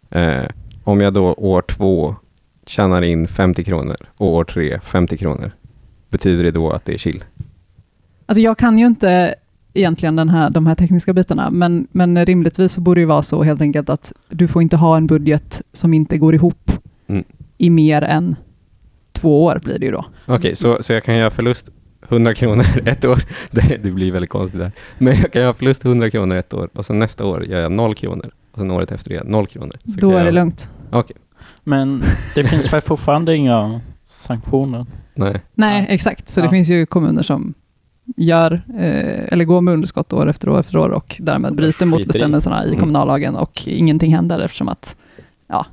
eh, 0.09 0.43
om 0.83 1.01
jag 1.01 1.13
då 1.13 1.33
år 1.33 1.61
två 1.61 2.15
tjänar 2.67 3.01
in 3.01 3.27
50 3.27 3.63
kronor 3.63 3.95
och 4.17 4.27
år 4.27 4.43
tre 4.43 4.79
50 4.83 5.17
kronor, 5.17 5.51
betyder 6.09 6.43
det 6.43 6.51
då 6.51 6.71
att 6.71 6.85
det 6.85 6.93
är 6.93 6.97
chill? 6.97 7.23
Alltså 8.25 8.41
jag 8.41 8.57
kan 8.57 8.77
ju 8.77 8.85
inte 8.85 9.35
egentligen 9.73 10.15
den 10.15 10.29
här, 10.29 10.49
de 10.49 10.67
här 10.67 10.75
tekniska 10.75 11.13
bitarna, 11.13 11.49
men, 11.49 11.87
men 11.91 12.25
rimligtvis 12.25 12.71
så 12.73 12.81
borde 12.81 13.01
det 13.01 13.05
vara 13.05 13.23
så 13.23 13.43
helt 13.43 13.61
enkelt 13.61 13.89
att 13.89 14.13
du 14.29 14.47
får 14.47 14.61
inte 14.61 14.77
ha 14.77 14.97
en 14.97 15.07
budget 15.07 15.61
som 15.71 15.93
inte 15.93 16.17
går 16.17 16.35
ihop 16.35 16.71
Mm. 17.07 17.23
i 17.57 17.69
mer 17.69 18.01
än 18.01 18.35
två 19.13 19.43
år 19.43 19.59
blir 19.63 19.79
det 19.79 19.85
ju 19.85 19.91
då. 19.91 20.05
Okej, 20.25 20.55
så, 20.55 20.77
så 20.83 20.93
jag 20.93 21.03
kan 21.03 21.17
göra 21.17 21.29
förlust 21.29 21.69
100 22.09 22.33
kronor 22.33 22.65
ett 22.85 23.05
år. 23.05 23.19
Det, 23.51 23.83
det 23.83 23.91
blir 23.91 24.11
väldigt 24.11 24.29
konstigt 24.31 24.59
där. 24.59 24.71
Men 24.97 25.15
jag 25.15 25.31
kan 25.33 25.41
göra 25.41 25.53
förlust 25.53 25.85
100 25.85 26.09
kronor 26.09 26.35
ett 26.37 26.53
år 26.53 26.69
och 26.73 26.85
sen 26.85 26.99
nästa 26.99 27.25
år 27.25 27.45
gör 27.45 27.61
jag 27.61 27.71
0 27.71 27.95
kronor. 27.95 28.31
Och 28.51 28.57
sen 28.59 28.71
året 28.71 28.91
efter 28.91 29.09
det 29.09 29.23
0 29.23 29.47
kronor. 29.47 29.73
Så 29.85 29.99
Då 29.99 30.11
är 30.11 30.19
det 30.19 30.25
jag, 30.25 30.33
lugnt. 30.33 30.71
Okej, 30.91 31.15
Men 31.63 32.03
det 32.35 32.43
finns 32.49 32.73
väl 32.73 32.81
fortfarande 32.81 33.35
inga 33.35 33.81
sanktioner? 34.05 34.85
nej. 35.15 35.41
Nej, 35.53 35.85
exakt. 35.89 36.27
Så 36.29 36.39
Ja. 36.39 36.43
det 36.43 36.49
finns 36.49 36.69
ju 36.69 36.85
kommuner 36.85 37.23
som 37.23 37.53
gör, 38.17 38.51
eh, 38.79 39.33
eller 39.33 39.43
går 39.45 39.61
med 39.61 39.73
underskott 39.73 40.13
år 40.13 40.29
efter 40.29 40.49
år 40.49 40.59
efter 40.59 40.77
år 40.77 40.89
och 40.89 41.15
därmed 41.19 41.55
bryter 41.55 41.85
mot 41.85 42.05
bestämmelserna 42.07 42.63
i 42.63 42.67
Mm. 42.67 42.79
kommunallagen 42.79 43.35
och 43.35 43.63
ingenting 43.67 44.15
händer 44.15 44.39
eftersom 44.39 44.67
att 44.69 44.95
ja, 45.47 45.65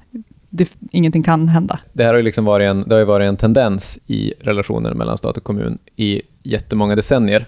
det, 0.51 0.73
ingenting 0.93 1.23
kan 1.23 1.49
hända. 1.49 1.81
Det 1.93 2.03
här 2.03 2.11
har 2.11 2.17
ju 2.17 2.23
liksom 2.23 2.45
varit 2.45 2.69
en, 2.71 2.85
det 2.89 2.95
har 2.95 3.05
varit 3.05 3.29
en 3.29 3.37
tendens 3.37 3.99
i 4.07 4.33
relationen 4.41 4.99
mellan 4.99 5.19
stat 5.19 5.37
och 5.37 5.45
kommun 5.45 5.79
i 5.97 6.23
jättemånga 6.43 6.97
decennier. 6.97 7.47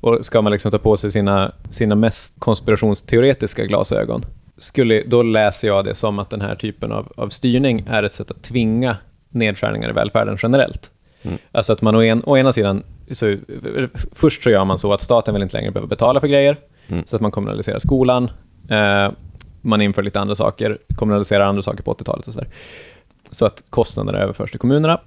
Och 0.00 0.24
ska 0.24 0.42
man 0.42 0.52
liksom 0.52 0.70
ta 0.70 0.78
på 0.78 0.96
sig 0.96 1.12
sina, 1.12 1.52
sina 1.70 1.94
mest 1.94 2.34
konspirationsteoretiska 2.38 3.64
glasögon, 3.64 4.24
skulle, 4.56 5.02
då 5.06 5.22
läser 5.22 5.68
jag 5.68 5.84
det 5.84 5.94
som 5.94 6.18
att 6.18 6.30
den 6.30 6.40
här 6.40 6.54
typen 6.54 6.92
av, 6.92 7.12
av 7.16 7.28
styrning 7.28 7.86
är 7.90 8.02
ett 8.02 8.12
sätt 8.12 8.30
att 8.30 8.42
tvinga 8.42 8.96
nedskärningar 9.28 9.90
i 9.90 9.92
välfärden 9.92 10.38
generellt. 10.42 10.90
Mm. 11.22 11.38
Alltså 11.52 11.72
att 11.72 11.82
man 11.82 11.94
å, 11.94 12.02
en, 12.02 12.22
å 12.24 12.36
ena 12.36 12.52
sidan, 12.52 12.82
så, 13.10 13.36
först 14.12 14.42
så 14.42 14.50
gör 14.50 14.64
man 14.64 14.78
så 14.78 14.92
att 14.92 15.00
staten 15.00 15.34
vill 15.34 15.42
inte 15.42 15.56
längre 15.56 15.70
behöva 15.70 15.88
betala 15.88 16.20
för 16.20 16.28
grejer, 16.28 16.56
Mm. 16.88 17.02
Så 17.06 17.16
att 17.16 17.22
man 17.22 17.30
kommunaliserar 17.30 17.78
skolan, 17.78 18.30
eh, 18.68 19.10
man 19.66 19.82
inför 19.82 20.02
lite 20.02 20.20
andra 20.20 20.34
saker, 20.34 20.78
kommunaliserar 20.96 21.44
andra 21.44 21.62
saker 21.62 21.82
på 21.82 21.94
80-talet 21.94 22.26
och 22.26 22.34
så 22.34 22.40
där. 22.40 22.48
Så 23.30 23.46
att 23.46 23.64
kostnaderna 23.70 24.18
överförs 24.18 24.50
till 24.50 24.60
kommunerna. 24.60 25.00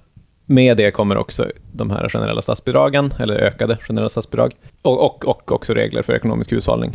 Med 0.46 0.76
det 0.76 0.90
kommer 0.90 1.16
också 1.16 1.46
de 1.72 1.90
här 1.90 2.08
generella 2.08 2.42
statsbidragen, 2.42 3.14
eller 3.18 3.34
ökade 3.34 3.76
generella 3.76 4.08
statsbidrag, 4.08 4.52
och, 4.82 5.04
och, 5.04 5.28
och 5.28 5.52
också 5.52 5.74
regler 5.74 6.02
för 6.02 6.14
ekonomisk 6.14 6.52
hushållning. 6.52 6.92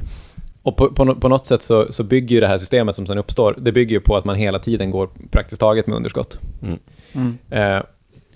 Och 0.62 0.78
på, 0.78 0.88
på, 0.88 1.16
på 1.16 1.30
något 1.30 1.46
sätt 1.46 1.62
så, 1.62 1.92
så 1.92 2.04
bygger 2.04 2.36
ju 2.36 2.40
det 2.40 2.48
här 2.48 2.58
systemet 2.58 2.96
som 2.96 3.08
sen 3.08 3.18
uppstår, 3.18 3.56
det 3.58 3.72
bygger 3.72 3.96
ju 3.96 4.00
på 4.00 4.18
att 4.18 4.26
man 4.26 4.36
hela 4.36 4.60
tiden 4.60 4.92
går 4.92 5.10
praktiskt 5.32 5.60
taget 5.60 5.88
med 5.88 5.96
underskott. 5.96 6.40
Mm. 7.14 7.38
Eh, 7.50 7.84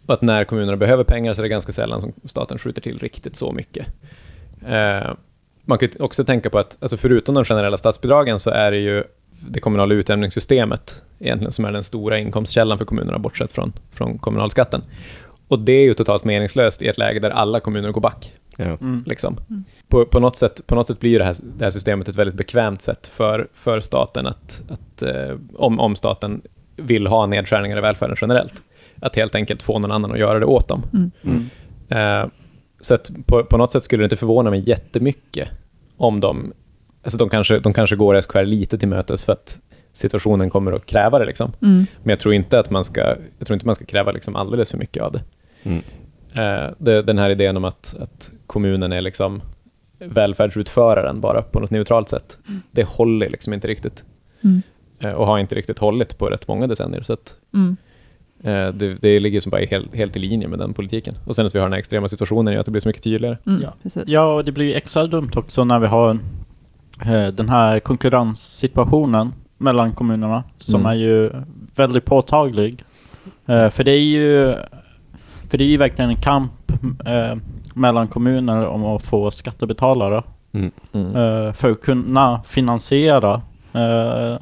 och 0.05 0.13
att 0.13 0.21
när 0.21 0.43
kommunerna 0.43 0.77
behöver 0.77 1.03
pengar 1.03 1.33
så 1.33 1.41
är 1.41 1.43
det 1.43 1.49
ganska 1.49 1.71
sällan 1.71 2.01
som 2.01 2.13
staten 2.25 2.57
skjuter 2.57 2.81
till 2.81 2.99
riktigt 2.99 3.37
så 3.37 3.51
mycket. 3.51 3.87
Eh, 4.67 5.13
man 5.65 5.77
kan 5.77 5.89
ju 5.89 6.03
också 6.03 6.23
tänka 6.23 6.49
på 6.49 6.59
att, 6.59 6.77
alltså 6.81 6.97
förutom 6.97 7.35
de 7.35 7.45
generella 7.45 7.77
statsbidragen 7.77 8.39
så 8.39 8.49
är 8.49 8.71
det 8.71 8.77
ju 8.77 9.03
det 9.47 9.59
kommunala 9.59 9.93
utjämningssystemet 9.93 11.01
egentligen 11.19 11.51
som 11.51 11.65
är 11.65 11.71
den 11.71 11.83
stora 11.83 12.19
inkomstkällan 12.19 12.77
för 12.77 12.85
kommunerna, 12.85 13.19
bortsett 13.19 13.53
från, 13.53 13.73
från 13.91 14.17
kommunalskatten. 14.17 14.81
Och 15.47 15.59
det 15.59 15.73
är 15.73 15.83
ju 15.83 15.93
totalt 15.93 16.23
meningslöst 16.23 16.81
i 16.81 16.87
ett 16.87 16.97
läge 16.97 17.19
där 17.19 17.29
alla 17.29 17.59
kommuner 17.59 17.91
går 17.91 18.01
back. 18.01 18.33
Ja. 18.57 18.65
Mm. 18.65 19.03
Liksom. 19.05 19.37
På, 19.87 20.05
på, 20.05 20.19
något 20.19 20.35
sätt, 20.35 20.67
på 20.67 20.75
något 20.75 20.87
sätt 20.87 20.99
blir 20.99 21.19
det 21.19 21.25
här, 21.25 21.35
det 21.57 21.63
här 21.63 21.71
systemet 21.71 22.07
ett 22.07 22.15
väldigt 22.15 22.35
bekvämt 22.35 22.81
sätt 22.81 23.07
för, 23.07 23.47
för 23.53 23.79
staten 23.79 24.27
att, 24.27 24.63
att 24.69 25.01
eh, 25.01 25.37
om, 25.53 25.79
om 25.79 25.95
staten 25.95 26.41
vill 26.75 27.07
ha 27.07 27.25
nedskärningar 27.25 27.77
i 27.77 27.81
välfärden 27.81 28.17
generellt, 28.21 28.53
att 29.01 29.15
helt 29.15 29.35
enkelt 29.35 29.61
få 29.61 29.79
någon 29.79 29.91
annan 29.91 30.11
att 30.11 30.19
göra 30.19 30.39
det 30.39 30.45
åt 30.45 30.67
dem. 30.67 30.83
Mm. 31.23 31.49
Eh, 31.89 32.29
så 32.81 32.93
att 32.93 33.11
på, 33.25 33.43
på 33.43 33.57
något 33.57 33.71
sätt 33.71 33.83
skulle 33.83 34.01
det 34.01 34.05
inte 34.05 34.17
förvåna 34.17 34.49
mig 34.49 34.63
jättemycket 34.69 35.49
om 35.97 36.19
de, 36.19 36.53
alltså 37.09 37.17
de 37.17 37.29
kanske, 37.29 37.59
de 37.59 37.73
kanske 37.73 37.95
går 37.95 38.21
SKR 38.21 38.43
lite 38.43 38.77
till 38.77 38.87
mötes 38.87 39.25
för 39.25 39.33
att 39.33 39.59
situationen 39.93 40.49
kommer 40.49 40.71
att 40.71 40.85
kräva 40.85 41.19
det. 41.19 41.25
Liksom. 41.25 41.51
Mm. 41.61 41.85
Men 42.03 42.09
jag 42.09 42.19
tror 42.19 42.33
inte 42.33 42.59
att 42.59 42.69
man 42.69 42.85
ska, 42.85 43.01
jag 43.37 43.47
tror 43.47 43.53
inte 43.53 43.65
man 43.65 43.75
ska 43.75 43.85
kräva 43.85 44.11
liksom 44.11 44.35
alldeles 44.35 44.71
för 44.71 44.77
mycket 44.77 45.03
av 45.03 45.11
det. 45.11 45.21
Mm. 45.63 45.81
Eh, 46.33 46.71
det, 46.77 47.01
den 47.01 47.17
här 47.17 47.29
idén 47.29 47.57
om 47.57 47.65
att, 47.65 47.95
att 47.99 48.31
kommunen 48.47 48.91
är 48.91 49.01
liksom 49.01 49.41
välfärdsutföraren 49.99 51.21
bara 51.21 51.41
på 51.41 51.59
något 51.59 51.71
neutralt 51.71 52.09
sätt, 52.09 52.37
det 52.71 52.83
håller 52.83 53.29
liksom 53.29 53.53
inte 53.53 53.67
riktigt. 53.67 54.05
Mm. 54.41 54.61
Eh, 54.99 55.11
och 55.11 55.25
har 55.25 55.39
inte 55.39 55.55
riktigt 55.55 55.79
hållit 55.79 56.17
på 56.17 56.25
rätt 56.25 56.47
många 56.47 56.67
decennier. 56.67 57.01
Så 57.01 57.13
att, 57.13 57.35
Mm. 57.53 57.77
eh, 58.43 58.73
det, 58.73 58.93
det 58.93 59.19
ligger 59.19 59.39
som 59.39 59.49
bara 59.49 59.61
helt, 59.61 59.95
helt 59.95 60.15
i 60.15 60.19
linje 60.19 60.47
med 60.47 60.59
den 60.59 60.73
politiken. 60.73 61.15
Och 61.25 61.35
sen 61.35 61.45
att 61.45 61.55
vi 61.55 61.59
har 61.59 61.65
den 61.65 61.73
här 61.73 61.79
extrema 61.79 62.09
situationen 62.09 62.53
gör 62.53 62.59
att 62.59 62.65
det 62.65 62.71
blir 62.71 62.81
så 62.81 62.89
mycket 62.89 63.03
tydligare. 63.03 63.37
Mm. 63.45 63.61
Ja. 63.61 63.73
Precis. 63.83 64.03
Ja, 64.07 64.33
och 64.33 64.45
det 64.45 64.51
blir 64.51 64.75
extra 64.75 65.07
dumt 65.07 65.31
också 65.35 65.63
när 65.63 65.79
vi 65.79 65.87
har 65.87 66.19
den 67.33 67.49
här 67.49 67.79
konkurrenssituationen 67.79 69.33
mellan 69.57 69.91
kommunerna 69.93 70.43
som 70.57 70.79
Mm. 70.81 70.91
är 70.91 70.95
ju 70.95 71.31
väldigt 71.75 72.05
påtaglig. 72.05 72.83
Eh, 73.45 73.69
för 73.69 73.83
det 73.83 73.91
är 73.91 73.99
ju 74.03 74.55
för 75.49 75.57
det 75.57 75.63
är 75.63 75.67
ju 75.67 75.77
verkligen 75.77 76.09
en 76.09 76.15
kamp 76.15 76.51
eh, 77.05 77.35
mellan 77.73 78.07
kommuner 78.07 78.67
om 78.67 78.85
att 78.85 79.01
få 79.05 79.31
skattebetalare 79.31 80.23
Mm. 80.51 80.71
Mm. 80.93 81.15
eh, 81.15 81.53
för 81.53 81.71
att 81.71 81.81
kunna 81.81 82.41
finansiera 82.45 83.41
eh, 83.73 84.37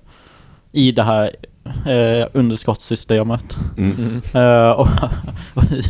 i 0.71 0.91
det 0.91 1.03
här 1.03 1.29
eh, 1.85 2.27
underskottssystemet. 2.33 3.57
Mm. 3.77 3.95
Mm. 3.97 4.21
Eh, 4.33 4.71
och, 4.71 4.87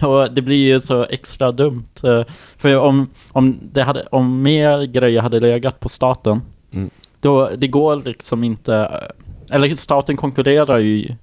och 0.24 0.34
det 0.34 0.42
blir 0.42 0.68
ju 0.74 0.80
så 0.80 1.04
extra 1.04 1.52
dumt. 1.52 1.88
eh, 2.04 2.22
för 2.58 2.78
om, 2.78 3.10
om, 3.32 3.60
det 3.74 3.84
hade, 3.84 4.04
om 4.12 4.42
mer 4.42 4.84
grejer 4.86 5.22
hade 5.22 5.40
legat 5.40 5.80
på 5.80 5.90
staten, 5.90 6.42
Mm. 6.78 6.90
då 7.20 7.50
det 7.58 7.68
går 7.68 7.96
liksom 7.96 8.44
inte... 8.44 8.76
Eh, 8.76 9.56
eller 9.56 9.76
staten 9.76 10.18
konkurrerar 10.18 10.78
ju 10.78 10.98
i, 10.98 11.18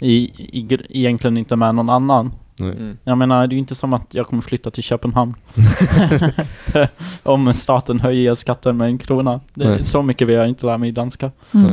i, 0.00 0.78
egentligen 0.88 1.36
inte 1.36 1.56
med 1.56 1.74
någon 1.74 1.90
annan. 1.90 2.32
Mm. 2.60 2.98
Jag 3.04 3.18
menar, 3.18 3.46
det 3.46 3.52
är 3.52 3.56
ju 3.56 3.58
inte 3.58 3.74
som 3.74 3.94
att 3.94 4.06
jag 4.10 4.26
kommer 4.26 4.42
flytta 4.42 4.70
till 4.70 4.82
Köpenhamn. 4.82 5.34
om 7.22 7.54
staten 7.54 8.00
höjer 8.00 8.34
skatten 8.34 8.76
med 8.76 8.88
en 8.88 8.98
krona. 8.98 9.40
Det 9.54 9.64
är 9.64 9.70
Nej. 9.70 9.84
så 9.84 10.02
mycket 10.02 10.28
vill 10.28 10.36
jag 10.36 10.48
inte 10.48 10.66
lära 10.66 10.78
mig 10.78 10.92
danska. 10.92 11.30
Mm. 11.54 11.72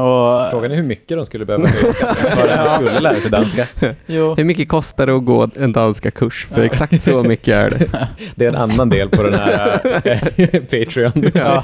Och, 0.00 0.50
Frågan 0.50 0.70
är 0.70 0.76
hur 0.76 0.82
mycket 0.82 1.16
de 1.16 1.26
skulle 1.26 1.44
behöva 1.44 1.68
höja 1.68 1.92
skatten 1.92 2.30
för 2.36 2.48
att 2.48 2.80
de 2.80 2.86
skulle 2.86 3.00
lära 3.00 3.14
sig 3.14 3.30
danska. 3.30 3.66
jo. 4.06 4.34
Hur 4.34 4.44
mycket 4.44 4.68
kostar 4.68 5.06
det 5.06 5.16
att 5.16 5.24
gå 5.24 5.48
en 5.54 5.72
danska 5.72 6.10
kurs? 6.10 6.46
För 6.50 6.62
exakt 6.62 7.02
så 7.02 7.22
mycket 7.22 7.54
är 7.54 7.70
det. 7.70 8.08
Det 8.34 8.44
är 8.44 8.48
en 8.48 8.56
annan 8.56 8.88
del 8.88 9.08
på 9.08 9.22
den 9.22 9.34
här 9.34 9.80
eh, 10.04 10.60
Patreon. 10.60 11.30
Ja. 11.34 11.62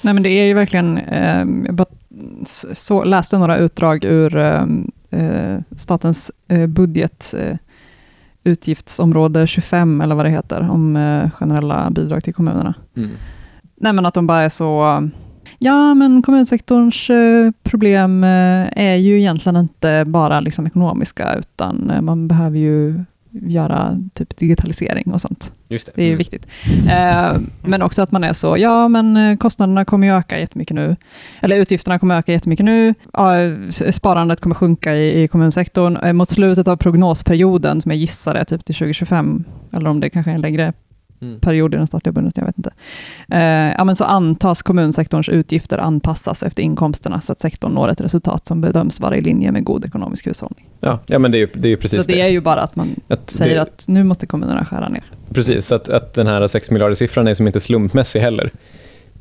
Nej, 0.00 0.14
men 0.14 0.22
det 0.22 0.30
är 0.30 0.44
ju 0.44 0.54
verkligen, 0.54 0.98
eh, 0.98 1.44
jag 1.66 1.86
så, 2.72 3.04
läste 3.04 3.38
några 3.38 3.58
utdrag 3.58 4.04
ur 4.04 4.36
eh, 4.36 4.62
eh, 5.10 5.58
statens 5.76 6.32
eh, 6.48 6.66
budget, 6.66 7.34
eh, 7.38 7.56
utgiftsområde 8.46 9.46
25 9.46 10.00
eller 10.00 10.14
vad 10.14 10.24
det 10.24 10.30
heter, 10.30 10.70
om 10.70 10.96
eh, 10.96 11.30
generella 11.30 11.90
bidrag 11.90 12.24
till 12.24 12.34
kommunerna. 12.34 12.74
Mm. 12.96 13.10
Nej, 13.76 13.92
men 13.92 14.06
att 14.06 14.14
de 14.14 14.26
bara 14.26 14.42
är 14.42 14.48
så, 14.48 15.02
ja 15.58 15.94
men 15.94 16.22
kommunsektorns 16.22 17.10
eh, 17.10 17.50
problem 17.62 18.24
eh, 18.24 18.66
är 18.72 18.96
ju 18.96 19.18
egentligen 19.18 19.56
inte 19.56 20.04
bara 20.06 20.40
liksom 20.40 20.66
ekonomiska, 20.66 21.34
utan 21.34 21.92
man 22.02 22.28
behöver 22.28 22.58
ju 22.58 23.04
göra 23.42 23.98
typ 24.14 24.36
digitalisering 24.36 25.12
och 25.12 25.20
sånt. 25.20 25.52
Just 25.68 25.90
Det 25.94 26.02
är 26.02 26.06
ju 26.06 26.16
viktigt. 26.16 26.46
Eh, 26.88 27.36
men 27.64 27.82
också 27.82 28.02
att 28.02 28.12
man 28.12 28.24
är 28.24 28.32
så, 28.32 28.56
ja 28.58 28.88
men 28.88 29.16
eh, 29.16 29.36
kostnaderna 29.36 29.84
kommer 29.84 30.06
ju 30.06 30.12
öka 30.12 30.38
jättemycket 30.38 30.74
nu. 30.74 30.96
Eller 31.40 31.56
utgifterna 31.56 31.98
kommer 31.98 32.18
öka 32.18 32.32
jättemycket 32.32 32.64
nu. 32.64 32.94
Ja, 33.12 33.34
sparandet 33.90 34.40
kommer 34.40 34.54
sjunka 34.54 34.94
i, 34.94 35.22
i 35.22 35.28
kommunsektorn. 35.28 35.96
Eh, 35.96 36.12
mot 36.12 36.30
slutet 36.30 36.68
av 36.68 36.76
prognosperioden, 36.76 37.80
som 37.80 37.90
jag 37.90 37.98
gissar 37.98 38.34
är 38.34 38.44
typ 38.44 38.64
till 38.64 38.74
2025, 38.74 39.44
eller 39.72 39.90
om 39.90 40.00
det 40.00 40.10
kanske 40.10 40.30
är 40.30 40.34
en 40.34 40.40
längre 40.40 40.72
Mm. 41.20 41.40
period 41.40 41.74
i 41.74 41.76
den 41.76 41.86
statliga 41.86 42.12
budgeten, 42.12 42.42
jag 42.42 42.46
vet 42.46 42.58
inte. 42.58 42.70
Eh, 43.30 43.74
ja, 43.78 43.84
men 43.84 43.96
så 43.96 44.04
antas 44.04 44.62
kommunsektorns 44.62 45.28
utgifter 45.28 45.78
anpassas 45.78 46.42
efter 46.42 46.62
inkomsterna, 46.62 47.20
så 47.20 47.32
att 47.32 47.38
sektorn 47.38 47.72
når 47.72 47.88
ett 47.88 48.00
resultat 48.00 48.46
som 48.46 48.60
bedöms 48.60 49.00
vara 49.00 49.16
i 49.16 49.20
linje 49.20 49.52
med 49.52 49.64
god 49.64 49.84
ekonomisk 49.84 50.26
hushållning. 50.26 50.68
Ja, 50.80 50.98
ja, 51.06 51.18
men 51.18 51.32
det 51.32 51.38
är 51.38 51.40
ju, 51.40 51.48
det 51.54 51.68
är 51.68 51.70
ju 51.70 51.76
precis 51.76 52.04
så 52.04 52.12
det 52.12 52.20
är 52.20 52.28
ju 52.28 52.40
bara 52.40 52.60
att 52.60 52.76
man 52.76 53.00
Att 53.08 53.30
säger 53.30 53.54
det, 53.54 53.62
att 53.62 53.84
nu 53.88 54.04
måste 54.04 54.26
kommunerna 54.26 54.64
skära 54.64 54.88
ner. 54.88 55.04
Precis, 55.30 55.72
att, 55.72 55.88
att 55.88 56.14
den 56.14 56.26
här 56.26 56.46
6 56.46 56.70
miljarder-siffran 56.70 57.28
är 57.28 57.34
som 57.34 57.46
inte 57.46 57.60
slumpmässig 57.60 58.20
heller. 58.20 58.52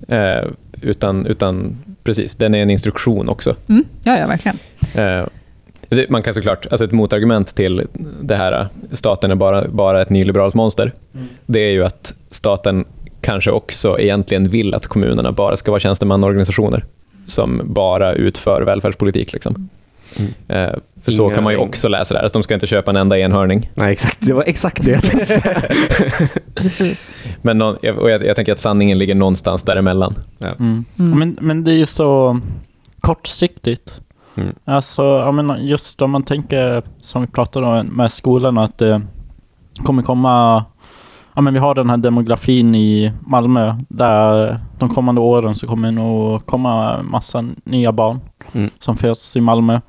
Eh, 0.07 0.49
utan, 0.81 1.25
utan 1.25 1.77
precis, 2.03 2.35
den 2.35 2.55
är 2.55 2.61
en 2.61 2.69
instruktion 2.69 3.29
också. 3.29 3.55
Mm, 3.67 3.83
ja, 4.03 4.19
ja, 4.19 4.27
verkligen. 4.27 4.57
Eh, 4.93 5.01
det, 5.01 5.29
man 6.09 6.23
kan 6.23 6.33
såklart, 6.33 6.67
alltså 6.71 6.85
ett 6.85 6.91
motargument 6.91 7.55
till 7.55 7.87
det 8.21 8.35
här, 8.35 8.67
staten 8.91 9.31
är 9.31 9.35
bara, 9.35 9.67
bara 9.67 10.01
ett 10.01 10.09
nyliberalt 10.09 10.53
monster, 10.55 10.93
det 11.45 11.59
är 11.59 11.71
ju 11.71 11.83
att 11.85 12.13
staten 12.29 12.85
kanske 13.21 13.51
också 13.51 13.99
egentligen 13.99 14.47
vill 14.47 14.73
att 14.73 14.87
kommunerna 14.87 15.31
bara 15.31 15.55
ska 15.55 15.71
vara 15.71 15.79
tjänstemannaorganisationer 15.79 16.85
som 17.25 17.61
bara 17.63 18.13
utför 18.13 18.61
välfärdspolitik. 18.61 19.33
Liksom. 19.33 19.69
Eh, 20.47 20.69
för 21.03 21.11
så 21.11 21.23
Inga- 21.25 21.35
kan 21.35 21.43
man 21.43 21.53
ju 21.53 21.59
också 21.59 21.87
läsa 21.87 22.13
det 22.13 22.19
här, 22.19 22.25
att 22.25 22.33
de 22.33 22.43
ska 22.43 22.53
inte 22.53 22.67
köpa 22.67 22.91
en 22.91 22.97
enda 22.97 23.19
enhörning. 23.19 23.71
Nej, 23.73 23.91
exakt. 23.91 24.17
Det 24.21 24.33
var 24.33 24.43
exakt 24.47 24.85
det 24.85 24.91
jag 24.91 25.03
tänkte 25.03 25.25
säga. 25.25 25.61
Precis. 26.55 27.17
Men 27.41 27.57
någon, 27.57 27.75
och 27.75 28.09
jag, 28.09 28.25
jag 28.25 28.35
tänker 28.35 28.51
att 28.53 28.59
sanningen 28.59 28.97
ligger 28.97 29.15
någonstans 29.15 29.61
däremellan. 29.63 30.15
Mm. 30.41 30.85
Mm. 30.99 31.19
Men, 31.19 31.37
men 31.41 31.63
det 31.63 31.71
är 31.71 31.75
ju 31.77 31.85
så 31.85 32.39
kortsiktigt. 32.99 33.99
Mm. 34.35 34.55
Alltså, 34.65 35.03
jag 35.03 35.33
menar, 35.33 35.57
just 35.57 36.01
om 36.01 36.11
man 36.11 36.23
tänker, 36.23 36.83
som 37.01 37.21
vi 37.21 37.27
pratade 37.27 37.65
om 37.67 37.87
med 37.87 38.11
skolorna, 38.11 38.63
att 38.63 38.77
det 38.77 39.01
kommer 39.83 40.03
komma... 40.03 40.65
Ja, 41.37 41.41
men 41.41 41.53
vi 41.53 41.59
har 41.59 41.75
den 41.75 41.89
här 41.89 41.97
demografin 41.97 42.75
i 42.75 43.11
Malmö, 43.27 43.75
där 43.89 44.59
de 44.79 44.89
kommande 44.89 45.21
åren 45.21 45.55
så 45.55 45.67
kommer 45.67 45.87
det 45.87 45.91
nog 45.95 46.45
komma 46.45 47.03
massa 47.03 47.45
nya 47.63 47.91
barn 47.91 48.19
Mm. 48.53 48.69
som 48.79 48.95
föds 48.97 49.35
i 49.35 49.41
Malmö. 49.41 49.79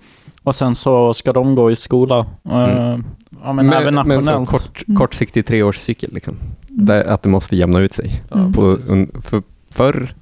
Och 0.42 0.54
sen 0.54 0.74
så 0.74 1.14
ska 1.14 1.32
de 1.32 1.54
gå 1.54 1.70
i 1.70 1.76
skola. 1.76 2.18
Eh, 2.50 2.98
Ja, 3.44 3.52
men, 3.52 3.72
även 3.72 3.94
men 3.94 4.08
nationellt. 4.08 4.48
så 4.50 4.58
kort, 4.58 4.82
Mm. 4.88 4.98
kortsiktig 4.98 5.46
treårscykel. 5.46 6.10
Liksom. 6.14 6.36
Där, 6.68 7.04
att 7.08 7.22
det 7.22 7.28
måste 7.28 7.56
jämna 7.56 7.78
ut 7.80 7.92
sig. 7.92 8.22
Mm. 8.34 8.52
På, 8.52 8.78
för, 9.22 9.42
förr, 9.74 10.14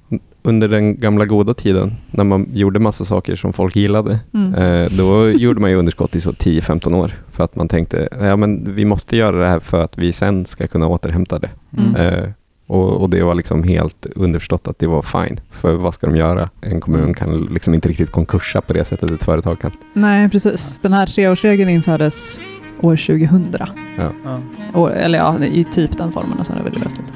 under 0.47 0.69
den 0.69 0.97
gamla 1.01 1.25
goda 1.25 1.55
tiden, 1.55 1.93
när 2.11 2.25
man 2.25 2.49
gjorde 2.53 2.79
massa 2.81 3.05
saker 3.05 3.37
som 3.37 3.53
folk 3.53 3.77
gillade, 3.77 4.19
Mm. 4.35 4.55
eh, 4.55 4.91
då 4.99 5.31
gjorde 5.31 5.61
man 5.61 5.71
ju 5.71 5.77
underskott 5.77 6.17
i 6.17 6.21
så 6.21 6.33
10-15 6.33 6.95
år. 6.95 7.13
För 7.29 7.45
att 7.45 7.57
man 7.57 7.69
tänkte, 7.69 8.09
ja 8.21 8.37
men 8.37 8.75
vi 8.75 8.85
måste 8.85 9.17
göra 9.17 9.37
det 9.41 9.49
här 9.49 9.61
för 9.61 9.83
att 9.85 9.99
vi 9.99 10.13
sen 10.13 10.45
ska 10.45 10.67
kunna 10.67 10.87
återhämta 10.87 11.39
det. 11.39 11.51
Mm. 11.79 11.97
Eh, 11.97 12.29
och, 12.67 13.03
och 13.03 13.11
det 13.11 13.23
var 13.23 13.35
liksom 13.35 13.63
helt 13.63 14.07
underförstått 14.17 14.69
att 14.69 14.79
det 14.79 14.87
var 14.87 15.03
fine. 15.03 15.41
För 15.51 15.75
vad 15.75 15.95
ska 15.95 16.07
de 16.07 16.17
göra? 16.17 16.49
En 16.61 16.81
kommun 16.81 17.15
kan 17.15 17.41
liksom 17.51 17.75
inte 17.75 17.89
riktigt 17.89 18.11
konkursa 18.11 18.61
på 18.61 18.73
det 18.73 18.85
sättet 18.85 19.11
ett 19.11 19.25
företag 19.25 19.61
kan. 19.61 19.71
Nej, 19.93 20.29
precis. 20.29 20.81
Den 20.81 20.93
här 20.93 21.07
treårsregeln 21.07 21.71
infördes 21.71 22.41
år 22.81 22.97
2000. 22.97 23.57
Ja. 23.99 24.41
År, 24.75 24.91
eller 24.91 25.19
ja, 25.19 25.39
i 25.45 25.65
typ 25.65 25.99
den 25.99 26.13
formen 26.13 26.39
och 26.39 26.47
sen 26.47 26.57
har 26.57 26.65
vi 26.65 26.71
det 26.71 26.79
löst 26.79 26.97
lite. 26.97 27.13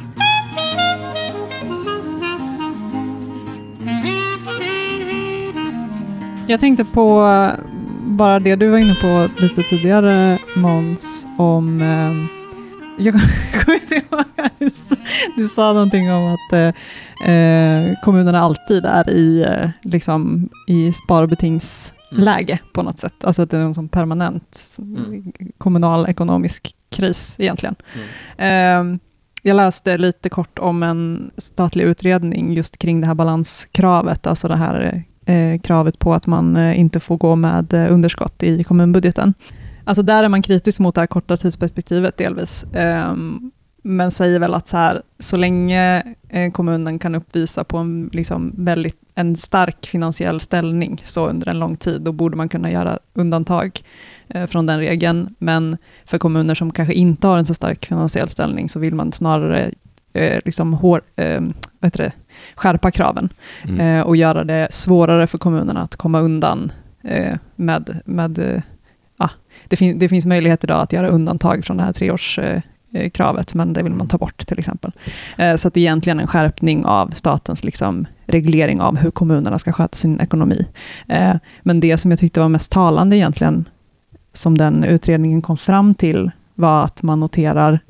Jag 6.49 6.61
tänkte 6.61 6.84
på 6.84 7.20
bara 8.05 8.40
det 8.40 8.57
du 8.57 8.68
var 8.68 8.78
inne 8.78 8.94
på 8.94 9.28
lite 9.42 9.62
tidigare 9.62 10.38
Måns, 10.57 11.26
om... 11.38 11.80
Eh, 11.82 12.38
jag 13.05 13.14
kommer 13.64 13.80
inte 13.80 13.94
ihåg, 13.94 14.24
du 15.36 15.49
sa- 15.49 15.72
någonting 15.72 16.12
om 16.12 16.26
att 16.34 16.53
eh, 16.53 17.30
eh, 17.34 17.94
kommunerna 18.03 18.40
alltid 18.40 18.84
är 18.86 19.11
i, 19.11 19.42
eh, 19.44 19.70
liksom, 19.82 20.49
i 20.66 20.92
sparbetingsläge 20.92 22.59
på 22.72 22.82
något 22.82 22.99
sätt. 22.99 23.24
Alltså 23.24 23.42
att 23.42 23.51
det 23.51 23.57
är 23.57 23.61
en 23.61 23.74
sån 23.74 23.88
permanent 23.88 24.76
Mm. 24.78 25.32
kommunal 25.59 26.09
ekonomisk 26.09 26.72
kris 26.90 27.36
egentligen. 27.38 27.74
Eh, 28.38 28.99
jag 29.42 29.57
läste 29.57 29.99
lite 29.99 30.28
kort 30.28 30.59
om 30.59 30.82
en 30.82 31.30
statlig 31.36 31.84
utredning 31.84 32.53
just 32.53 32.78
kring 32.78 33.01
det 33.01 33.07
här 33.07 33.14
balanskravet, 33.14 34.26
alltså 34.26 34.49
det 34.49 34.57
här 34.57 35.03
Eh, 35.29 35.59
kravet 35.59 35.99
på 35.99 36.14
att 36.14 36.26
man 36.26 36.57
eh, 36.57 36.81
inte 36.81 37.01
får 37.01 37.16
gå 37.16 37.37
med 37.37 37.74
eh, 37.74 37.93
underskott 37.93 38.43
i 38.43 38.64
kommunbudgeten. 38.64 39.35
Alltså 39.85 40.03
där 40.03 40.24
är 40.24 40.29
man 40.29 40.43
kritisk 40.43 40.81
mot 40.81 40.95
det 40.95 41.01
här 41.01 41.07
korta 41.07 41.37
tidsperspektivet 41.37 42.16
delvis. 42.16 42.66
Ehm, 42.74 43.51
men 43.83 44.11
säger 44.11 44.39
väl 44.39 44.55
att 44.55 44.66
så, 44.66 44.76
här, 44.76 45.03
så 45.18 45.37
länge 45.37 46.03
kommunen 46.53 46.99
kan 46.99 47.14
uppvisa 47.14 47.64
på 47.64 47.79
en, 47.79 48.11
liksom, 48.12 48.53
väldigt, 48.57 48.97
en 49.14 49.37
stark 49.37 49.87
finansiell 49.87 50.41
ställning 50.41 51.03
så 51.05 51.29
under 51.29 51.49
en 51.49 51.59
lång 51.59 51.76
tid, 51.76 52.03
då 52.03 52.12
borde 52.12 52.37
man 52.37 52.49
kunna 52.49 52.70
göra 52.70 52.99
undantag 53.14 53.81
från 54.49 54.66
den 54.66 54.79
regeln. 54.79 55.35
Men 55.39 55.76
för 56.05 56.18
kommuner 56.18 56.55
som 56.55 56.70
kanske 56.70 56.95
inte 56.95 57.26
har 57.26 57.39
en 57.39 57.47
så 57.47 57.55
stark 57.55 57.87
finansiell 57.87 58.29
ställning 58.29 58.68
så 58.68 58.81
vill 58.81 58.95
man 58.95 59.12
snarare 59.12 59.70
eh, 60.12 60.38
liksom 60.44 60.72
hår, 60.72 61.02
eh, 61.16 61.40
vad 61.80 61.86
heter 61.86 61.98
det, 61.98 62.12
skärpa 62.54 62.90
kraven 62.90 63.28
Mm. 63.64 63.80
eh, 63.80 64.06
och 64.06 64.16
göra 64.16 64.44
det 64.44 64.68
svårare 64.70 65.26
för 65.26 65.38
kommunerna 65.38 65.82
att 65.82 65.96
komma 65.96 66.20
undan 66.20 66.72
eh, 67.04 67.36
med, 67.56 68.00
med 68.04 68.38
eh, 68.38 68.62
ah, 69.16 69.30
det, 69.68 69.76
fin 69.76 69.98
det 69.98 70.09
finns 70.09 70.26
möjlighet 70.26 70.64
idag 70.64 70.82
att 70.82 70.92
göra 70.92 71.09
undantag 71.09 71.64
från 71.64 71.76
det 71.76 71.82
här 71.82 71.92
treårskravet, 71.92 72.64
kravet, 73.12 73.54
men 73.54 73.72
det 73.72 73.82
vill 73.82 73.92
man 73.92 74.09
ta 74.09 74.18
bort 74.18 74.46
till 74.46 74.59
exempel. 74.59 74.92
Så 75.56 75.68
att 75.68 75.74
det 75.74 75.80
är 75.80 75.82
egentligen 75.82 76.20
en 76.20 76.26
skärpning 76.26 76.84
av 76.84 77.11
statens 77.11 77.64
liksom, 77.64 78.06
reglering 78.26 78.80
av 78.80 78.96
hur 78.96 79.11
kommunerna 79.11 79.59
ska 79.59 79.72
sköta 79.72 79.96
sin 79.96 80.20
ekonomi. 80.20 80.66
Men 81.62 81.80
det 81.80 81.98
som 81.98 82.11
jag 82.11 82.20
tyckte 82.20 82.40
var 82.40 82.48
mest 82.48 82.70
talande 82.70 83.16
egentligen, 83.16 83.68
som 84.32 84.59
den 84.59 84.84
utredningen 84.84 85.42
kom 85.42 85.56
fram 85.56 85.94
till, 85.94 86.30
var 86.54 86.84
att 86.84 87.02
man 87.02 87.20
noterar 87.20 87.80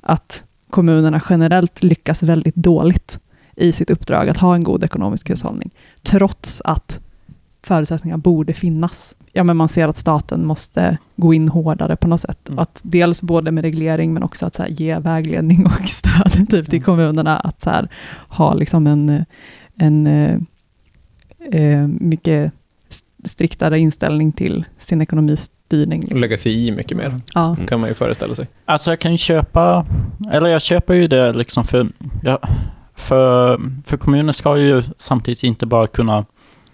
att 0.00 0.44
kommunerna 0.72 1.22
generellt 1.30 1.82
lyckas 1.82 2.22
väldigt 2.22 2.54
dåligt 2.54 3.20
i 3.56 3.72
sitt 3.72 3.90
uppdrag 3.90 4.28
att 4.28 4.36
ha 4.36 4.54
en 4.54 4.62
god 4.62 4.84
ekonomisk 4.84 5.30
hushållning, 5.30 5.70
trots 6.02 6.62
att 6.64 7.00
förutsättningar 7.62 8.16
borde 8.16 8.54
finnas. 8.54 9.16
Ja, 9.32 9.44
men 9.44 9.56
man 9.56 9.68
ser 9.68 9.88
att 9.88 9.96
staten 9.96 10.46
måste 10.46 10.98
gå 11.16 11.34
in 11.34 11.48
hårdare 11.48 11.96
på 11.96 12.08
något 12.08 12.20
sätt. 12.20 12.48
Mm. 12.48 12.58
Att 12.58 12.80
dels 12.84 13.22
både 13.22 13.50
med 13.50 13.64
reglering, 13.64 14.14
men 14.14 14.22
också 14.22 14.46
att 14.46 14.56
här, 14.56 14.68
ge 14.68 14.98
vägledning 14.98 15.66
och 15.66 15.72
stöd 15.88 16.32
typ, 16.32 16.70
till 16.70 16.78
Mm. 16.78 16.82
kommunerna 16.82 17.36
att 17.36 17.64
här, 17.64 17.88
ha 18.28 18.54
liksom 18.54 18.86
en, 18.86 19.24
en 19.76 20.06
eh, 20.06 20.36
eh, 21.52 21.86
mycket 21.86 22.52
striktare 23.24 23.78
inställning 23.78 24.32
till 24.32 24.64
sin 24.78 25.00
ekonomistyrning. 25.02 26.00
Liksom. 26.00 26.20
Lägga 26.20 26.38
sig 26.38 26.66
i 26.66 26.70
mycket 26.72 26.96
mer, 26.96 27.20
Ja. 27.34 27.56
kan 27.68 27.80
man 27.80 27.88
ju 27.88 27.94
föreställa 27.94 28.34
sig. 28.34 28.46
Alltså 28.64 28.90
jag 28.90 28.98
kan 28.98 29.12
ju 29.12 29.18
köpa, 29.18 29.86
eller 30.32 30.50
jag 30.50 30.62
köper 30.62 30.94
ju 30.94 31.06
det 31.08 31.32
liksom 31.32 31.64
för, 31.64 31.86
ja, 32.22 32.38
för, 32.94 33.60
för 33.84 33.96
kommuner 33.96 34.32
ska 34.32 34.56
ju 34.56 34.82
samtidigt 34.96 35.42
inte 35.42 35.66
bara 35.66 35.86
kunna 35.86 36.24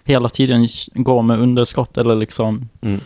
hela 0.03 0.29
tiden 0.29 0.67
gå 0.93 1.21
med 1.21 1.39
underskott 1.39 1.97
eller 1.97 2.15
liksom 2.15 2.69
Mm. 2.81 2.99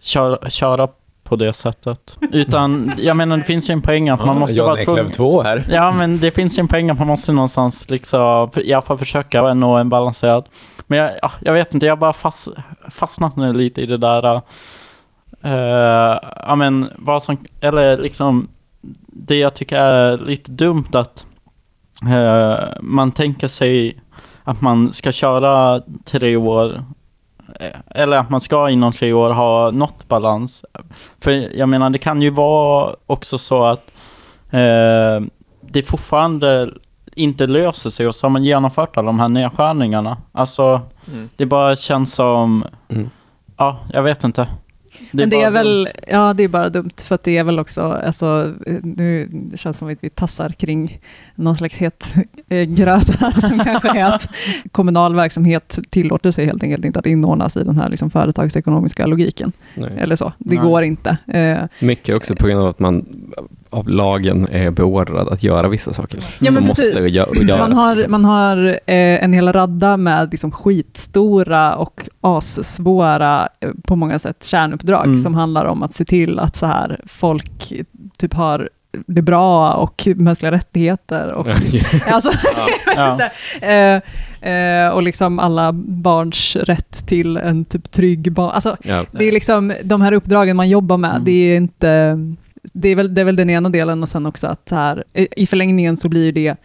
köra, 0.00 0.50
köra 0.50 0.88
på 1.24 1.36
det 1.36 1.52
sättet. 1.52 2.16
Utan, 2.32 2.92
jag 2.98 3.16
menar 3.16 3.36
det 3.36 3.44
finns 3.44 3.70
ju 3.70 3.72
en 3.72 3.82
poäng 3.82 4.08
att 4.08 4.18
man 4.20 4.28
Ja, 4.28 4.34
måste 4.40 4.62
vara 4.62 4.84
tvungen... 4.84 5.10
2 5.10 5.42
här. 5.42 5.66
Ja, 5.70 5.92
men 5.92 6.18
det 6.18 6.30
finns 6.30 6.58
ju 6.58 6.60
en 6.60 6.68
poäng 6.68 6.90
att 6.90 6.98
man 6.98 7.06
måste 7.06 7.32
någonstans 7.32 7.90
liksom, 7.90 8.50
i 8.56 8.72
alla 8.72 8.82
fall 8.82 8.98
försöka 8.98 9.54
nå 9.54 9.76
en 9.76 9.88
balanserad. 9.88 10.44
Men 10.88 10.98
jag, 10.98 11.10
ja, 11.22 11.30
jag 11.40 11.52
vet 11.52 11.74
inte, 11.74 11.86
jag 11.86 11.92
har 11.92 12.00
bara 12.00 12.12
fast, 12.12 12.48
fastnat 12.90 13.36
nu 13.36 13.52
lite 13.52 13.82
i 13.82 13.86
det 13.86 13.96
där, 13.96 14.34
uh, 15.44 16.18
ja 16.46 16.54
men 16.56 16.90
vad 16.96 17.22
som, 17.22 17.36
eller 17.60 17.96
liksom, 17.96 18.48
det 19.06 19.38
jag 19.38 19.54
tycker 19.54 19.76
är 19.76 20.18
lite 20.18 20.52
dumt 20.52 20.88
att 20.92 21.26
uh, 22.04 22.66
man 22.80 23.12
tänker 23.12 23.48
sig 23.48 24.00
att 24.48 24.60
man 24.60 24.92
ska 24.92 25.12
köra 25.12 25.80
tre 26.04 26.36
år, 26.36 26.84
eh, 27.60 27.80
eller 27.90 28.16
att 28.16 28.30
man 28.30 28.40
ska 28.40 28.70
inom 28.70 28.92
tre 28.92 29.12
år 29.12 29.30
ha 29.30 29.70
nått 29.70 30.08
balans. 30.08 30.64
För 31.20 31.56
jag 31.58 31.68
menar, 31.68 31.90
det 31.90 31.98
kan 31.98 32.22
ju 32.22 32.30
vara 32.30 32.94
också 33.06 33.38
så 33.38 33.64
att 33.64 33.90
eh, 34.50 35.20
det 35.60 35.82
fortfarande 35.82 36.70
inte 37.18 37.46
löser 37.46 37.90
sig 37.90 38.06
och 38.06 38.14
så 38.14 38.24
har 38.26 38.30
man 38.30 38.44
genomfört 38.44 38.96
alla 38.96 39.06
de 39.06 39.20
här 39.20 39.28
nedskärningarna. 39.28 40.16
Alltså, 40.32 40.80
Mm. 41.12 41.28
det 41.36 41.46
bara 41.46 41.76
känns 41.76 42.14
som... 42.14 42.64
Mm. 42.88 43.10
Ja, 43.56 43.80
jag 43.92 44.02
vet 44.02 44.24
inte. 44.24 44.48
men 45.10 45.30
det 45.30 45.42
är 45.42 45.50
väl, 45.50 45.84
dumt. 45.84 45.94
ja 46.08 46.34
det 46.34 46.42
är 46.42 46.48
bara 46.48 46.68
dumt, 46.68 46.90
för 47.08 47.14
att 47.14 47.22
det 47.22 47.38
är 47.38 47.44
väl 47.44 47.58
också, 47.58 47.82
alltså, 48.06 48.52
nu 48.82 49.28
det 49.32 49.56
känns 49.56 49.78
som 49.78 49.88
att 49.92 49.98
vi 50.00 50.10
tassar 50.10 50.48
kring 50.50 51.00
någon 51.34 51.56
slags 51.56 51.74
het 51.76 52.14
eh, 52.48 52.62
gröt 52.64 53.20
här, 53.20 53.40
som 53.48 53.58
kanske 53.64 53.98
är 53.98 54.04
att 54.14 54.28
kommunal 54.72 55.14
verksamhet 55.14 55.78
tillåter 55.90 56.30
sig 56.30 56.46
helt 56.46 56.62
enkelt 56.62 56.84
inte 56.84 56.98
att 56.98 57.06
inordnas 57.06 57.56
i 57.56 57.64
den 57.64 57.78
här 57.78 57.88
liksom, 57.88 58.10
företagsekonomiska 58.10 59.06
logiken. 59.06 59.52
Nej. 59.74 59.92
Eller 59.98 60.16
så, 60.16 60.32
det 60.38 60.54
Nej. 60.56 60.64
går 60.64 60.82
inte. 60.82 61.16
Eh, 61.26 61.58
Mycket 61.80 62.16
också 62.16 62.36
på 62.36 62.46
grund 62.46 62.60
av 62.60 62.66
att 62.66 62.78
man 62.78 63.06
av 63.70 63.88
lagen 63.88 64.48
är 64.52 64.70
beordrad 64.70 65.28
att 65.28 65.42
göra 65.42 65.68
vissa 65.68 65.92
saker. 65.92 66.20
Ja, 66.40 66.50
men 66.50 66.64
precis. 66.64 66.94
måste 66.94 67.08
gö- 67.18 67.48
göras. 67.48 67.68
Man 67.68 67.72
har, 67.78 68.08
man 68.08 68.24
har 68.24 68.66
eh, 68.68 69.24
en 69.24 69.32
hel 69.32 69.52
radda 69.52 69.96
med 69.96 70.28
liksom 70.30 70.50
skitstora 70.52 71.74
och 71.76 72.08
assvåra, 72.20 73.48
eh, 73.60 73.70
på 73.84 73.96
många 73.96 74.18
sätt, 74.18 74.44
kärnuppdrag 74.44 75.04
Mm. 75.06 75.18
som 75.18 75.34
handlar 75.34 75.64
om 75.64 75.82
att 75.82 75.94
se 75.94 76.04
till 76.04 76.38
att 76.38 76.56
så 76.56 76.66
här, 76.66 77.00
folk 77.06 77.72
typ 78.18 78.34
har 78.34 78.68
det 79.06 79.22
bra 79.22 79.72
och 79.72 80.08
mänskliga 80.16 80.52
rättigheter 80.52 81.32
och 81.32 81.48
alltså, 82.06 82.30
vet 82.86 83.10
inte. 83.12 83.30
Eh, 84.42 84.52
eh, 84.52 84.88
och 84.92 85.02
liksom 85.02 85.38
alla 85.38 85.72
barns 85.72 86.56
rätt 86.56 87.06
till 87.06 87.36
en 87.36 87.64
typ 87.64 87.90
trygg 87.90 88.32
barn. 88.32 88.50
Alltså, 88.54 88.76
ja. 88.82 89.04
det 89.12 89.24
är 89.28 89.32
liksom 89.32 89.72
de 89.84 90.00
här 90.00 90.12
uppdragen 90.12 90.56
man 90.56 90.68
jobbar 90.68 90.96
med, 90.96 91.10
Mm. 91.10 91.24
det 91.24 91.30
är 91.32 91.56
inte... 91.56 92.18
Det 92.74 92.88
är, 92.88 92.96
väl, 92.96 93.14
det 93.14 93.20
är 93.20 93.24
väl 93.24 93.36
den 93.36 93.50
ena 93.50 93.68
delen 93.68 94.02
och 94.02 94.08
sen 94.08 94.26
också 94.26 94.46
att 94.46 94.68
så 94.68 94.74
här, 94.74 95.04
i 95.14 95.46
förlängningen 95.46 95.96
så 95.96 96.08
blir 96.08 96.32
det 96.32 96.56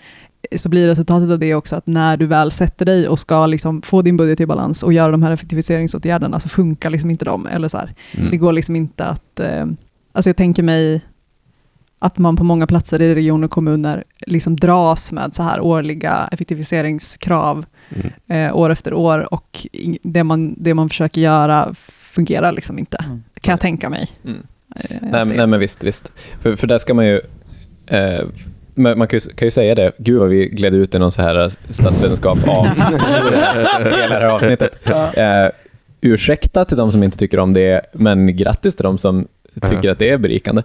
så 0.56 0.70
blir 0.70 0.88
resultatet 0.88 1.30
av 1.32 1.39
det 1.39 1.56
också 1.56 1.76
att 1.76 1.88
när 1.88 2.18
du 2.18 2.26
väl 2.26 2.51
sätter 2.51 2.86
dig 2.86 3.08
och 3.08 3.20
ska 3.20 3.45
liksom 3.47 3.82
få 3.82 4.01
din 4.01 4.18
budget 4.18 4.39
i 4.39 4.45
balans 4.45 4.84
och 4.84 4.93
göra 4.93 5.12
de 5.12 5.24
här 5.24 5.32
effektiviseringsåtgärderna 5.32 6.39
så 6.39 6.49
funkar 6.49 6.89
liksom 6.89 7.10
inte 7.10 7.26
de. 7.26 7.47
Eller 7.47 7.68
så 7.68 7.78
här, 7.78 7.93
Mm. 8.18 8.32
Det 8.32 8.38
går 8.38 8.54
liksom 8.54 8.76
inte 8.76 9.06
att... 9.06 9.39
Eh, 9.39 9.66
alltså 10.12 10.30
jag 10.30 10.38
tänker 10.38 10.64
mig 10.64 11.01
att 11.99 12.18
man 12.18 12.36
på 12.36 12.43
många 12.43 12.68
platser 12.68 13.01
i 13.01 13.16
regioner 13.16 13.45
och 13.45 13.51
kommuner 13.51 14.04
liksom 14.28 14.56
dras 14.56 15.12
med 15.12 15.34
så 15.36 15.43
här 15.43 15.62
årliga 15.62 16.30
effektiviseringskrav 16.32 17.66
Mm. 17.95 18.12
eh, 18.49 18.56
år 18.58 18.70
efter 18.70 18.93
år 18.93 19.34
och 19.34 19.68
det 20.04 20.24
man, 20.24 20.56
det 20.58 20.74
man 20.74 20.89
försöker 20.89 21.22
göra 21.22 21.74
fungerar 21.88 22.51
liksom 22.51 22.80
inte, 22.80 22.97
Mm. 23.06 23.24
kan 23.41 23.51
jag 23.51 23.60
tänka 23.60 23.89
mig. 23.89 24.12
Mm. 24.26 24.38
Eh, 24.76 24.97
Nej, 25.01 25.26
det- 25.26 25.34
nej 25.34 25.47
men 25.47 25.59
visst, 25.59 25.84
visst. 25.84 26.11
För, 26.41 26.55
för 26.55 26.67
där 26.67 26.78
ska 26.78 26.93
man 26.93 27.05
ju... 27.07 27.21
Eh, 27.88 28.19
men 28.76 28.97
man 28.97 29.07
kan 29.07 29.19
ju, 29.19 29.34
kan 29.36 29.45
ju 29.45 29.51
säga 29.51 29.76
det, 29.76 29.91
gud 29.97 30.19
vad 30.19 30.30
vi 30.30 30.45
gled 30.49 30.76
ut 30.76 30.95
i 30.95 30.99
någon 30.99 31.11
så 31.11 31.21
här 31.21 31.49
statsvetenskap 31.69 32.47
av 32.47 32.65
hela 33.80 34.07
det 34.09 34.13
här 34.13 34.21
avsnittet. 34.26 34.88
Eh, 35.17 35.47
ursäkta 36.01 36.65
till 36.65 36.78
de 36.78 36.91
som 36.91 37.03
inte 37.03 37.17
tycker 37.17 37.39
om 37.39 37.53
det, 37.53 37.82
men 37.93 38.38
grattis 38.38 38.76
till 38.76 38.84
de 38.84 38.97
som 38.97 39.28
tycker 39.61 39.80
Ja. 39.84 39.91
att 39.91 39.99
det 39.99 40.09
är 40.09 40.17
berikande. 40.17 40.63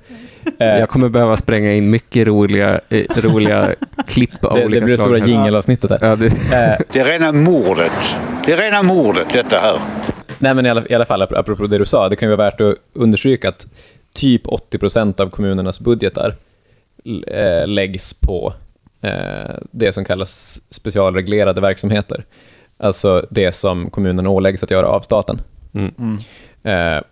Eh, 0.58 0.66
Jag 0.66 0.88
kommer 0.88 1.08
behöva 1.08 1.36
spränga 1.36 1.72
in 1.72 1.90
mycket 1.90 2.26
roliga, 2.26 2.80
eh, 2.88 3.04
roliga 3.16 3.68
klipp 4.06 4.44
av 4.44 4.54
det, 4.54 4.60
det 4.60 4.66
olika 4.66 4.80
blir 4.84 4.90
det 4.92 4.96
slag. 4.96 5.06
stora 5.06 5.18
här. 5.18 5.26
jingelavsnittet 5.26 5.90
här. 5.90 5.98
Ja, 6.02 6.16
det, 6.16 6.26
Eh, 6.26 6.84
Det 6.92 7.00
är 7.00 7.04
rena 7.04 7.32
mordet. 7.32 8.16
Det 8.46 8.52
är 8.52 8.56
rena 8.56 8.82
mordet 8.82 9.26
detta 9.32 9.56
här. 9.56 9.76
Nej, 10.38 10.54
men 10.54 10.66
i 10.66 10.70
alla, 10.70 10.82
i 10.88 10.94
alla 10.94 11.04
fall, 11.06 11.22
ap- 11.22 11.38
apropå 11.38 11.66
det 11.66 11.78
du 11.78 11.84
sa, 11.86 12.08
det 12.08 12.16
kan 12.16 12.28
ju 12.30 12.36
vara 12.36 12.50
värt 12.50 12.60
att 12.60 12.74
understryka 12.92 13.48
att 13.48 13.66
typ 14.12 14.46
80 14.46 14.78
procent 14.78 15.20
av 15.20 15.30
kommunernas 15.30 15.80
budgetar 15.80 16.34
eh, 17.26 17.66
läggs 17.66 18.14
på 18.14 18.54
eh, 19.00 19.54
det 19.70 19.92
som 19.92 20.04
kallas 20.04 20.62
specialreglerade 20.70 21.60
verksamheter. 21.60 22.24
Alltså 22.76 23.26
det 23.30 23.52
som 23.52 23.90
kommunerna 23.90 24.30
åläggs 24.30 24.62
att 24.62 24.70
göra 24.70 24.88
av 24.88 25.00
staten. 25.00 25.40
mm. 25.72 25.94
Mm. 25.98 26.18
Eh, 26.62 27.02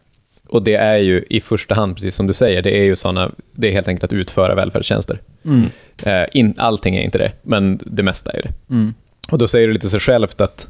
och 0.48 0.62
det 0.62 0.74
är 0.74 0.96
ju 0.96 1.24
i 1.30 1.40
första 1.40 1.74
hand, 1.74 1.94
precis 1.94 2.14
som 2.14 2.26
du 2.26 2.32
säger, 2.32 2.62
det 2.62 2.78
är 2.78 2.84
ju 2.84 2.96
såna, 2.96 3.30
det 3.52 3.68
är 3.68 3.72
helt 3.72 3.88
enkelt 3.88 4.04
att 4.04 4.12
utföra 4.12 4.54
välfärdstjänster. 4.54 5.20
Mm. 5.44 5.70
In, 6.32 6.54
allting 6.58 6.96
är 6.96 7.02
inte 7.02 7.18
det, 7.18 7.32
men 7.42 7.80
det 7.86 8.02
mesta 8.02 8.30
är 8.30 8.42
det. 8.42 8.74
Mm. 8.74 8.94
Och 9.30 9.38
då 9.38 9.48
säger 9.48 9.68
det 9.68 9.74
lite 9.74 9.90
sig 9.90 10.00
självt 10.00 10.40
att 10.40 10.68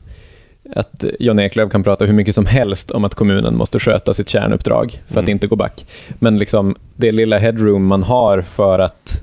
att 0.74 1.04
Jan 1.20 1.38
Eklöf 1.38 1.70
kan 1.72 1.82
prata 1.82 2.04
hur 2.04 2.12
mycket 2.12 2.34
som 2.34 2.46
helst 2.46 2.90
om 2.90 3.04
att 3.04 3.14
kommunen 3.14 3.56
måste 3.56 3.78
sköta 3.78 4.14
sitt 4.14 4.28
kärnuppdrag 4.28 5.02
för 5.08 5.20
att 5.20 5.24
Mm. 5.24 5.30
inte 5.30 5.46
gå 5.46 5.56
back. 5.56 5.86
Men 6.18 6.38
liksom 6.38 6.76
det 6.96 7.12
lilla 7.12 7.38
headroom 7.38 7.86
man 7.86 8.02
har 8.02 8.40
för 8.42 8.78
att 8.78 9.22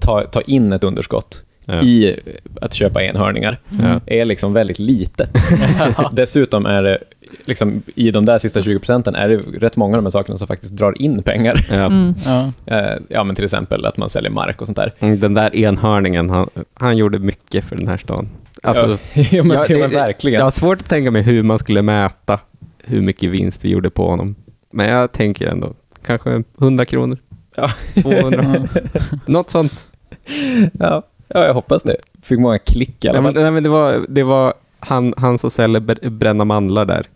ta, 0.00 0.22
ta 0.24 0.40
in 0.40 0.72
ett 0.72 0.84
underskott 0.84 1.42
Ja. 1.70 1.82
i 1.82 2.20
att 2.60 2.74
köpa 2.74 3.02
enhörningar 3.02 3.58
Ja. 3.82 4.00
är 4.06 4.24
liksom 4.24 4.52
väldigt 4.52 4.78
litet. 4.78 5.30
Dessutom 6.12 6.66
är 6.66 6.82
det, 6.82 6.98
liksom, 7.46 7.82
i 7.94 8.10
de 8.10 8.24
där 8.24 8.38
sista 8.38 8.62
20 8.62 8.78
procenten, 8.78 9.14
är 9.14 9.28
det 9.28 9.36
rätt 9.36 9.76
många 9.76 9.96
av 9.96 10.02
de 10.02 10.06
här 10.06 10.10
sakerna 10.10 10.36
som 10.38 10.48
faktiskt 10.48 10.76
drar 10.76 11.02
in 11.02 11.22
pengar. 11.22 11.66
Ja. 11.70 11.74
Mm. 11.74 12.14
Ja. 12.24 12.52
Eh, 12.66 12.98
ja, 13.08 13.24
men 13.24 13.36
till 13.36 13.44
exempel 13.44 13.86
att 13.86 13.96
man 13.96 14.08
säljer 14.08 14.30
mark 14.30 14.60
och 14.60 14.66
sånt 14.66 14.76
där. 14.76 14.92
Mm, 14.98 15.20
Den 15.20 15.34
där 15.34 15.56
enhörningen, 15.56 16.30
han, 16.30 16.50
han 16.74 16.96
gjorde 16.96 17.18
mycket 17.18 17.64
för 17.64 17.76
den 17.76 17.88
här 17.88 17.96
stan. 17.96 18.28
Alltså, 18.62 18.98
ja, 19.14 19.24
ja, 19.30 19.42
men, 19.42 19.56
ja, 19.56 19.66
ja, 19.68 19.74
det- 19.74 19.80
men 19.80 19.90
verkligen. 19.90 20.38
Jag 20.38 20.44
har 20.46 20.50
svårt 20.50 20.78
att 20.82 20.88
tänka 20.88 21.10
mig 21.10 21.22
hur 21.22 21.42
man 21.42 21.58
skulle 21.58 21.82
mäta 21.82 22.40
hur 22.84 23.02
mycket 23.02 23.30
vinst 23.30 23.64
vi 23.64 23.68
gjorde 23.70 23.90
på 23.90 24.08
honom. 24.10 24.34
Men 24.70 24.88
jag 24.88 25.12
tänker 25.12 25.46
ändå, 25.46 25.74
kanske 26.06 26.42
100 26.60 26.84
kronor, 26.84 27.18
Ja. 27.56 27.70
200, 28.02 28.68
något 29.26 29.50
sånt. 29.50 29.88
ja, 30.72 31.02
ja, 31.28 31.44
jag 31.46 31.54
hoppas 31.54 31.82
det. 31.82 31.96
Fick 32.22 32.38
många 32.38 32.58
klick 32.58 33.04
i 33.04 33.08
alla 33.08 33.20
Nej, 33.20 33.22
men, 33.22 33.34
fall. 33.34 33.42
nej, 33.42 33.52
men 33.52 33.62
det 33.62 33.68
var, 33.68 33.94
det 34.08 34.22
var 34.22 34.54
han, 34.80 35.14
han 35.16 35.38
som 35.38 35.50
säljer 35.50 35.80
br- 35.80 36.08
bränna 36.10 36.44
mandlar 36.44 36.84
där 36.84 37.06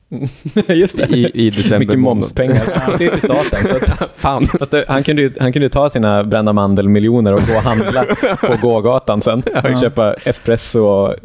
Just 0.74 0.96
det. 0.96 1.06
i, 1.16 1.30
i 1.46 1.50
december. 1.50 1.78
Mycket 1.78 1.98
momspengar. 1.98 2.62
Är 2.92 2.96
till 2.98 3.18
staten. 3.18 3.68
Så 3.68 3.76
att, 3.76 4.10
Fan. 4.16 4.46
fast 4.46 4.70
det, 4.70 4.84
han, 4.88 5.02
kunde 5.02 5.22
ju, 5.22 5.32
han 5.40 5.52
kunde 5.52 5.66
ju 5.66 5.70
ta 5.70 5.90
sina 5.90 6.24
brända 6.24 6.52
mandelmiljoner 6.52 7.32
och 7.32 7.40
gå 7.48 7.56
och 7.56 7.62
handla 7.62 8.04
på 8.40 8.56
gågatan 8.66 9.22
sen. 9.22 9.42
Och 9.72 9.80
köpa 9.80 10.14
espresso 10.14 10.80
och, 10.84 11.08
eh, 11.10 11.16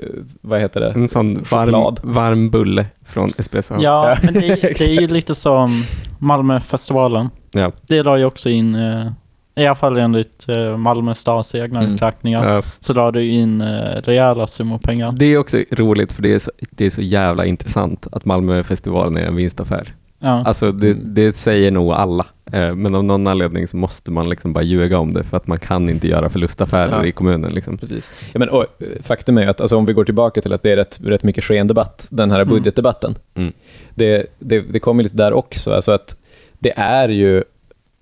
vad 0.41 0.59
heter 0.59 0.79
det? 0.79 0.91
En 0.91 1.07
sån 1.07 1.43
varm, 1.51 1.95
varm 2.03 2.49
bulle 2.49 2.85
från 3.05 3.33
Espresso 3.37 3.73
House. 3.73 3.83
Ja, 3.85 4.17
men 4.23 4.33
det, 4.33 4.55
det 4.55 4.81
är 4.81 5.01
ju 5.01 5.07
lite 5.07 5.35
som 5.35 5.85
Malmöfestivalen. 6.19 7.29
Ja. 7.51 7.71
Det 7.87 8.01
drar 8.01 8.15
ju 8.17 8.25
också 8.25 8.49
in, 8.49 8.75
eh, 8.75 9.11
i 9.57 9.65
alla 9.65 9.75
fall 9.75 9.97
enligt 9.97 10.45
eh, 10.49 10.77
Malmö 10.77 11.13
stads 11.15 11.55
egna 11.55 11.79
Mm. 11.79 11.93
uträkningar, 11.93 12.53
Ja. 12.55 12.61
så 12.79 12.93
det 13.11 13.21
ju 13.21 13.31
in 13.31 13.61
eh, 13.61 14.01
rejäla 14.03 14.47
summor 14.47 14.77
pengar. 14.77 15.11
Det 15.11 15.25
är 15.25 15.37
också 15.37 15.57
roligt 15.71 16.11
för 16.11 16.21
det 16.21 16.33
är, 16.33 16.39
så, 16.39 16.51
det 16.71 16.85
är 16.85 16.89
så 16.89 17.01
jävla 17.01 17.45
intressant 17.45 18.07
att 18.11 18.25
Malmöfestivalen 18.25 19.17
är 19.17 19.25
en 19.27 19.35
vinstaffär. 19.35 19.93
Ja. 20.19 20.43
Alltså 20.45 20.71
det, 20.71 20.93
det 20.93 21.35
säger 21.35 21.71
nog 21.71 21.91
alla. 21.91 22.25
Eh, 22.51 22.75
Men 22.75 22.95
av 22.95 23.03
någon 23.03 23.27
anledning 23.27 23.67
så 23.67 23.77
måste 23.77 24.11
man 24.11 24.29
liksom 24.29 24.53
bara 24.53 24.63
ljuga 24.63 24.99
om 24.99 25.13
det 25.13 25.23
för 25.23 25.37
att 25.37 25.47
man 25.47 25.57
kan 25.57 25.89
inte 25.89 26.07
göra 26.07 26.29
förlustaffärer 26.29 26.91
Ja. 26.91 27.05
i 27.05 27.11
kommunen. 27.11 27.51
Liksom. 27.51 27.77
Precis. 27.77 28.11
Ja, 28.33 28.39
men, 28.39 28.49
och, 28.49 28.65
faktum 29.03 29.37
är 29.37 29.47
att 29.47 29.61
alltså, 29.61 29.77
om 29.77 29.85
vi 29.85 29.93
går 29.93 30.05
tillbaka 30.05 30.41
till 30.41 30.53
att 30.53 30.63
det 30.63 30.71
är 30.71 30.75
rätt, 30.75 30.99
rätt 31.03 31.23
mycket 31.23 31.43
skendebatt, 31.43 32.07
den 32.11 32.31
här 32.31 32.39
Mm. 32.41 32.49
budgetdebatten. 32.49 33.15
Mm. 33.35 33.53
Det, 33.95 34.25
det, 34.39 34.59
det 34.61 34.79
kommer 34.79 35.03
lite 35.03 35.17
där 35.17 35.33
också. 35.33 35.73
Alltså 35.73 35.91
att 35.91 36.15
det 36.59 36.73
är 36.77 37.09
ju 37.09 37.43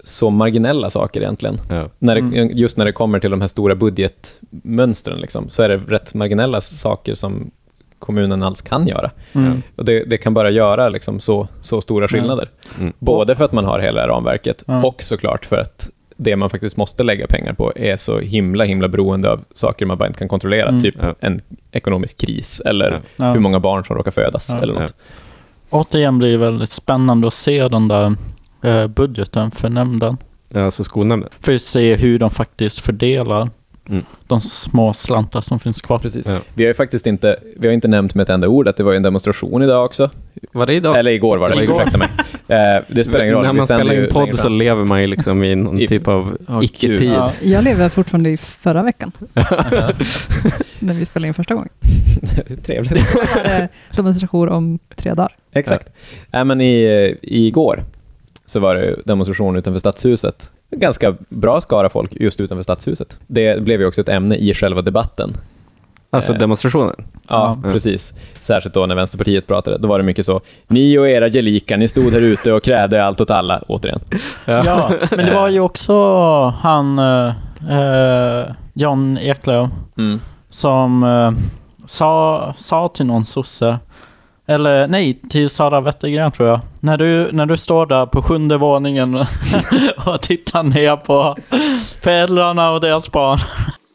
så 0.07 0.29
marginella 0.29 0.89
saker 0.89 1.21
egentligen. 1.21 1.57
Ja. 1.69 1.83
När 1.99 2.15
det, 2.15 2.21
Mm. 2.21 2.49
Just 2.53 2.77
när 2.77 2.85
det 2.85 2.91
kommer 2.91 3.19
till 3.19 3.31
de 3.31 3.41
här 3.41 3.47
stora 3.47 3.75
budgetmönstren, 3.75 5.17
liksom, 5.19 5.49
så 5.49 5.63
är 5.63 5.69
det 5.69 5.77
rätt 5.77 6.13
marginella 6.13 6.61
saker 6.61 7.13
som 7.15 7.51
kommunen 7.99 8.43
alls 8.43 8.61
kan 8.61 8.87
göra. 8.87 9.11
Mm. 9.33 9.61
Och 9.75 9.85
det, 9.85 10.03
det 10.03 10.17
kan 10.17 10.33
bara 10.33 10.49
göra 10.49 10.89
liksom 10.89 11.19
så, 11.19 11.47
så 11.61 11.81
stora 11.81 12.07
skillnader. 12.07 12.49
Mm. 12.79 12.93
Både 12.99 13.35
för 13.35 13.43
att 13.45 13.51
man 13.51 13.65
har 13.65 13.79
hela 13.79 14.07
ramverket 14.07 14.63
Ja. 14.67 14.83
och 14.85 15.03
såklart 15.03 15.45
för 15.45 15.57
att 15.57 15.89
det 16.17 16.35
man 16.35 16.49
faktiskt 16.49 16.77
måste 16.77 17.03
lägga 17.03 17.27
pengar 17.27 17.53
på 17.53 17.73
är 17.75 17.97
så 17.97 18.19
himla, 18.19 18.63
himla 18.63 18.87
beroende 18.87 19.31
av 19.31 19.43
saker 19.53 19.85
man 19.85 19.97
bara 19.97 20.07
inte 20.07 20.19
kan 20.19 20.27
kontrollera. 20.27 20.67
Mm. 20.69 20.81
Typ 20.81 20.95
Ja. 21.01 21.15
en 21.19 21.41
ekonomisk 21.71 22.17
kris 22.17 22.61
eller 22.65 22.99
Ja. 23.15 23.31
Hur 23.33 23.39
många 23.39 23.59
barn 23.59 23.85
som 23.85 23.95
råkar 23.95 24.11
födas 24.11 24.49
Ja. 24.53 24.61
eller 24.61 24.73
något. 24.73 24.93
Återigen 25.69 26.17
blir 26.19 26.31
det 26.31 26.37
väldigt 26.37 26.69
spännande 26.69 27.27
att 27.27 27.33
se 27.33 27.67
den 27.67 27.87
där 27.87 28.15
eh, 28.63 28.87
budgeten 28.87 29.51
för 29.51 29.69
nämnden. 29.69 30.17
Alltså 30.55 30.83
skolnämnden. 30.83 31.29
För 31.39 31.55
att 31.55 31.61
se 31.61 31.95
hur 31.95 32.19
de 32.19 32.29
faktiskt 32.31 32.79
fördelar 32.79 33.49
Mm. 33.89 34.03
de 34.27 34.39
små 34.41 34.93
slantar 34.93 35.41
som 35.41 35.59
finns 35.59 35.81
kvar. 35.81 35.99
Precis. 35.99 36.27
Ja. 36.27 36.37
Vi 36.53 36.63
har 36.63 36.67
ju 36.67 36.73
faktiskt 36.73 37.07
inte, 37.07 37.39
vi 37.57 37.67
har 37.67 37.73
inte 37.73 37.87
nämnt 37.87 38.15
med 38.15 38.23
ett 38.23 38.29
enda 38.29 38.47
ord 38.47 38.67
att 38.67 38.77
det 38.77 38.83
var 38.83 38.93
en 38.93 39.03
demonstration 39.03 39.61
idag 39.61 39.85
också. 39.85 40.09
Var 40.51 40.65
det 40.67 40.73
idag? 40.73 40.99
Eller 40.99 41.11
igår 41.11 41.37
var 41.37 41.49
det, 41.49 41.63
Igår. 41.63 41.81
ursäkta 41.81 41.97
mig. 41.97 42.07
Eh, 42.47 42.83
det 42.87 43.03
spelar 43.03 43.23
ingen 43.23 43.35
roll. 43.35 43.45
När 43.45 43.53
man 43.53 43.65
spelar 43.65 43.93
in 43.93 44.07
podd 44.11 44.35
så 44.35 44.49
lever 44.49 44.83
man 44.83 45.01
ju 45.01 45.07
liksom 45.07 45.43
i 45.43 45.55
någon 45.55 45.79
I- 45.79 45.87
typ 45.87 46.07
av 46.07 46.37
Åh, 46.47 46.59
icke-tid. 46.61 47.11
Ja. 47.11 47.31
Jag 47.41 47.63
lever 47.63 47.89
fortfarande 47.89 48.29
i 48.29 48.37
förra 48.37 48.83
veckan, 48.83 49.11
när 50.79 50.93
vi 50.93 51.05
spelade 51.05 51.27
in 51.27 51.33
första 51.33 51.53
gången. 51.53 51.69
Trevligt. 52.65 53.15
Demonstration 53.95 54.49
om 54.49 54.79
tre 54.95 55.13
dagar. 55.13 55.35
Exakt. 55.51 55.89
Ja. 56.31 56.43
men 56.43 56.61
i, 56.61 56.83
eh, 56.83 57.17
igår 57.21 57.83
så 58.45 58.59
var 58.59 58.75
det 58.75 58.95
demonstration 59.05 59.55
utanför 59.55 59.79
Stadshuset. 59.79 60.51
Ganska 60.71 61.15
bra 61.29 61.61
skara 61.61 61.89
folk 61.89 62.11
just 62.19 62.41
utanför 62.41 62.63
Stadshuset. 62.63 63.19
Det 63.27 63.63
blev 63.63 63.81
ju 63.81 63.87
också 63.87 64.01
ett 64.01 64.09
ämne 64.09 64.35
i 64.35 64.53
själva 64.53 64.81
debatten. 64.81 65.33
Alltså 66.09 66.33
Eh. 66.33 66.37
demonstrationen. 66.39 66.95
Ja, 67.27 67.57
Ja. 67.63 67.71
precis. 67.71 68.13
Särskilt 68.39 68.73
då 68.75 68.85
när 68.85 68.95
Vänsterpartiet 68.95 69.47
pratade. 69.47 69.77
Då 69.77 69.87
var 69.87 69.97
det 69.99 70.03
mycket 70.05 70.25
så, 70.25 70.41
ni 70.67 70.97
och 70.97 71.09
era 71.09 71.27
gelika, 71.29 71.77
ni 71.77 71.87
stod 71.87 72.13
här 72.13 72.21
ute 72.21 72.53
och 72.53 72.63
krävde 72.63 73.05
allt 73.05 73.21
åt 73.21 73.29
alla, 73.31 73.61
återigen. 73.67 73.99
Ja, 74.45 74.91
men 75.11 75.25
det 75.25 75.33
var 75.35 75.49
ju 75.49 75.59
också 75.59 75.93
han, 76.45 76.99
eh, 76.99 77.27
eh, 77.79 78.45
John 78.73 79.17
Eklöf, 79.17 79.69
Mm. 79.97 80.19
som 80.49 81.03
eh, 81.03 81.31
sa, 81.87 82.53
sa 82.57 82.87
till 82.87 83.05
någon 83.05 83.25
sosse, 83.25 83.77
eller 84.47 84.87
nej, 84.87 85.19
till 85.29 85.49
Sara 85.49 85.81
Wettergren 85.81 86.31
tror 86.31 86.49
jag. 86.49 86.59
När 86.79 86.97
du, 86.97 87.31
när 87.31 87.45
du 87.45 87.57
står 87.57 87.85
där 87.85 88.05
på 88.05 88.21
sjunde 88.21 88.57
våningen 88.57 89.15
och 90.05 90.21
tittar 90.21 90.63
ner 90.63 90.95
på 90.95 91.35
föräldrarna 92.01 92.71
och 92.71 92.81
deras 92.81 93.11
barn. 93.11 93.39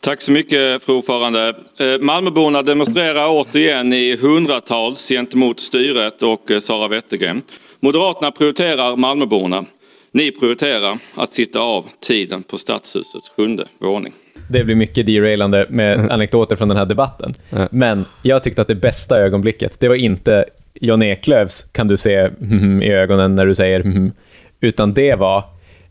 Tack 0.02 0.22
så 0.22 0.32
mycket 0.32 0.84
fru 0.84 0.94
ordförande. 0.94 1.54
Eh, 1.78 1.98
Malmöborna 2.00 2.62
demonstrerar 2.62 3.26
återigen 3.28 3.92
i 3.92 4.16
hundratals 4.16 5.08
gentemot 5.08 5.60
styret 5.60 6.22
och 6.22 6.50
eh, 6.50 6.60
Sara 6.60 6.88
Wettergren. 6.88 7.42
Moderaterna 7.80 8.30
prioriterar 8.30 8.96
Malmöborna. 8.96 9.64
Ni 10.12 10.30
prioriterar 10.30 10.98
att 11.14 11.30
sitta 11.30 11.60
av 11.60 11.86
tiden 12.06 12.42
på 12.42 12.58
Stadshusets 12.58 13.28
sjunde 13.36 13.66
våning. 13.78 14.12
Det 14.50 14.64
blir 14.64 14.74
mycket 14.74 15.06
derailande 15.06 15.66
med 15.68 16.10
anekdoter 16.10 16.56
från 16.56 16.68
den 16.68 16.76
här 16.76 16.86
debatten. 16.86 17.34
Ja. 17.50 17.68
Men 17.70 18.04
jag 18.22 18.42
tyckte 18.42 18.62
att 18.62 18.68
det 18.68 18.74
bästa 18.74 19.18
ögonblicket, 19.18 19.80
det 19.80 19.88
var 19.88 19.94
inte 19.94 20.44
John 20.74 21.02
Eklövs 21.02 21.62
kan 21.72 21.88
du 21.88 21.96
se 21.96 22.30
mhm, 22.38 22.82
i 22.82 22.92
ögonen 22.92 23.34
när 23.34 23.46
du 23.46 23.54
säger 23.54 23.82
mhm, 23.82 24.12
utan 24.60 24.94
det 24.94 25.14
var 25.14 25.38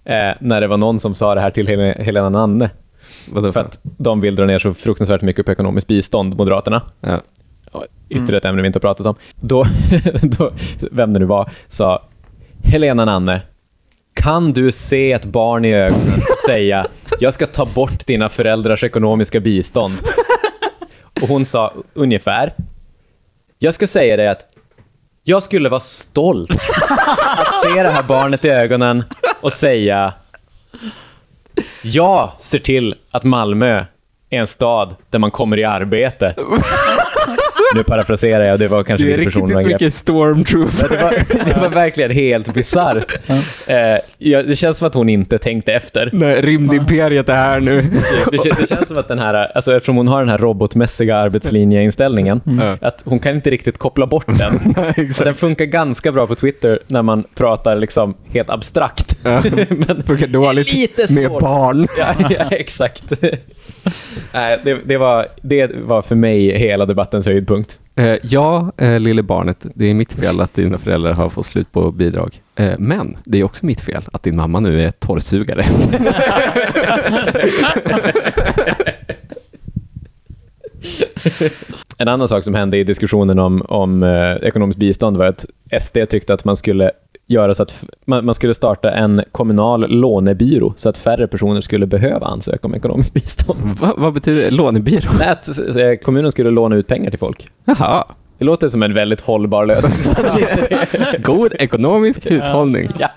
eh, 0.06 0.32
när 0.40 0.62
det 0.62 0.68
var 0.68 0.78
någon 0.78 1.00
som 1.00 1.16
sa 1.16 1.36
det 1.36 1.42
här 1.42 1.52
till 1.52 1.68
Hel- 1.68 2.04
Helena 2.04 2.30
Nanne. 2.30 2.70
Vadå 3.34 3.52
För 3.52 3.60
att 3.60 3.80
de 3.84 4.22
vill 4.22 4.36
dra 4.36 4.46
ner 4.46 4.60
så 4.60 4.74
fruktansvärt 4.74 5.22
mycket 5.22 5.46
på 5.46 5.52
ekonomiskt 5.52 5.88
bistånd, 5.88 6.38
Moderaterna. 6.38 6.82
Ja. 7.02 7.20
Ja, 7.74 7.86
Ytterligare 8.10 8.38
ett 8.38 8.46
ämne 8.46 8.62
vi 8.62 8.68
inte 8.68 8.78
har 8.78 8.82
pratat 8.82 9.06
om. 9.06 9.16
Då, 9.36 9.66
då, 10.22 10.52
vem 10.92 11.14
det 11.14 11.20
nu 11.20 11.26
var, 11.26 11.52
sa 11.68 12.04
Helena 12.64 13.06
Nanne, 13.06 13.42
kan 14.14 14.54
du 14.54 14.72
se 14.72 15.12
ett 15.12 15.26
barn 15.26 15.66
i 15.66 15.74
ögonen 15.74 16.14
och 16.32 16.38
säga 16.50 16.86
jag 17.20 17.34
ska 17.34 17.46
ta 17.46 17.66
bort 17.66 18.06
dina 18.06 18.30
föräldrars 18.30 18.84
ekonomiska 18.84 19.40
bistånd? 19.40 19.94
Och 21.22 21.28
hon 21.28 21.46
sa 21.46 21.74
ungefär, 21.94 22.54
jag 23.60 23.74
ska 23.74 23.88
säga 23.88 24.18
dig 24.18 24.28
att 24.28 24.46
jag 25.24 25.44
skulle 25.44 25.70
vara 25.70 25.80
stolt 25.80 26.52
att 27.20 27.64
se 27.64 27.84
det 27.84 27.90
här 27.90 28.04
barnet 28.04 28.46
i 28.46 28.50
ögonen 28.50 29.04
och 29.42 29.54
säga 29.54 30.14
jag 31.82 32.32
ser 32.40 32.60
till 32.60 32.96
att 33.12 33.24
Malmö 33.24 33.86
är 34.30 34.40
en 34.40 34.48
stad 34.48 34.96
där 35.10 35.20
man 35.20 35.32
kommer 35.32 35.60
i 35.60 35.64
arbete. 35.64 36.36
Nu 37.76 37.84
parafraserar 37.84 38.46
jag, 38.46 38.60
det 38.60 38.68
var 38.68 38.84
kanske 38.84 39.08
Det 39.08 39.14
är 39.14 39.18
riktigt 39.18 39.66
mycket 39.68 39.94
stormtrooper. 39.94 40.90
Det 40.90 41.04
var, 41.04 41.46
det 41.54 41.60
var 41.62 41.70
verkligen 41.70 42.12
helt 42.12 42.54
bisarrt. 42.54 43.20
Eh, 43.68 43.78
ja, 44.18 44.44
det 44.44 44.56
känns 44.56 44.78
som 44.78 44.88
att 44.88 44.94
hon 44.94 45.10
inte 45.10 45.38
tänkte 45.38 45.74
efter. 45.74 46.10
Nej, 46.14 46.42
rymdimperiet 46.42 47.30
är 47.30 47.36
här 47.36 47.60
nu. 47.60 47.82
Det, 48.32 48.38
kän- 48.38 48.62
det 48.62 48.68
känns 48.76 48.88
som 48.88 48.98
att 48.98 49.08
den 49.08 49.20
här, 49.20 49.34
alltså 49.56 49.76
eftersom 49.76 49.96
hon 49.98 50.08
har 50.08 50.20
den 50.20 50.30
här 50.30 50.38
robotmässiga 50.38 51.18
arbetslinjeinställningen, 51.18 52.42
Ja. 52.62 52.78
att 52.82 53.02
hon 53.06 53.20
kan 53.20 53.36
inte 53.36 53.50
riktigt 53.50 53.78
koppla 53.78 54.08
bort 54.08 54.26
den. 54.28 54.60
Nej, 54.78 54.94
Så 54.96 55.02
exakt. 55.02 55.26
den 55.26 55.36
funkar 55.36 55.66
ganska 55.66 56.12
bra 56.12 56.28
på 56.28 56.36
Twitter 56.36 56.80
när 56.88 57.02
man 57.02 57.24
pratar 57.36 57.76
liksom 57.76 58.14
helt 58.34 58.50
abstrakt. 58.50 59.18
Ja. 59.24 59.42
Men 59.70 60.04
Funkar 60.04 60.28
dåligt 60.28 60.74
lite 60.74 61.14
med 61.14 61.32
barn. 61.32 61.88
Ja, 61.98 62.16
ja 62.30 62.46
exakt. 62.52 63.04
Nej, 64.34 64.60
det, 64.64 64.78
det, 64.86 64.98
var, 64.98 65.28
det 65.42 65.72
var 65.84 66.02
för 66.02 66.16
mig 66.16 66.58
hela 66.58 66.86
debattens 66.86 67.26
höjdpunkt. 67.28 67.59
Eh, 67.96 68.16
ja, 68.22 68.72
eh, 68.78 69.00
lille 69.00 69.24
barnet, 69.24 69.66
det 69.76 69.86
är 69.86 69.94
mitt 69.94 70.14
fel 70.14 70.42
att 70.42 70.54
dina 70.54 70.78
föräldrar 70.78 71.14
har 71.14 71.30
fått 71.30 71.46
slut 71.46 71.72
på 71.72 71.92
bidrag. 71.92 72.42
Eh, 72.56 72.74
men 72.80 73.18
det 73.26 73.40
är 73.40 73.44
också 73.44 73.66
mitt 73.66 73.82
fel 73.82 74.04
att 74.14 74.24
din 74.24 74.36
mamma 74.36 74.60
nu 74.60 74.82
är 74.82 74.92
torrsugare. 74.92 75.66
En 81.98 82.08
annan 82.08 82.28
sak 82.28 82.44
som 82.44 82.56
hände 82.56 82.78
i 82.78 82.84
diskussionen 82.84 83.40
om, 83.40 83.62
om 83.68 84.04
eh, 84.04 84.32
ekonomiskt 84.48 84.80
bistånd 84.80 85.18
var 85.18 85.26
att 85.26 85.46
SD 85.82 85.98
tyckte 86.10 86.34
att 86.34 86.46
man 86.46 86.56
skulle 86.56 86.92
göra 87.28 87.54
så 87.54 87.64
att 87.64 87.84
man, 88.06 88.26
man 88.26 88.36
skulle 88.36 88.54
starta 88.54 88.92
en 88.92 89.22
kommunal 89.32 89.90
lånebyrå 89.90 90.74
så 90.76 90.90
att 90.90 90.98
färre 90.98 91.28
personer 91.28 91.62
skulle 91.62 91.86
behöva 91.86 92.28
ansöka 92.28 92.68
om 92.68 92.76
ekonomiskt 92.76 93.14
bistånd. 93.14 93.60
Va, 93.64 93.94
vad 93.98 94.14
betyder 94.14 94.52
lånebyrå? 94.52 95.10
Nej, 95.20 95.28
att 95.30 95.48
s- 95.48 95.60
s- 95.60 96.00
kommunen 96.04 96.32
skulle 96.32 96.50
låna 96.50 96.76
ut 96.76 96.88
pengar 96.88 97.10
till 97.10 97.20
folk. 97.20 97.46
Jaha, 97.66 98.06
Det 98.38 98.46
låter 98.46 98.68
som 98.68 98.84
en 98.84 98.94
väldigt 98.94 99.22
hållbar 99.22 99.66
lösning. 99.66 99.98
god 101.24 101.54
ekonomisk 101.60 102.32
hushållning. 102.32 102.90
Ja. 103.00 103.10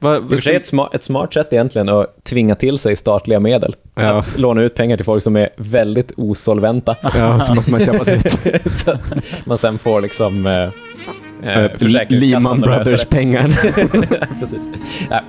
Va, 0.00 0.16
I 0.16 0.18
och 0.20 0.28
för 0.30 0.36
sig 0.38 0.56
ett, 0.56 0.72
sma- 0.72 0.94
ett 0.94 1.04
smart 1.04 1.34
sätt 1.34 1.48
egentligen 1.52 1.88
att 1.88 2.24
tvinga 2.24 2.54
till 2.54 2.78
sig 2.78 2.96
statliga 2.96 3.40
medel. 3.40 3.76
Ja. 3.94 4.18
Att 4.18 4.38
låna 4.38 4.62
ut 4.62 4.74
pengar 4.74 4.96
till 4.96 5.06
folk 5.06 5.22
som 5.22 5.36
är 5.36 5.48
väldigt 5.56 6.12
osolventa. 6.16 6.96
Ja, 7.02 7.40
så 7.40 7.54
måste 7.54 7.70
man 7.70 7.80
köpa 7.80 8.04
sig 8.04 8.14
ut. 8.14 8.72
så 8.78 8.90
att 8.90 9.00
man 9.46 9.58
sen 9.58 9.78
får 9.78 10.00
liksom 10.00 10.46
eh, 10.46 10.52
eh, 11.42 11.64
Eh, 11.64 11.70
Lehman 12.08 12.52
att 12.52 12.60
lösa 12.60 12.74
Brothers 12.84 13.00
det. 13.00 13.06
pengar. 13.10 13.48
Precis. 14.40 14.68
Ja. 15.10 15.20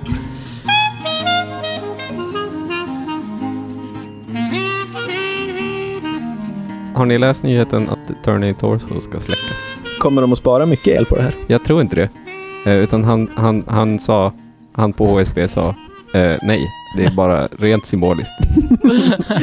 Har 6.94 7.04
ni 7.06 7.18
läst 7.18 7.42
nyheten 7.42 7.88
att 7.88 8.24
Turning 8.24 8.54
Torso 8.54 9.00
ska 9.00 9.20
släckas? 9.20 9.66
Kommer 9.98 10.22
de 10.22 10.32
att 10.32 10.38
spara 10.38 10.66
mycket 10.66 10.86
el 10.96 11.06
på 11.06 11.16
det 11.16 11.22
här? 11.22 11.34
Jag 11.46 11.64
tror 11.64 11.80
inte 11.80 11.96
det. 11.96 12.08
Eh, 12.70 12.76
utan 12.76 13.04
han, 13.04 13.30
han, 13.34 13.64
han 13.68 13.98
sa, 13.98 14.32
han 14.74 14.92
på 14.92 15.06
HSB 15.06 15.48
sa, 15.48 15.68
eh, 16.14 16.36
nej, 16.42 16.60
det 16.96 17.04
är 17.04 17.10
bara 17.10 17.48
rent 17.58 17.86
symboliskt. 17.86 18.34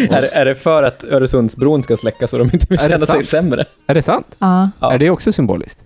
är, 0.10 0.22
det- 0.22 0.36
är 0.36 0.46
det 0.46 0.56
för 0.56 0.84
att 0.84 1.04
Öresundsbron 1.04 1.84
ska 1.84 1.98
släckas 1.98 2.34
och 2.34 2.40
de 2.40 2.50
inte 2.54 2.66
vill 2.70 2.80
Är 2.80 2.84
det 2.84 2.94
känna 2.94 3.06
sig 3.06 3.24
sämre? 3.26 3.66
Är 3.88 3.94
det 3.96 4.02
sant? 4.02 4.36
Ja. 4.40 4.70
Är 4.80 4.98
det 5.00 5.10
också 5.10 5.32
symboliskt? 5.32 5.80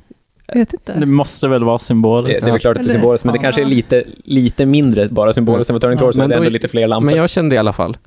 jag 0.47 0.55
vet 0.55 0.73
inte. 0.73 0.93
Det 0.93 1.05
måste 1.05 1.47
väl 1.47 1.63
vara 1.63 1.77
Det, 1.77 1.83
symboliskt. 1.83 2.41
det 2.41 2.47
är 2.47 2.51
väl 2.51 2.59
klart 2.61 2.77
att 2.77 2.83
det 2.83 2.89
är 2.89 2.91
symboliskt, 2.93 3.25
men 3.25 3.33
det 3.33 3.39
kanske 3.39 3.61
är 3.61 3.65
lite, 3.65 4.03
lite 4.23 4.65
mindre 4.65 5.09
bara 5.09 5.33
symboliskt 5.33 5.69
än 5.69 5.73
vad 5.73 5.81
Turning 5.81 5.97
Ja, 5.99 6.05
Torso, 6.05 6.17
men 6.19 6.29
det 6.29 6.33
är 6.35 6.37
då 6.37 6.41
ändå 6.43 6.47
är- 6.49 6.51
lite 6.53 6.67
fler 6.67 6.87
lampor. 6.87 7.05
Men 7.05 7.15
jag 7.15 7.29
kände 7.29 7.55
i 7.55 7.57
alla 7.57 7.73
fall, 7.73 7.97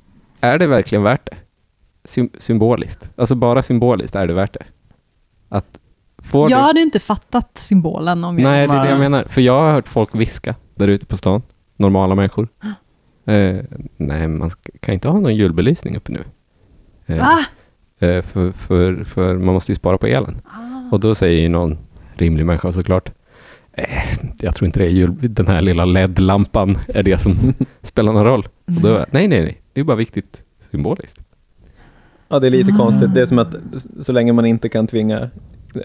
är 0.41 0.57
det 0.57 0.67
verkligen 0.67 1.03
värt 1.03 1.25
det? 1.25 1.37
Sym 2.05 2.29
symboliskt. 2.37 3.09
Alltså 3.15 3.35
bara 3.35 3.63
symboliskt 3.63 4.15
är 4.15 4.27
det 4.27 4.33
värt 4.33 4.53
det. 4.53 4.63
Att 5.49 5.65
får 6.27 6.51
Jag 6.51 6.59
du... 6.59 6.63
hade 6.63 6.79
inte 6.79 6.99
fattat 6.99 7.57
symbolen 7.57 8.23
om 8.23 8.39
jag... 8.39 8.49
Nej, 8.49 8.67
det 8.67 8.73
är 8.73 8.83
det 8.83 8.89
jag 8.89 8.99
menar. 8.99 9.23
För 9.27 9.41
jag 9.41 9.59
har 9.59 9.71
hört 9.71 9.87
folk 9.87 10.15
viska 10.15 10.55
där 10.75 10.87
ute 10.87 11.05
på 11.05 11.17
stan. 11.17 11.41
Normala 11.77 12.15
människor. 12.15 12.47
Eh, 13.29 13.57
nej, 13.97 14.27
man 14.27 14.51
kan 14.79 14.93
inte 14.93 15.07
ha 15.07 15.19
någon 15.19 15.35
julbelysning 15.35 15.97
uppe 15.97 16.11
nu. 16.11 16.23
Eh, 17.05 17.17
Va? 17.17 17.45
eh, 17.99 18.21
för, 18.21 18.51
för, 18.51 19.03
för 19.03 19.37
man 19.37 19.53
måste 19.53 19.71
ju 19.71 19.75
spara 19.75 19.97
på 19.97 20.07
elen. 20.07 20.41
Ah. 20.45 20.91
Och 20.91 20.99
då 20.99 21.15
säger 21.15 21.41
ju 21.41 21.49
någon 21.49 21.77
rimlig 22.13 22.45
människa 22.45 22.71
såklart, 22.71 23.11
eh, 23.73 23.83
jag 24.39 24.55
tror 24.55 24.65
inte 24.65 24.79
det 24.79 24.85
är 24.85 24.89
jul, 24.89 25.15
den 25.21 25.47
här 25.47 25.61
lilla 25.61 25.85
LED-lampan 25.85 26.77
är 26.87 27.03
det 27.03 27.17
som 27.17 27.53
spelar 27.81 28.13
någon 28.13 28.23
roll. 28.23 28.47
Och 28.65 28.81
då, 28.81 29.05
nej, 29.11 29.27
nej, 29.27 29.41
nej, 29.41 29.61
det 29.73 29.81
är 29.81 29.85
bara 29.85 29.97
viktigt 29.97 30.43
symboliskt. 30.71 31.19
Ja, 32.27 32.39
det 32.39 32.47
är 32.47 32.51
lite 32.51 32.71
konstigt. 32.71 33.13
Det 33.13 33.21
är 33.21 33.25
som 33.25 33.39
att 33.39 33.55
så 34.01 34.11
länge 34.11 34.33
man 34.33 34.45
inte 34.45 34.69
kan 34.69 34.87
tvinga 34.87 35.29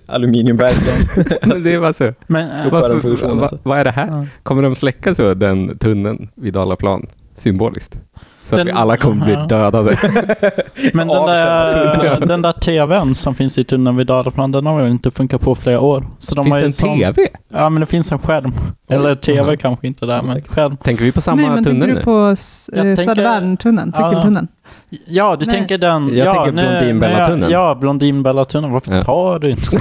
aluminiumverken 0.07 1.27
Men 1.49 1.63
det 1.63 1.75
är 1.75 1.81
bara 1.81 1.93
så. 1.93 2.13
Men, 2.27 2.51
äh, 2.67 2.73
Varför, 2.73 3.27
va, 3.35 3.41
alltså. 3.43 3.59
vad 3.63 3.79
är 3.79 3.85
det 3.85 3.91
här? 3.91 4.07
Ja. 4.09 4.27
Kommer 4.43 4.63
de 4.63 4.75
släcka 4.75 5.15
så 5.15 5.35
den 5.35 5.79
tunneln 5.79 6.29
vid 6.35 6.55
Dalaplan 6.55 7.07
symboliskt? 7.37 8.01
Så 8.43 8.55
att 8.55 8.59
Den- 8.59 8.67
vi 8.67 8.73
alla 8.73 8.97
kommer 8.97 9.25
bli 9.25 9.35
dödade. 9.49 9.97
men 10.95 11.09
den, 11.09 11.27
där, 11.27 12.27
den 12.27 12.43
där 12.43 12.53
tvn 12.53 13.15
som 13.15 13.35
finns 13.35 13.59
i 13.59 13.65
tunneln 13.65 13.97
vid 13.97 14.07
Dalaplan, 14.07 14.53
den 14.53 14.67
har 14.67 14.83
väl 14.83 14.91
inte 14.91 15.11
funkat 15.11 15.41
på 15.41 15.55
flera 15.55 15.81
år. 15.81 16.07
Så 16.19 16.35
de 16.35 16.45
Finns 16.45 16.55
har 16.55 16.61
det 16.61 16.67
en 16.67 16.73
som- 16.73 16.99
TV? 16.99 17.27
Ja, 17.49 17.69
men 17.69 17.81
det 17.81 17.87
finns 17.87 18.13
en 18.13 18.19
skärm. 18.19 18.53
Eller 18.89 19.15
tv 19.15 19.41
Aha. 19.41 19.57
kanske 19.61 19.87
inte 19.87 20.07
där, 20.07 20.23
men 20.23 20.43
skärm. 20.43 20.77
Tänker 20.77 21.05
vi 21.05 21.13
på 21.13 21.21
samma 21.21 21.43
Nej, 21.43 21.51
men 21.51 21.65
tunnel 21.65 21.81
tänker 21.81 21.95
nu? 21.95 21.99
du 22.01 22.05
på 22.05 22.29
eh, 22.29 22.83
tänker- 22.83 23.03
Södervärntunneln, 23.03 23.93
cykeltunneln? 23.97 24.49
Ja, 24.62 24.62
du 25.07 25.47
Nej. 25.47 25.47
tänker 25.47 25.79
den... 25.79 26.17
Jag 26.17 26.27
ja, 26.27 26.35
tänker 26.35 26.53
nu- 26.53 26.63
Blondinbella-tunneln. 26.69 27.53
Ja, 27.53 27.75
Blondinbella-tunneln. 27.81 28.73
Varför 28.73 28.91
Ja. 28.93 29.03
sa 29.05 29.39
du 29.39 29.51
inte? 29.51 29.71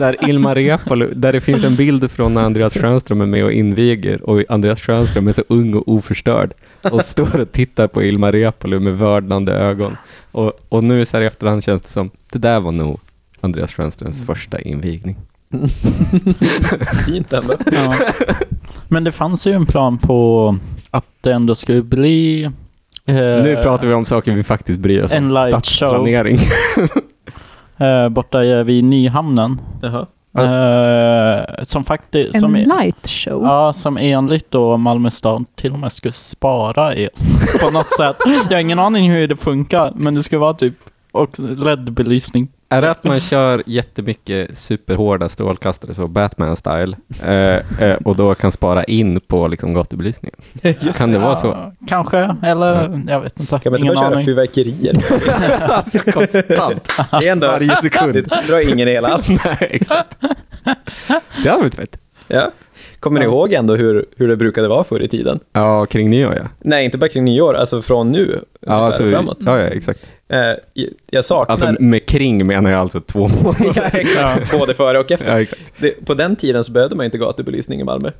Där 0.00 0.28
Ilmar 0.28 0.54
Reepalu, 0.54 1.12
där 1.14 1.32
det 1.32 1.40
finns 1.40 1.64
en 1.64 1.76
bild 1.76 2.10
från 2.10 2.34
när 2.34 2.42
Andreas 2.42 2.74
Schönström 2.74 3.20
är 3.20 3.26
med 3.26 3.44
och 3.44 3.52
inviger 3.52 4.22
och 4.30 4.42
Andreas 4.48 4.80
Schönström 4.80 5.28
är 5.28 5.32
så 5.32 5.42
ung 5.48 5.74
och 5.74 5.88
oförstörd 5.88 6.52
och 6.82 7.04
står 7.04 7.40
och 7.40 7.52
tittar 7.52 7.88
på 7.88 8.02
Ilmar 8.02 8.32
Reepalu 8.32 8.80
med 8.80 8.98
vördnande 8.98 9.52
ögon. 9.52 9.96
Och, 10.32 10.52
och 10.68 10.84
nu 10.84 11.04
så 11.04 11.16
här 11.16 11.24
i 11.24 11.26
efterhand 11.26 11.64
känns 11.64 11.82
det 11.82 11.88
som, 11.88 12.10
det 12.32 12.38
där 12.38 12.60
var 12.60 12.72
nog 12.72 13.00
Andreas 13.40 13.72
Schönströms 13.72 14.26
första 14.26 14.60
invigning. 14.60 15.16
Fint 17.06 17.32
ändå. 17.32 17.54
Ja. 17.72 17.94
Men 18.88 19.04
det 19.04 19.12
fanns 19.12 19.46
ju 19.46 19.52
en 19.52 19.66
plan 19.66 19.98
på 19.98 20.56
att 20.90 21.04
det 21.20 21.32
ändå 21.32 21.54
skulle 21.54 21.82
bli... 21.82 22.50
eh, 23.08 23.42
nu 23.42 23.58
pratar 23.62 23.88
vi 23.88 23.94
om 23.94 24.04
saker 24.04 24.32
vi 24.32 24.42
faktiskt 24.42 24.78
bryr 24.78 25.02
oss 25.02 25.14
en 25.14 25.30
om. 25.30 25.60
Stadsplanering. 25.60 26.38
eh, 27.78 28.08
borta 28.08 28.44
i- 28.44 28.62
vid 28.62 28.84
Nyhamnen. 28.84 29.60
Jaha. 29.82 30.06
Eh, 30.38 31.44
som 31.62 31.84
faktiskt... 31.84 32.34
En 32.34 32.40
Som, 32.40 32.54
light 32.54 33.08
show? 33.08 33.42
ja, 33.44 33.72
som 33.72 33.96
enligt 33.98 34.50
då 34.50 34.76
Malmö 34.76 35.10
stad 35.10 35.44
till 35.54 35.72
och 35.72 35.78
med 35.78 35.92
skulle 35.92 36.12
spara 36.12 36.94
el 36.94 37.08
på 37.60 37.70
något 37.70 37.90
sätt. 37.96 38.16
Jag 38.26 38.52
har 38.56 38.60
ingen 38.60 38.78
aning 38.78 39.10
hur 39.10 39.28
det 39.28 39.36
funkar, 39.36 39.92
men 39.94 40.14
det 40.14 40.22
ska 40.22 40.38
vara 40.38 40.54
typ 40.54 40.74
och 41.12 41.38
LED-belysning. 41.38 42.48
Är 42.70 42.82
det 42.82 42.90
att 42.90 43.04
man 43.04 43.20
kör 43.20 43.62
jättemycket 43.66 44.58
superhårda 44.58 45.28
strålkastare, 45.28 45.94
så 45.94 46.06
Batman-style, 46.06 46.96
eh, 47.22 47.86
eh, 47.88 47.96
och 48.04 48.16
då 48.16 48.34
kan 48.34 48.52
spara 48.52 48.84
in 48.84 49.20
på 49.20 49.48
liksom, 49.48 49.74
gatubelysningen? 49.74 50.36
kan 50.94 51.12
det 51.12 51.18
vara 51.18 51.36
så? 51.36 51.72
Kanske, 51.86 52.36
eller 52.42 53.02
jag 53.08 53.20
vet 53.20 53.40
inte. 53.40 53.58
Kan 53.58 53.72
man 53.72 53.80
inte 53.80 53.94
bara 53.94 54.04
köra 54.04 54.14
aning. 54.14 54.26
fyrverkerier? 54.26 54.94
alltså 55.72 55.98
konstant. 55.98 56.88
Det 57.20 57.28
är 57.28 57.32
ändå, 57.32 57.46
Varje 57.46 57.76
sekund. 57.76 58.14
Det 58.14 58.42
drar 58.48 58.72
ingen 58.72 58.88
el 58.88 59.04
alls. 59.04 59.28
Nej, 59.28 59.56
exakt. 59.60 60.16
Det 61.42 61.48
hade 61.48 61.62
varit 61.62 61.74
fett. 61.74 62.00
Ja. 62.26 62.50
Kommer 63.00 63.20
ni 63.20 63.26
Ja. 63.26 63.30
ihåg 63.30 63.52
ändå 63.52 63.76
hur, 63.76 64.06
hur 64.16 64.28
det 64.28 64.36
brukade 64.36 64.68
vara 64.68 64.84
förr 64.84 65.02
i 65.02 65.08
tiden? 65.08 65.40
Ja, 65.52 65.86
kring 65.86 66.10
nyår 66.10 66.34
ja. 66.34 66.42
Nej, 66.60 66.84
inte 66.84 66.98
bara 66.98 67.08
kring 67.08 67.24
nyår, 67.24 67.54
alltså 67.54 67.82
från 67.82 68.12
nu 68.12 68.40
Ja, 68.60 68.72
alltså, 68.72 69.10
framåt. 69.10 69.38
ja, 69.40 69.58
ja, 69.58 69.64
exakt. 69.66 70.00
Eh, 70.28 70.38
jag 71.10 71.24
saknar... 71.24 71.52
Alltså 71.52 71.74
med 71.82 72.06
kring 72.06 72.46
menar 72.46 72.70
jag 72.70 72.80
alltså 72.80 73.00
två 73.00 73.28
månader. 73.42 73.72
ja, 73.76 73.82
exakt. 73.98 74.58
Både 74.58 74.74
före 74.74 74.98
och 74.98 75.10
efter. 75.10 75.28
Ja, 75.32 75.40
exakt. 75.40 75.72
Det, 75.80 76.06
på 76.06 76.14
den 76.14 76.36
tiden 76.36 76.64
så 76.64 76.72
behövde 76.72 76.96
man 76.96 77.04
inte 77.04 77.18
gatubelysning 77.18 77.80
i 77.80 77.84
Malmö. 77.84 78.10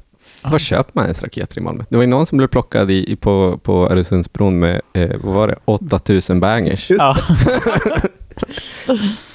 Var 0.44 0.58
köper 0.58 0.90
man 0.94 1.04
ens 1.04 1.22
raketer 1.22 1.58
i 1.58 1.60
Malmö? 1.60 1.84
Det 1.88 1.96
var 1.96 2.02
ju 2.02 2.08
någon 2.10 2.26
som 2.26 2.38
blev 2.38 2.48
plockad 2.48 2.90
i, 2.90 3.12
i, 3.12 3.16
på, 3.16 3.58
på 3.62 3.88
Öresundsbron 3.90 4.58
med, 4.58 4.80
eh, 4.92 5.10
vad 5.22 5.34
var 5.34 5.48
det, 5.48 5.56
8000 5.64 6.40
bangers. 6.40 6.90
Ja. 6.90 7.16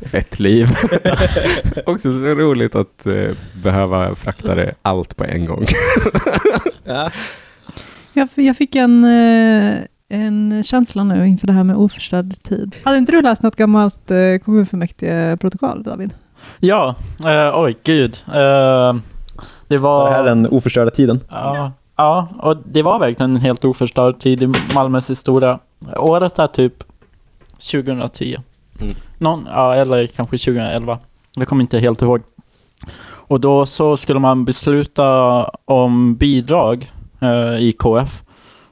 Fett 0.00 0.38
liv. 0.40 0.66
Också 1.86 2.18
så 2.18 2.26
roligt 2.26 2.74
att 2.74 3.06
eh, 3.06 3.30
behöva 3.62 4.14
frakta 4.14 4.54
det 4.54 4.74
allt 4.82 5.16
på 5.16 5.24
en 5.24 5.44
gång. 5.46 5.64
Ja. 6.84 7.10
Jag, 8.12 8.28
jag 8.34 8.56
fick 8.56 8.74
en, 8.74 9.04
eh, 9.04 9.74
en 10.08 10.62
känsla 10.64 11.04
nu 11.04 11.26
inför 11.26 11.46
det 11.46 11.52
här 11.52 11.64
med 11.64 11.76
oförstörd 11.76 12.42
tid. 12.42 12.76
Hade 12.84 12.98
inte 12.98 13.12
du 13.12 13.22
läst 13.22 13.42
något 13.42 13.56
gammalt 13.56 14.10
eh, 14.10 14.38
kommunfullmäktige-protokoll, 14.44 15.82
David? 15.82 16.14
Ja, 16.58 16.94
eh, 17.20 17.60
oj 17.60 17.76
gud. 17.84 18.22
Eh, 18.26 18.94
det 19.68 19.76
var... 19.76 20.00
Var 20.00 20.10
det 20.10 20.16
här 20.16 20.24
den 20.24 20.46
oförstörda 20.46 20.90
tiden? 20.90 21.20
Ja, 21.30 21.72
ja, 21.96 22.28
och 22.38 22.56
det 22.56 22.82
var 22.82 22.98
verkligen 22.98 23.30
en 23.30 23.42
helt 23.42 23.64
oförstörd 23.64 24.18
tid 24.18 24.42
i 24.42 24.52
Malmös 24.74 25.10
historia. 25.10 25.58
Året 25.96 26.38
är 26.38 26.46
typ 26.46 26.84
2010. 27.72 28.36
Mm. 28.80 28.94
Någon, 29.18 29.48
ja, 29.50 29.74
eller 29.74 30.06
kanske 30.06 30.38
2011. 30.38 30.98
Jag 31.36 31.48
kommer 31.48 31.62
inte 31.62 31.78
helt 31.78 32.02
ihåg. 32.02 32.22
Och 33.28 33.40
då 33.40 33.66
så 33.66 33.96
skulle 33.96 34.20
man 34.20 34.44
besluta 34.44 35.44
om 35.64 36.14
bidrag 36.16 36.92
eh, 37.20 37.56
i 37.56 37.74
KF. 37.78 38.22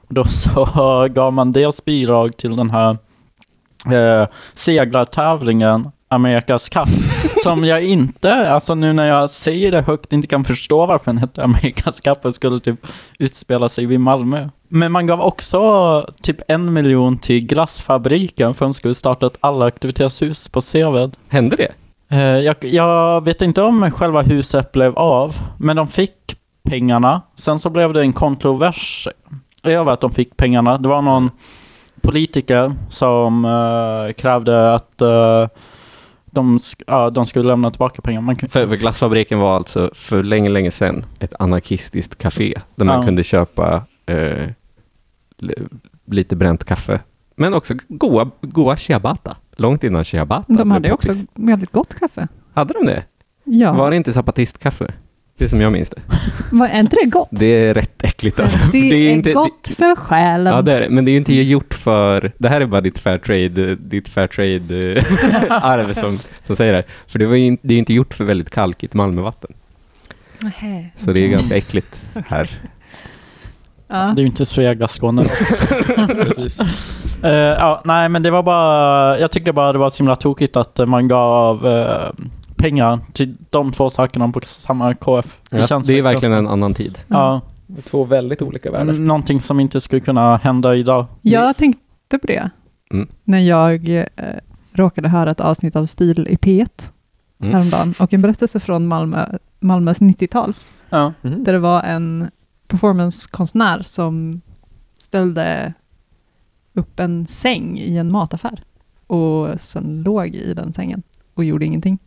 Då 0.07 0.23
så 0.23 1.07
gav 1.11 1.33
man 1.33 1.51
dels 1.51 1.85
bidrag 1.85 2.37
till 2.37 2.55
den 2.55 2.69
här 2.69 2.97
eh, 3.91 4.27
seglartävlingen 4.53 5.91
Amerikas 6.07 6.69
Cup. 6.69 6.87
som 7.43 7.63
jag 7.65 7.83
inte, 7.83 8.51
alltså 8.51 8.75
nu 8.75 8.93
när 8.93 9.05
jag 9.05 9.29
säger 9.29 9.71
det 9.71 9.81
högt, 9.81 10.13
inte 10.13 10.27
kan 10.27 10.43
förstå 10.43 10.85
varför 10.85 11.11
den 11.11 11.17
hette 11.17 11.43
Amerikas 11.43 11.99
Cup 11.99 12.25
och 12.25 12.35
skulle 12.35 12.59
typ 12.59 12.87
utspela 13.19 13.69
sig 13.69 13.85
vid 13.85 13.99
Malmö. 13.99 14.49
Men 14.69 14.91
man 14.91 15.07
gav 15.07 15.21
också 15.21 16.09
typ 16.21 16.37
en 16.47 16.73
miljon 16.73 17.17
till 17.17 17.45
glassfabriken 17.47 18.53
för 18.53 18.65
att 18.65 18.69
de 18.69 18.73
skulle 18.73 18.95
starta 18.95 19.25
ett 19.25 19.37
allaktivitetshus 19.39 20.47
på 20.49 20.61
Seved. 20.61 21.17
Hände 21.29 21.55
det? 21.55 21.71
Eh, 22.15 22.19
Jag, 22.39 22.55
jag 22.61 23.25
vet 23.25 23.41
inte 23.41 23.61
om 23.61 23.91
själva 23.91 24.21
huset 24.21 24.71
blev 24.71 24.97
av, 24.97 25.35
men 25.57 25.75
de 25.75 25.87
fick 25.87 26.13
pengarna. 26.69 27.21
Sen 27.35 27.59
så 27.59 27.69
blev 27.69 27.93
det 27.93 28.01
en 28.01 28.13
kontrovers 28.13 29.07
över 29.63 29.91
att 29.91 30.01
de 30.01 30.11
fick 30.11 30.37
pengarna. 30.37 30.77
Det 30.77 30.87
var 30.87 31.01
någon 31.01 31.31
politiker 32.01 32.71
som 32.89 33.45
eh, 33.45 34.13
krävde 34.13 34.73
att 34.73 35.01
eh, 35.01 35.47
de, 36.37 36.59
ja, 36.87 37.09
de 37.09 37.25
skulle 37.25 37.47
lämna 37.47 37.71
tillbaka 37.71 38.01
pengar. 38.01 38.21
Man 38.21 38.35
kan, 38.35 38.49
För, 38.49 38.67
för 38.67 38.75
glassfabriken 38.75 39.39
var 39.39 39.55
alltså 39.55 39.89
för 39.93 40.23
länge, 40.23 40.49
länge 40.49 40.71
sedan 40.71 41.05
ett 41.19 41.33
anarkistiskt 41.39 42.15
café 42.17 42.53
där 42.75 42.85
man 42.85 42.95
Ja. 42.95 43.03
kunde 43.07 43.23
köpa 43.23 43.81
eh, 44.05 44.47
li- 45.37 45.67
lite 46.05 46.35
bränt 46.35 46.63
kaffe. 46.63 46.99
Men 47.35 47.53
också 47.53 47.73
goa, 47.87 48.31
goa 48.41 48.77
ciabatta. 48.77 49.35
Långt 49.57 49.83
innan 49.83 50.05
ciabatta 50.05 50.53
De 50.53 50.71
hade 50.71 50.91
också 50.91 51.11
väldigt 51.35 51.71
gott 51.71 51.95
kaffe. 51.99 52.27
Hade 52.53 52.73
de 52.73 52.85
det? 52.85 53.03
Ja, 53.43 53.73
Var 53.73 53.89
det 53.89 53.95
inte 53.95 54.13
zapatistkaffe? 54.13 54.93
Det 55.37 55.43
är 55.43 55.49
som 55.49 55.61
jag 55.61 55.71
minns 55.71 55.89
det. 55.89 56.01
är 56.65 56.79
inte 56.79 56.97
det 57.03 57.09
gott? 57.09 57.29
Det 57.31 57.45
är 57.45 57.73
rätt 57.73 58.03
äckligt 58.03 58.39
alltså. 58.39 58.59
Det, 58.71 58.77
är, 58.77 59.11
inte, 59.11 59.33
gott 59.33 59.73
för 59.77 59.95
själen. 59.95 60.53
Ja, 60.53 60.61
det 60.61 60.73
är 60.73 60.81
det. 60.81 60.89
Men 60.89 61.05
det 61.05 61.11
är 61.11 61.13
ju 61.13 61.17
inte 61.17 61.33
gjort 61.33 61.73
för... 61.73 62.31
Det 62.37 62.49
här 62.49 62.61
är 62.61 62.65
bara 62.65 62.81
ditt 62.81 62.97
Fairtrade, 62.97 63.75
ditt 63.75 64.07
Fairtrade 64.07 64.93
eh, 64.93 65.03
arv 65.65 65.93
som, 65.93 66.19
som 66.43 66.55
säger 66.55 66.73
det 66.73 66.77
här. 66.77 66.85
För 67.07 67.19
det, 67.19 67.25
var 67.25 67.35
ju 67.35 67.57
det 67.61 67.73
är 67.73 67.75
ju 67.75 67.79
inte 67.79 67.93
gjort 67.93 68.13
för 68.13 68.23
väldigt 68.23 68.49
kalkigt 68.49 68.93
Malmövatten. 68.93 69.51
Nähä, 70.39 70.89
Så 70.95 71.11
det 71.11 71.19
är 71.19 71.27
ganska 71.27 71.57
äckligt 71.57 72.09
här. 72.27 72.49
Ja. 73.87 73.95
Det 74.15 74.19
är 74.19 74.23
ju 74.23 74.27
inte 74.27 74.45
Svega 74.45 74.87
Skåne. 74.87 75.23
Precis. 76.07 76.59
Eh, 77.23 77.31
ja, 77.31 77.81
nej, 77.85 78.09
men 78.09 78.23
det 78.23 78.31
var 78.31 78.43
bara... 78.43 79.19
Jag 79.19 79.31
tyckte 79.31 79.53
bara 79.53 79.73
det 79.73 79.79
var 79.79 79.89
så 79.89 80.03
himla 80.03 80.15
tokigt 80.15 80.55
att 80.55 80.79
man 80.87 81.07
gav 81.07 81.67
eh, 81.67 82.25
pengar 82.57 82.99
till 83.13 83.35
de 83.49 83.71
två 83.71 83.89
sakerna 83.89 84.27
på 84.31 84.39
samma 84.45 84.93
KF. 84.95 85.37
Ja, 85.51 85.81
det 85.85 85.97
är 85.97 86.01
verkligen 86.01 86.33
en 86.35 86.47
annan 86.47 86.73
tid. 86.73 86.97
Ja, 87.07 87.41
Två 87.83 88.03
väldigt 88.03 88.41
olika 88.41 88.71
världar. 88.71 88.93
någonting 88.93 89.41
som 89.41 89.59
inte 89.59 89.81
skulle 89.81 89.99
kunna 89.99 90.37
hända 90.37 90.75
idag. 90.75 91.05
Jag 91.21 91.57
tänkte 91.57 92.17
på 92.21 92.27
det 92.27 92.49
Mm. 92.91 93.07
när 93.23 93.39
jag 93.39 93.89
eh, 93.97 94.05
råkade 94.73 95.09
höra 95.09 95.31
ett 95.31 95.39
avsnitt 95.39 95.75
av 95.75 95.85
Stil 95.85 96.27
i 96.29 96.35
P1 96.35 96.91
Mm. 97.41 97.53
häromdagen 97.53 97.93
och 97.99 98.13
en 98.13 98.21
berättelse 98.21 98.59
från 98.59 98.87
Malmö, 98.87 99.25
Malmös 99.59 99.99
90-tal 100.01 100.53
Ja. 100.89 101.13
Mhm. 101.21 101.43
där 101.43 101.53
det 101.53 101.59
var 101.59 101.83
en 101.83 102.29
performancekonstnär 102.67 103.81
som 103.85 104.41
ställde 104.97 105.73
upp 106.73 106.99
en 106.99 107.27
säng 107.27 107.79
i 107.79 107.97
en 107.97 108.11
mataffär 108.11 108.63
och 109.07 109.61
sen 109.61 110.01
låg 110.05 110.27
i 110.27 110.53
den 110.53 110.73
sängen 110.73 111.03
och 111.33 111.43
gjorde 111.43 111.65
ingenting. 111.65 111.99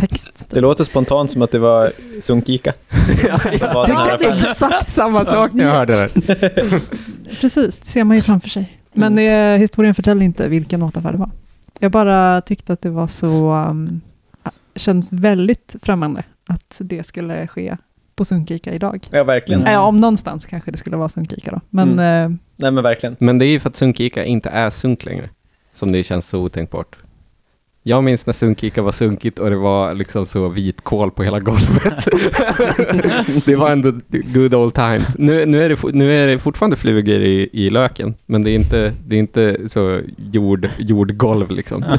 Text. 0.00 0.46
Det 0.50 0.60
låter 0.60 0.84
spontant 0.84 1.30
som 1.30 1.42
att 1.42 1.50
det 1.50 1.58
var 1.58 1.92
sunkika. 2.20 2.72
Som 3.58 3.68
var 3.74 3.86
det- 3.86 3.94
affären. 3.96 4.38
Exakt 4.38 4.90
samma 4.90 5.24
sak 5.24 5.52
när 5.52 5.64
jag 5.64 5.72
hörde 5.72 5.96
det. 6.14 6.80
Precis, 7.40 7.78
det 7.78 7.86
ser 7.86 8.04
man 8.04 8.16
ju 8.16 8.22
framför 8.22 8.48
sig. 8.48 8.78
Men 8.92 9.18
eh, 9.18 9.58
historien 9.60 9.94
förtäller 9.94 10.22
inte 10.24 10.48
vilken 10.48 10.80
mataffär 10.80 11.12
det 11.12 11.18
var. 11.18 11.30
Jag 11.78 11.90
bara 11.92 12.40
tyckte 12.40 12.72
att 12.72 12.80
det 12.82 12.90
var 12.90 13.06
så, 13.06 13.52
um, 13.54 14.00
känns 14.76 15.12
väldigt 15.12 15.76
främmande 15.82 16.24
att 16.48 16.76
det 16.80 17.06
skulle 17.06 17.46
ske 17.46 17.76
på 18.16 18.24
Sunkika 18.24 18.72
idag. 18.72 19.06
Ja, 19.10 19.24
verkligen. 19.24 19.62
Ja, 19.66 19.80
om 19.80 20.00
någonstans 20.00 20.44
kanske 20.46 20.70
det 20.70 20.78
skulle 20.78 20.96
vara 20.96 21.08
Sunkika 21.08 21.50
då. 21.50 21.60
Men 21.70 21.88
eh, 21.88 22.38
Nej, 22.56 22.70
men 22.70 22.82
verkligen. 22.82 23.16
Men 23.18 23.38
det 23.38 23.46
är 23.46 23.50
ju 23.50 23.60
för 23.60 23.68
att 23.68 23.76
Sunkika 23.76 24.24
inte 24.24 24.48
är 24.50 24.70
sunk 24.70 25.04
längre. 25.04 25.28
Som 25.72 25.92
det 25.92 26.02
känns 26.02 26.28
så 26.28 26.38
otänkbart. 26.40 26.96
Jag 27.84 28.04
minns 28.04 28.26
när 28.26 28.32
Sunkika 28.32 28.82
var 28.82 28.92
sunkigt 28.92 29.38
och 29.38 29.50
det 29.50 29.56
var 29.56 29.94
liksom 29.94 30.26
så 30.26 30.48
vitkål 30.48 31.10
på 31.10 31.22
hela 31.22 31.40
golvet. 31.40 32.08
det 33.44 33.56
var 33.56 33.70
ändå 33.70 33.92
good 34.08 34.54
old 34.54 34.74
times. 34.74 35.18
Nu, 35.18 35.46
nu, 35.46 35.62
är, 35.62 35.68
det, 35.68 35.94
nu 35.94 36.12
är 36.12 36.26
det 36.26 36.38
fortfarande 36.38 36.76
flugor 36.76 37.20
i, 37.20 37.48
i 37.52 37.70
löken, 37.70 38.14
men 38.26 38.42
det 38.42 38.50
är 38.50 38.54
inte, 38.54 38.92
det 39.06 39.16
är 39.16 39.18
inte 39.18 39.68
så 39.68 40.00
jord, 40.16 40.68
jordgolv 40.78 41.50
liksom. 41.50 41.84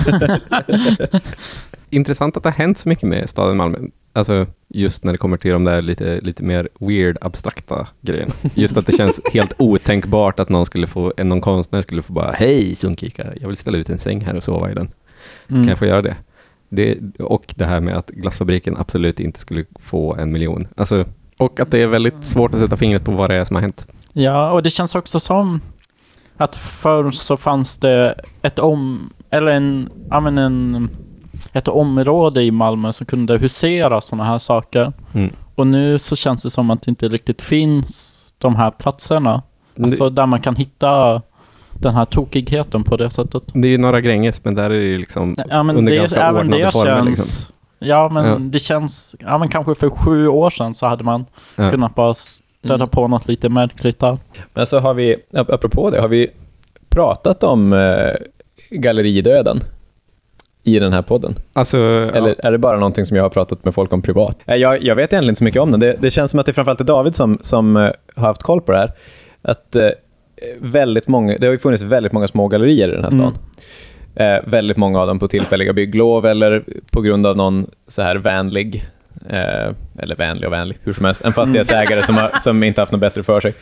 Intressant 1.90 2.38
att 2.38 2.44
det 2.44 2.50
har 2.50 2.58
hänt 2.58 2.78
så 2.78 2.90
mycket 2.90 3.10
med 3.10 3.30
staden 3.30 3.58
Malmö. 3.58 3.78
Alltså 4.14 4.46
just 4.68 5.04
när 5.04 5.12
det 5.12 5.18
kommer 5.18 5.38
till 5.38 5.52
de 5.52 5.64
där 5.64 5.82
lite, 5.82 6.20
lite 6.22 6.44
mer 6.44 6.70
weird, 6.80 7.18
abstrakta 7.22 7.88
grejerna. 8.02 8.34
Just 8.54 8.78
att 8.78 8.86
det 8.86 8.98
känns 8.98 9.22
helt 9.34 9.54
otänkbart 9.58 10.40
att 10.40 10.50
någon, 10.50 10.66
skulle 10.66 10.88
få, 10.88 11.14
någon 11.18 11.42
konstnär 11.42 11.82
skulle 11.82 12.02
få 12.02 12.14
bara 12.14 12.32
Hej 12.32 12.76
Sunkika, 12.76 13.28
jag 13.42 13.48
vill 13.48 13.58
ställa 13.58 13.78
ut 13.78 13.90
en 13.90 13.98
säng 13.98 14.22
här 14.22 14.36
och 14.36 14.44
sova 14.44 14.72
i 14.72 14.74
den. 14.74 14.90
Kan 15.48 15.58
Mm. 15.58 15.70
jag 15.70 15.78
få 15.80 15.86
göra 15.86 16.02
det? 16.02 16.16
det? 16.70 16.98
Och 17.20 17.54
det 17.58 17.66
här 17.66 17.80
med 17.82 17.98
att 17.98 18.10
glassfabriken 18.10 18.78
absolut 18.78 19.20
inte 19.20 19.40
skulle 19.40 19.66
få 19.80 20.16
en 20.16 20.32
miljon. 20.32 20.68
Alltså, 20.78 21.06
och 21.38 21.60
att 21.60 21.72
det 21.72 21.80
är 21.80 21.88
väldigt 21.88 22.24
svårt 22.26 22.54
att 22.54 22.60
sätta 22.60 22.78
fingret 22.78 23.04
på 23.06 23.12
vad 23.12 23.30
det 23.30 23.36
är 23.36 23.46
som 23.46 23.56
har 23.56 23.62
hänt. 23.62 23.88
Ja, 24.14 24.52
och 24.52 24.64
det 24.64 24.70
känns 24.70 24.96
också 24.96 25.20
som 25.20 25.62
att 26.38 26.56
förr 26.56 27.12
så 27.12 27.38
fanns 27.38 27.78
det 27.78 28.16
ett 28.42 28.60
om... 28.60 29.10
Eller 29.30 29.52
en... 29.52 29.90
Ja, 30.10 30.20
men 30.20 30.38
en 30.38 30.90
ett 31.54 31.68
område 31.68 32.44
i 32.44 32.52
Malmö 32.52 32.94
som 32.94 33.06
kunde 33.06 33.38
husera 33.38 34.02
sådana 34.02 34.24
här 34.24 34.38
saker. 34.38 34.94
Mm. 35.14 35.30
Och 35.56 35.68
nu 35.68 36.00
så 36.00 36.16
känns 36.16 36.44
det 36.44 36.50
som 36.50 36.70
att 36.70 36.82
det 36.82 36.90
inte 36.90 37.08
riktigt 37.08 37.42
finns 37.42 38.20
de 38.38 38.56
här 38.56 38.72
platserna. 38.72 39.42
Alltså 39.84 40.10
där 40.10 40.26
man 40.26 40.42
kan 40.42 40.56
hitta 40.56 41.22
den 41.80 41.94
här 41.94 42.06
tokigheten 42.06 42.84
på 42.84 42.98
det 42.98 43.10
sättet. 43.10 43.44
Det 43.54 43.68
är 43.68 43.72
ju 43.72 43.78
Norra 43.78 44.02
Gränges, 44.02 44.44
men 44.46 44.56
där 44.56 44.64
är 44.66 44.70
det 44.70 44.76
ju 44.76 44.98
liksom 44.98 45.36
Ja, 45.50 45.64
men 45.64 45.76
under 45.78 45.92
det, 45.92 45.98
ganska 45.98 46.22
även 46.22 46.36
ordnade 46.46 46.64
det 46.64 46.72
former. 46.72 46.96
känns... 46.96 47.10
Liksom. 47.10 47.56
Ja, 47.80 48.10
men 48.10 48.26
Ja. 48.26 48.36
det 48.40 48.60
känns... 48.60 49.16
Ja, 49.20 49.38
men 49.38 49.48
kanske 49.50 49.76
för 49.76 49.90
sju 49.90 50.28
år 50.28 50.50
sedan 50.50 50.74
så 50.74 50.86
hade 50.86 51.04
man 51.04 51.26
Ja. 51.56 51.70
kunnat 51.70 51.96
bara 51.96 52.14
stöta 52.14 52.74
Mm. 52.76 52.88
på 52.90 53.08
något 53.08 53.28
lite 53.28 53.50
märkligt 53.50 54.00
där. 54.00 54.18
Men 54.54 54.66
så 54.66 54.80
har 54.80 54.94
vi, 54.94 55.16
ap- 55.34 55.54
apropå 55.54 55.90
det, 55.90 56.02
har 56.02 56.08
vi 56.08 56.30
pratat 56.90 57.44
om 57.44 57.74
eh, 57.74 58.14
galleridöden 58.72 59.60
i 60.64 60.80
den 60.80 60.94
här 60.94 61.02
podden? 61.02 61.36
Alltså, 61.54 61.78
Eller 62.14 62.46
är 62.46 62.52
det 62.52 62.58
bara 62.58 62.78
någonting 62.78 63.06
som 63.06 63.18
jag 63.18 63.24
har 63.24 63.30
pratat 63.30 63.66
med 63.66 63.74
folk 63.76 63.94
om 63.94 64.02
privat? 64.02 64.38
Eh, 64.46 64.56
Jag, 64.56 64.84
jag 64.84 64.96
vet 64.96 65.14
egentligen 65.14 65.30
inte 65.30 65.38
så 65.40 65.44
mycket 65.44 65.62
om 65.62 65.72
den. 65.72 65.80
Det, 65.80 65.96
det 66.00 66.12
känns 66.12 66.32
som 66.32 66.40
att 66.40 66.46
det 66.46 66.54
framförallt 66.54 66.80
är 66.82 66.86
David 66.86 67.16
som, 67.16 67.38
som 67.42 67.78
eh, 67.78 67.90
har 68.16 68.24
haft 68.28 68.44
koll 68.44 68.62
på 68.62 68.72
det 68.72 68.78
här. 68.78 68.92
Att 69.42 69.76
eh, 69.76 69.90
väldigt 70.60 71.08
många, 71.08 71.38
det 71.40 71.46
har 71.48 71.52
ju 71.52 71.60
funnits 71.60 71.84
väldigt 71.84 72.12
många 72.12 72.28
små 72.28 72.48
gallerier 72.48 72.88
i 72.90 72.92
den 72.92 73.04
här 73.04 73.12
stan. 73.12 73.34
Eh, 74.16 74.38
väldigt 74.46 74.78
många 74.78 75.00
av 75.02 75.08
dem 75.08 75.20
på 75.20 75.28
tillfälliga 75.28 75.74
bygglov 75.74 76.26
eller 76.26 76.64
på 76.92 77.02
grund 77.02 77.26
av 77.28 77.38
någon 77.38 77.66
så 77.88 78.02
här 78.02 78.16
vänlig, 78.16 78.86
eh, 79.30 79.72
eller 80.00 80.16
vänlig 80.16 80.48
och 80.48 80.54
vänlig, 80.54 80.78
hur 80.84 80.94
som 80.94 81.06
helst, 81.06 81.22
en 81.26 81.34
fastighetsägare 81.34 82.04
som, 82.04 82.18
har, 82.18 82.32
som 82.40 82.64
inte 82.64 82.82
haft 82.82 82.92
något 82.92 83.02
bättre 83.02 83.24
för 83.24 83.40
sig. 83.40 83.54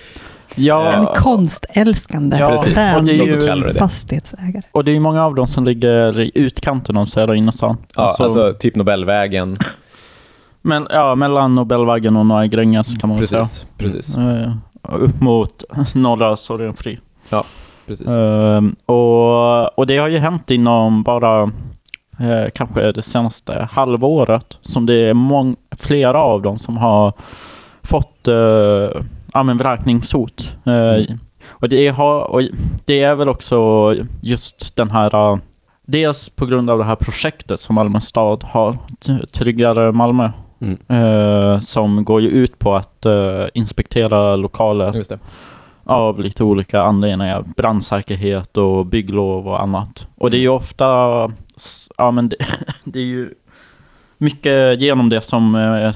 Ja, 0.55 0.93
en 0.93 1.05
konstälskande, 1.05 2.37
Ja, 2.39 2.49
precis. 2.49 2.77
och 2.97 3.03
det 3.03 3.11
är 3.11 3.55
ju- 3.67 3.73
fastighetsägare. 3.73 4.61
och 4.71 4.83
det 4.83 4.91
är 4.91 4.93
ju 4.93 4.99
många 4.99 5.25
av 5.25 5.35
dem 5.35 5.47
som 5.47 5.65
ligger 5.65 6.19
i 6.19 6.31
utkanten 6.35 6.97
av 6.97 7.05
södra 7.05 7.35
innerstan. 7.35 7.77
Ja, 7.95 8.15
alltså, 8.19 8.53
typ 8.59 8.75
Nobelvägen. 8.75 9.57
men, 10.61 10.87
ja, 10.89 11.15
mellan 11.15 11.55
Nobelvägen 11.55 12.15
och 12.17 12.25
Norra 12.25 12.47
Gränges 12.47 12.95
kan 12.97 13.09
man 13.09 13.17
väl 13.19 13.27
säga. 13.27 13.39
Precis, 13.41 13.65
precis. 13.77 14.17
Upp 14.81 15.21
mot 15.21 15.63
norra 15.95 16.35
Sorgenfri. 16.35 16.99
precis. 17.87 18.15
Ehm, 18.15 18.75
och, 18.85 19.79
och 19.79 19.87
det 19.87 19.97
har 19.97 20.07
ju 20.07 20.17
hänt 20.17 20.51
inom 20.51 21.03
bara 21.03 21.43
eh, 22.19 22.49
kanske 22.55 22.91
det 22.91 23.01
senaste 23.01 23.67
halvåret 23.71 24.57
som 24.61 24.85
det 24.85 25.09
är 25.09 25.13
mång, 25.13 25.55
flera 25.77 26.23
av 26.23 26.41
dem 26.41 26.59
som 26.59 26.77
har 26.77 27.13
fått 27.83 28.27
eh, 28.27 29.01
ja, 29.33 29.43
men 29.43 29.57
vräkningshot. 29.57 30.55
Eh, 30.65 31.15
och, 31.49 31.69
det 31.69 31.87
har, 31.87 32.31
och 32.31 32.41
det 32.85 33.03
är 33.03 33.15
väl 33.15 33.29
också 33.29 33.95
just 34.21 34.75
den 34.75 34.89
här, 34.89 35.15
eh, 35.15 35.37
dels 35.87 36.29
på 36.29 36.45
grund 36.45 36.69
av 36.69 36.77
det 36.77 36.83
här 36.83 36.95
projektet 36.95 37.59
som 37.59 37.75
Malmö 37.75 38.01
stad 38.01 38.43
har, 38.43 38.77
Tryggare 39.31 39.91
Malmö, 39.91 40.31
Mm. 40.61 40.77
eh, 40.87 41.59
som 41.59 42.03
går 42.05 42.21
ju 42.21 42.27
ut 42.29 42.59
på 42.59 42.75
att 42.75 43.05
eh, 43.05 43.43
inspektera 43.53 44.35
lokaler 44.35 44.93
Just 44.93 45.09
det. 45.09 45.19
av 45.83 46.19
lite 46.19 46.43
olika 46.43 46.81
anledningar. 46.81 47.43
Brandsäkerhet 47.57 48.57
och 48.57 48.85
bygglov 48.85 49.47
och 49.47 49.61
annat. 49.61 50.07
Och 50.17 50.31
det 50.31 50.37
är 50.37 50.41
ju 50.41 50.49
ofta, 50.49 51.25
s- 51.55 51.89
ja 51.97 52.11
men 52.11 52.29
det, 52.29 52.35
det 52.83 52.99
är 52.99 53.03
ju 53.05 53.33
mycket 54.17 54.81
genom 54.81 55.09
det 55.09 55.21
som 55.21 55.55
eh, 55.55 55.91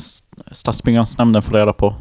stadsbyggnadsnämnden 0.52 1.42
får 1.42 1.54
reda 1.54 1.74
på. 1.74 1.94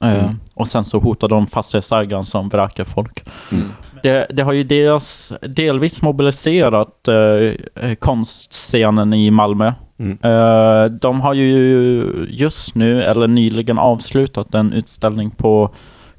Mm. 0.00 0.40
Och 0.54 0.68
sen 0.68 0.84
så 0.84 0.98
hotar 0.98 1.28
de 1.28 1.46
fastighetsägaren 1.46 2.24
som 2.26 2.48
vräker 2.48 2.84
folk. 2.84 3.24
Mm. 3.52 3.68
Det, 4.04 4.26
det 4.30 4.42
har 4.42 4.52
ju 4.52 4.64
dels, 4.64 5.32
delvis 5.40 6.02
mobiliserat 6.02 7.08
eh, 7.08 7.94
konstscenen 7.94 9.14
i 9.14 9.30
Malmö. 9.30 9.72
Mm. 9.98 10.18
Eh, 10.22 10.84
de 10.84 11.20
har 11.20 11.34
ju 11.34 12.26
just 12.30 12.74
nu, 12.74 13.02
eller 13.02 13.28
nyligen 13.28 13.78
avslutat 13.78 14.54
en 14.54 14.72
utställning 14.72 15.30
på 15.30 15.70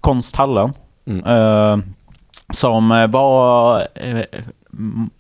Konsthallen. 0.02 0.74
Mm. 1.08 1.26
Eh, 1.26 1.86
som 2.54 2.92
eh, 2.92 3.08
var 3.08 3.80
eh, 3.96 4.26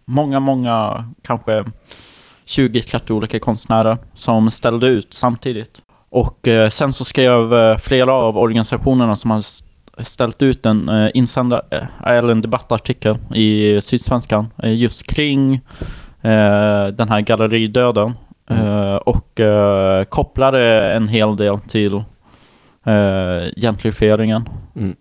många, 0.05 0.39
många, 0.39 1.05
kanske 1.22 1.63
20-30 2.45 3.11
olika 3.11 3.39
konstnärer 3.39 3.97
som 4.13 4.51
ställde 4.51 4.88
ut 4.88 5.13
samtidigt. 5.13 5.82
Och 6.09 6.47
eh, 6.47 6.70
sen 6.70 6.93
så 6.93 7.05
skrev 7.05 7.78
flera 7.78 8.13
av 8.13 8.38
organisationerna 8.38 9.16
som 9.16 9.32
hade 9.32 9.43
ställt 9.99 10.43
ut 10.43 10.65
en 10.65 10.89
uh, 10.89 11.09
insändare, 11.13 11.61
eh, 11.69 12.17
eller 12.17 12.31
en 12.31 12.41
debattartikel 12.41 13.17
i 13.33 13.81
Sydsvenskan 13.81 14.47
uh, 14.63 14.75
just 14.75 15.07
kring 15.07 15.53
uh, 15.53 16.87
den 16.87 17.09
här 17.09 17.21
galleridöden. 17.21 18.13
Uh, 18.51 18.95
och 18.95 19.39
kopplade 20.09 20.93
en 20.93 21.07
hel 21.07 21.37
del 21.37 21.59
till 21.59 22.03
gentrifieringen. 23.57 24.49
Mm. 24.75 24.95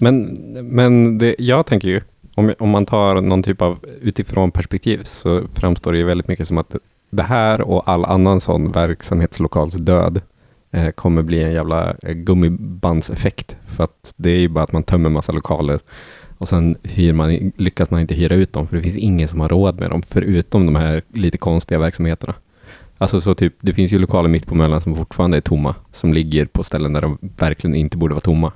Men, 0.00 0.36
men 0.62 1.18
det, 1.18 1.36
jag 1.38 1.66
tänker 1.66 1.88
ju, 1.88 2.00
om, 2.34 2.54
om 2.58 2.70
man 2.70 2.86
tar 2.86 3.20
någon 3.20 3.42
typ 3.42 3.62
av 3.62 3.78
utifrån 4.00 4.50
perspektiv 4.50 5.00
så 5.04 5.42
framstår 5.54 5.92
det 5.92 5.98
ju 5.98 6.04
väldigt 6.04 6.28
mycket 6.28 6.48
som 6.48 6.58
att 6.58 6.76
det 7.10 7.22
här 7.22 7.60
och 7.60 7.88
all 7.88 8.04
annan 8.04 8.40
sån 8.40 8.72
verksamhetslokals 8.72 9.74
död 9.74 10.20
eh, 10.70 10.90
kommer 10.90 11.22
bli 11.22 11.42
en 11.42 11.52
jävla 11.52 11.94
eh, 12.02 12.12
gummibandseffekt. 12.12 13.56
För 13.66 13.84
att 13.84 14.14
det 14.16 14.30
är 14.30 14.38
ju 14.38 14.48
bara 14.48 14.64
att 14.64 14.72
man 14.72 14.82
tömmer 14.82 15.10
massa 15.10 15.32
lokaler 15.32 15.80
och 16.38 16.48
sen 16.48 16.76
hyr 16.82 17.12
man, 17.12 17.52
lyckas 17.56 17.90
man 17.90 18.00
inte 18.00 18.14
hyra 18.14 18.34
ut 18.34 18.52
dem 18.52 18.66
för 18.66 18.76
det 18.76 18.82
finns 18.82 18.96
ingen 18.96 19.28
som 19.28 19.40
har 19.40 19.48
råd 19.48 19.80
med 19.80 19.90
dem 19.90 20.02
förutom 20.02 20.66
de 20.66 20.74
här 20.74 21.02
lite 21.12 21.38
konstiga 21.38 21.78
verksamheterna. 21.78 22.34
Alltså 22.98 23.20
så 23.20 23.34
typ, 23.34 23.54
det 23.60 23.74
finns 23.74 23.92
ju 23.92 23.98
lokaler 23.98 24.28
mitt 24.28 24.46
på 24.46 24.54
Möllan 24.54 24.80
som 24.80 24.96
fortfarande 24.96 25.36
är 25.36 25.40
tomma, 25.40 25.74
som 25.92 26.12
ligger 26.12 26.46
på 26.46 26.64
ställen 26.64 26.92
där 26.92 27.00
de 27.00 27.18
verkligen 27.38 27.74
inte 27.74 27.96
borde 27.96 28.14
vara 28.14 28.20
tomma. 28.20 28.52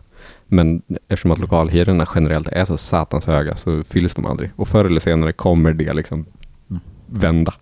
Men 0.46 0.82
eftersom 1.08 1.30
att 1.30 1.38
lokalhyrorna 1.38 2.08
generellt 2.14 2.48
är 2.48 2.64
så 2.64 2.76
satans 2.76 3.26
höga 3.26 3.56
så 3.56 3.82
fylls 3.84 4.14
de 4.14 4.26
aldrig. 4.26 4.50
Och 4.56 4.68
förr 4.68 4.84
eller 4.84 5.00
senare 5.00 5.32
kommer 5.32 5.72
det 5.72 5.92
liksom 5.92 6.26
vända. 7.06 7.54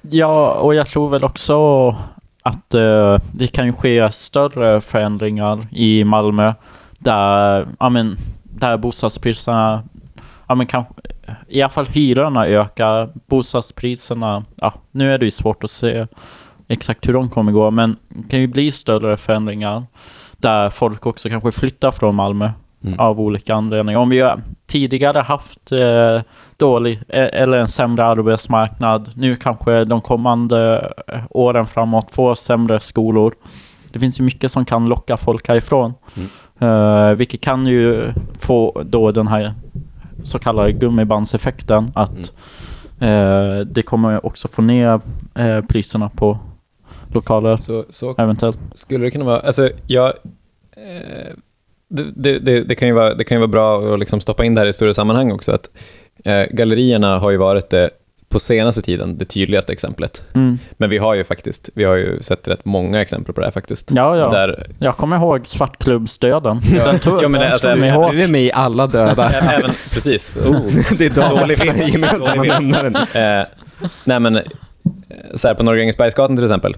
Ja, 0.00 0.52
och 0.52 0.74
jag 0.74 0.86
tror 0.86 1.08
väl 1.08 1.24
också 1.24 1.96
att 2.46 2.74
eh, 2.74 3.18
det 3.32 3.46
kan 3.46 3.66
ju 3.66 3.72
ske 3.72 4.12
större 4.12 4.80
förändringar 4.80 5.66
i 5.70 6.04
Malmö 6.04 6.52
där, 6.98 7.66
ja 7.78 7.88
men, 7.88 8.16
där 8.42 8.76
bostadspriserna, 8.76 9.82
ja 10.48 10.54
men 10.54 10.66
kan, 10.66 10.84
i 11.48 11.62
alla 11.62 11.70
fall 11.70 11.86
hyrorna 11.86 12.46
ökar, 12.46 13.10
bostadspriserna, 13.26 14.44
ja 14.56 14.74
nu 14.90 15.14
är 15.14 15.18
det 15.18 15.24
ju 15.24 15.30
svårt 15.30 15.64
att 15.64 15.70
se 15.70 16.06
exakt 16.68 17.08
hur 17.08 17.12
de 17.12 17.30
kommer 17.30 17.52
gå, 17.52 17.70
men 17.70 17.96
det 18.08 18.28
kan 18.28 18.40
ju 18.40 18.46
bli 18.46 18.72
större 18.72 19.16
förändringar 19.16 19.86
där 20.36 20.70
folk 20.70 21.06
också 21.06 21.28
kanske 21.28 21.52
flyttar 21.52 21.90
från 21.90 22.14
Malmö. 22.14 22.50
Mm. 22.84 23.00
av 23.00 23.20
olika 23.20 23.54
anledningar. 23.54 24.00
Om 24.00 24.08
vi 24.08 24.20
har 24.20 24.40
tidigare 24.66 25.18
haft 25.18 25.72
eh, 25.72 26.20
dålig 26.56 27.00
eh, 27.08 27.28
eller 27.32 27.58
en 27.58 27.68
sämre 27.68 28.04
arbetsmarknad, 28.04 29.10
nu 29.14 29.36
kanske 29.36 29.84
de 29.84 30.00
kommande 30.00 30.92
eh, 31.08 31.20
åren 31.30 31.66
framåt 31.66 32.14
får 32.14 32.34
sämre 32.34 32.80
skolor. 32.80 33.34
Det 33.92 33.98
finns 33.98 34.20
ju 34.20 34.24
mycket 34.24 34.52
som 34.52 34.64
kan 34.64 34.88
locka 34.88 35.16
folk 35.16 35.48
härifrån. 35.48 35.94
Eh, 36.58 37.10
vilket 37.10 37.40
kan 37.40 37.66
ju 37.66 38.08
få 38.38 38.82
då 38.84 39.12
den 39.12 39.26
här 39.28 39.54
så 40.22 40.38
kallade 40.38 40.72
gummibandseffekten 40.72 41.92
att 41.94 42.32
eh, 43.00 43.58
det 43.66 43.82
kommer 43.84 44.26
också 44.26 44.48
få 44.48 44.62
ner 44.62 45.00
eh, 45.34 45.60
priserna 45.60 46.08
på 46.08 46.38
lokaler 47.14 47.56
Så, 47.56 47.84
så 47.90 48.14
eventuellt. 48.18 48.58
skulle 48.74 49.04
det 49.04 49.10
kunna 49.10 49.24
vara, 49.24 49.40
alltså 49.40 49.70
jag, 49.86 50.06
eh, 50.76 51.32
det, 51.88 52.38
det, 52.38 52.60
det, 52.60 52.74
kan 52.74 52.88
ju 52.88 52.94
vara, 52.94 53.14
det 53.14 53.24
kan 53.24 53.34
ju 53.36 53.40
vara 53.40 53.48
bra 53.48 53.94
att 53.94 53.98
liksom 53.98 54.20
stoppa 54.20 54.44
in 54.44 54.54
det 54.54 54.60
här 54.60 54.68
i 54.68 54.72
större 54.72 54.94
sammanhang 54.94 55.32
också, 55.32 55.52
att 55.52 55.70
eh, 56.24 56.44
gallerierna 56.50 57.18
har 57.18 57.30
ju 57.30 57.36
varit 57.36 57.70
det 57.70 57.90
på 58.28 58.38
senaste 58.38 58.82
tiden 58.82 59.18
det 59.18 59.24
tydligaste 59.24 59.72
exemplet. 59.72 60.24
Mm. 60.34 60.58
Men 60.72 60.90
vi 60.90 60.98
har 60.98 61.14
ju 61.14 61.24
faktiskt, 61.24 61.70
vi 61.74 61.84
har 61.84 61.94
ju 61.96 62.22
sett 62.22 62.48
rätt 62.48 62.64
många 62.64 63.00
exempel 63.00 63.34
på 63.34 63.40
det 63.40 63.46
här 63.46 63.52
faktiskt. 63.52 63.90
Ja, 63.94 64.16
ja. 64.16 64.30
Där, 64.30 64.66
Jag 64.78 64.96
kommer 64.96 65.16
ihåg 65.16 65.46
svartklubbsdöden. 65.46 66.60
Den 66.84 66.98
tog 66.98 67.22
Ja, 67.22 67.28
men 67.28 67.32
det- 67.32 67.46
den 67.46 67.52
alltså. 67.52 68.12
Du 68.12 68.22
är 68.22 68.28
med 68.28 68.42
i 68.42 68.52
alla 68.52 68.86
döda. 68.86 69.28
Även, 69.30 69.70
precis. 69.90 70.36
Oh. 70.36 70.66
det 70.98 71.06
är 71.06 71.56
film. 71.56 71.88
gemensamma 71.88 72.42
nämnaren. 72.42 72.96
Eh, 72.96 73.46
nej 74.04 74.20
men, 74.20 74.36
eh, 74.36 74.42
så 75.34 75.48
här 75.48 75.54
på 75.54 75.62
Norra 75.62 75.76
Grängesbergsgatan 75.76 76.36
till 76.36 76.44
exempel, 76.44 76.76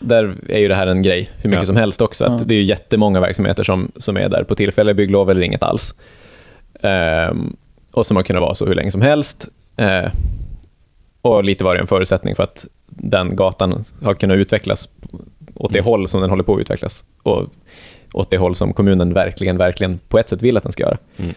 där 0.00 0.36
är 0.48 0.58
ju 0.58 0.68
det 0.68 0.74
här 0.74 0.86
en 0.86 1.02
grej 1.02 1.30
hur 1.36 1.50
mycket 1.50 1.62
Ja. 1.62 1.66
som 1.66 1.76
helst 1.76 2.02
också. 2.02 2.24
Att 2.24 2.40
Ja. 2.40 2.46
Det 2.46 2.54
är 2.54 2.58
ju 2.58 2.64
jättemånga 2.64 3.20
verksamheter 3.20 3.64
som, 3.64 3.92
som 3.96 4.16
är 4.16 4.28
där 4.28 4.44
på 4.44 4.54
tillfälliga 4.54 4.94
bygglov 4.94 5.30
eller 5.30 5.40
inget 5.40 5.62
alls. 5.62 5.94
Ehm, 6.82 7.56
och 7.92 8.06
som 8.06 8.16
har 8.16 8.24
kunnat 8.24 8.42
vara 8.42 8.54
så 8.54 8.66
hur 8.66 8.74
länge 8.74 8.90
som 8.90 9.02
helst. 9.02 9.48
Eh, 9.76 10.10
och 11.22 11.44
lite 11.44 11.64
var 11.64 11.74
det 11.74 11.80
en 11.80 11.86
förutsättning 11.86 12.34
för 12.36 12.42
att 12.42 12.66
den 12.86 13.36
gatan 13.36 13.84
har 14.02 14.14
kunnat 14.14 14.36
utvecklas 14.36 14.88
åt 15.54 15.72
det 15.72 15.80
håll 15.80 16.08
som 16.08 16.20
den 16.20 16.30
håller 16.30 16.42
på 16.44 16.54
att 16.54 16.60
utvecklas. 16.60 17.04
Och 17.22 17.46
åt 18.12 18.30
det 18.30 18.36
håll 18.38 18.54
som 18.54 18.72
kommunen 18.72 19.12
verkligen, 19.14 19.58
verkligen 19.58 19.98
på 20.08 20.18
ett 20.18 20.28
sätt 20.28 20.42
vill 20.42 20.56
att 20.56 20.62
den 20.62 20.72
ska 20.72 20.82
göra. 20.82 20.96
Mm. 21.16 21.34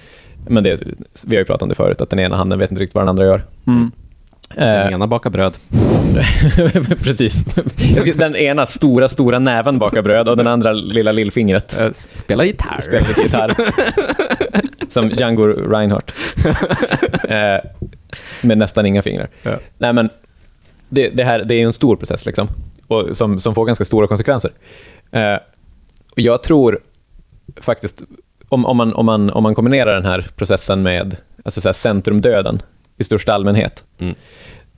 Men 0.47 0.63
det, 0.63 0.81
vi 1.27 1.35
har 1.35 1.41
ju 1.41 1.45
pratat 1.45 1.61
om 1.61 1.69
det 1.69 1.75
förut, 1.75 2.01
att 2.01 2.09
den 2.09 2.19
ena 2.19 2.35
handen 2.35 2.59
vet 2.59 2.71
inte 2.71 2.81
riktigt 2.83 2.95
vad 2.95 3.01
den 3.01 3.09
andra 3.09 3.25
gör. 3.25 3.43
Mm. 3.67 3.91
Den 4.55 4.87
Eh, 4.87 4.93
ena 4.93 5.07
bakar 5.07 5.29
bröd. 5.29 5.57
Precis. 7.03 7.45
Den 8.15 8.35
ena 8.35 8.65
stora, 8.65 9.07
stora 9.07 9.39
näven 9.39 9.79
bakar 9.79 10.01
bröd 10.01 10.29
och 10.29 10.37
den 10.37 10.47
andra 10.47 10.71
lilla 10.73 11.11
lillfingret 11.11 11.79
Eh, 11.79 11.89
Spela 11.93 12.45
gitarr. 12.45 12.81
spelar 12.81 13.07
lite 13.07 13.21
gitarr. 13.21 13.55
Som 14.89 15.09
Django 15.09 15.47
Reinhardt. 15.47 16.11
Eh, 17.29 17.69
med 18.41 18.57
nästan 18.57 18.85
inga 18.85 19.01
fingrar. 19.01 19.27
Ja. 19.43 19.51
Nej, 19.77 19.93
men 19.93 20.09
det, 20.89 21.09
det, 21.09 21.23
här, 21.23 21.39
det 21.43 21.55
är 21.55 21.65
en 21.65 21.73
stor 21.73 21.95
process 21.95 22.25
liksom, 22.25 22.47
och 22.87 23.17
som, 23.17 23.39
som 23.39 23.55
får 23.55 23.65
ganska 23.65 23.85
stora 23.85 24.07
konsekvenser. 24.07 24.51
Och 26.11 26.19
jag 26.19 26.43
tror 26.43 26.79
faktiskt, 27.61 28.03
om, 28.49 28.65
om, 28.65 28.77
man, 28.77 28.93
om, 28.93 29.05
man, 29.05 29.29
om 29.29 29.43
man 29.43 29.55
kombinerar 29.55 29.93
den 29.95 30.05
här 30.05 30.27
processen 30.35 30.83
med 30.83 31.15
alltså 31.43 31.61
så 31.61 31.67
här 31.67 31.73
centrumdöden 31.73 32.59
i 32.97 33.03
största 33.03 33.33
allmänhet, 33.33 33.83
Mm. 33.99 34.15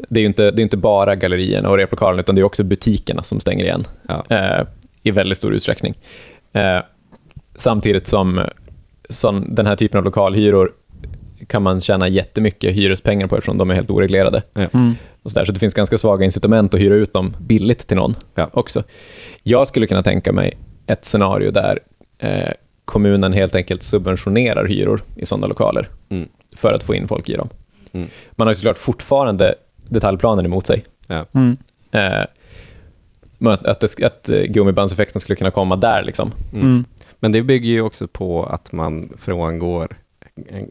det 0.10 0.20
är 0.20 0.22
ju 0.22 0.28
inte, 0.28 0.52
det 0.52 0.62
är 0.62 0.64
inte 0.64 0.78
bara 0.78 1.16
gallerierna 1.16 1.70
och 1.70 1.78
replokalerna, 1.78 2.20
utan 2.22 2.36
det 2.36 2.42
är 2.42 2.44
också 2.44 2.64
butikerna 2.64 3.24
som 3.24 3.40
stänger 3.40 3.66
igen 3.66 3.84
Ja. 4.08 4.26
eh, 4.30 4.66
i 5.04 5.12
väldigt 5.12 5.38
stor 5.38 5.54
utsträckning. 5.54 5.94
Eh, 6.54 6.80
samtidigt 7.56 8.08
som, 8.08 8.46
som 9.10 9.56
den 9.56 9.66
här 9.66 9.76
typen 9.76 9.98
av 9.98 10.04
lokalhyror 10.04 10.72
kan 11.48 11.64
man 11.64 11.82
tjäna 11.82 12.08
jättemycket 12.08 12.74
hyrespengar 12.76 13.28
på 13.28 13.36
eftersom 13.38 13.58
de 13.58 13.70
är 13.70 13.76
helt 13.76 13.90
oreglerade. 13.90 14.42
Mm. 14.74 14.96
Och 15.24 15.32
så, 15.32 15.40
där, 15.40 15.46
så 15.46 15.52
det 15.52 15.60
finns 15.60 15.74
ganska 15.74 15.98
svaga 15.98 16.26
incitament 16.26 16.74
att 16.74 16.80
hyra 16.80 16.96
ut 16.96 17.14
dem 17.14 17.36
billigt 17.40 17.88
till 17.88 17.98
någon 17.98 18.16
Ja. 18.36 18.50
också. 18.54 18.84
Jag 19.44 19.68
skulle 19.68 19.88
kunna 19.88 20.04
tänka 20.04 20.32
mig 20.34 20.58
ett 20.88 21.06
scenario 21.06 21.52
där 21.52 21.80
eh, 22.18 22.52
kommunen 22.86 23.34
helt 23.34 23.56
enkelt 23.56 23.84
subventionerar 23.84 24.66
hyror 24.66 25.02
i 25.16 25.26
sådana 25.26 25.48
lokaler 25.48 25.88
Mm. 26.10 26.28
för 26.58 26.74
att 26.74 26.84
få 26.84 26.96
in 26.96 27.08
folk 27.08 27.30
i 27.30 27.34
dem. 27.36 27.50
Mm. 27.92 28.08
Man 28.32 28.48
har 28.48 28.52
ju 28.52 28.56
såklart 28.56 28.78
fortfarande 28.78 29.56
detaljplanen 29.90 30.46
emot 30.46 30.68
sig. 30.68 30.86
Ja. 31.08 31.26
Mm. 31.34 31.58
Eh, 31.92 32.26
att, 33.64 33.80
det, 33.80 34.04
att 34.06 34.30
eh, 34.30 34.42
gummibandseffekten 34.42 35.22
skulle 35.22 35.36
kunna 35.36 35.52
komma 35.52 35.76
där. 35.76 36.04
Liksom. 36.04 36.32
Mm. 36.54 36.86
Men 37.20 37.32
det 37.32 37.42
bygger 37.42 37.70
ju 37.70 37.82
också 37.82 38.08
på 38.08 38.44
att 38.44 38.72
man 38.72 39.10
frångår 39.18 39.98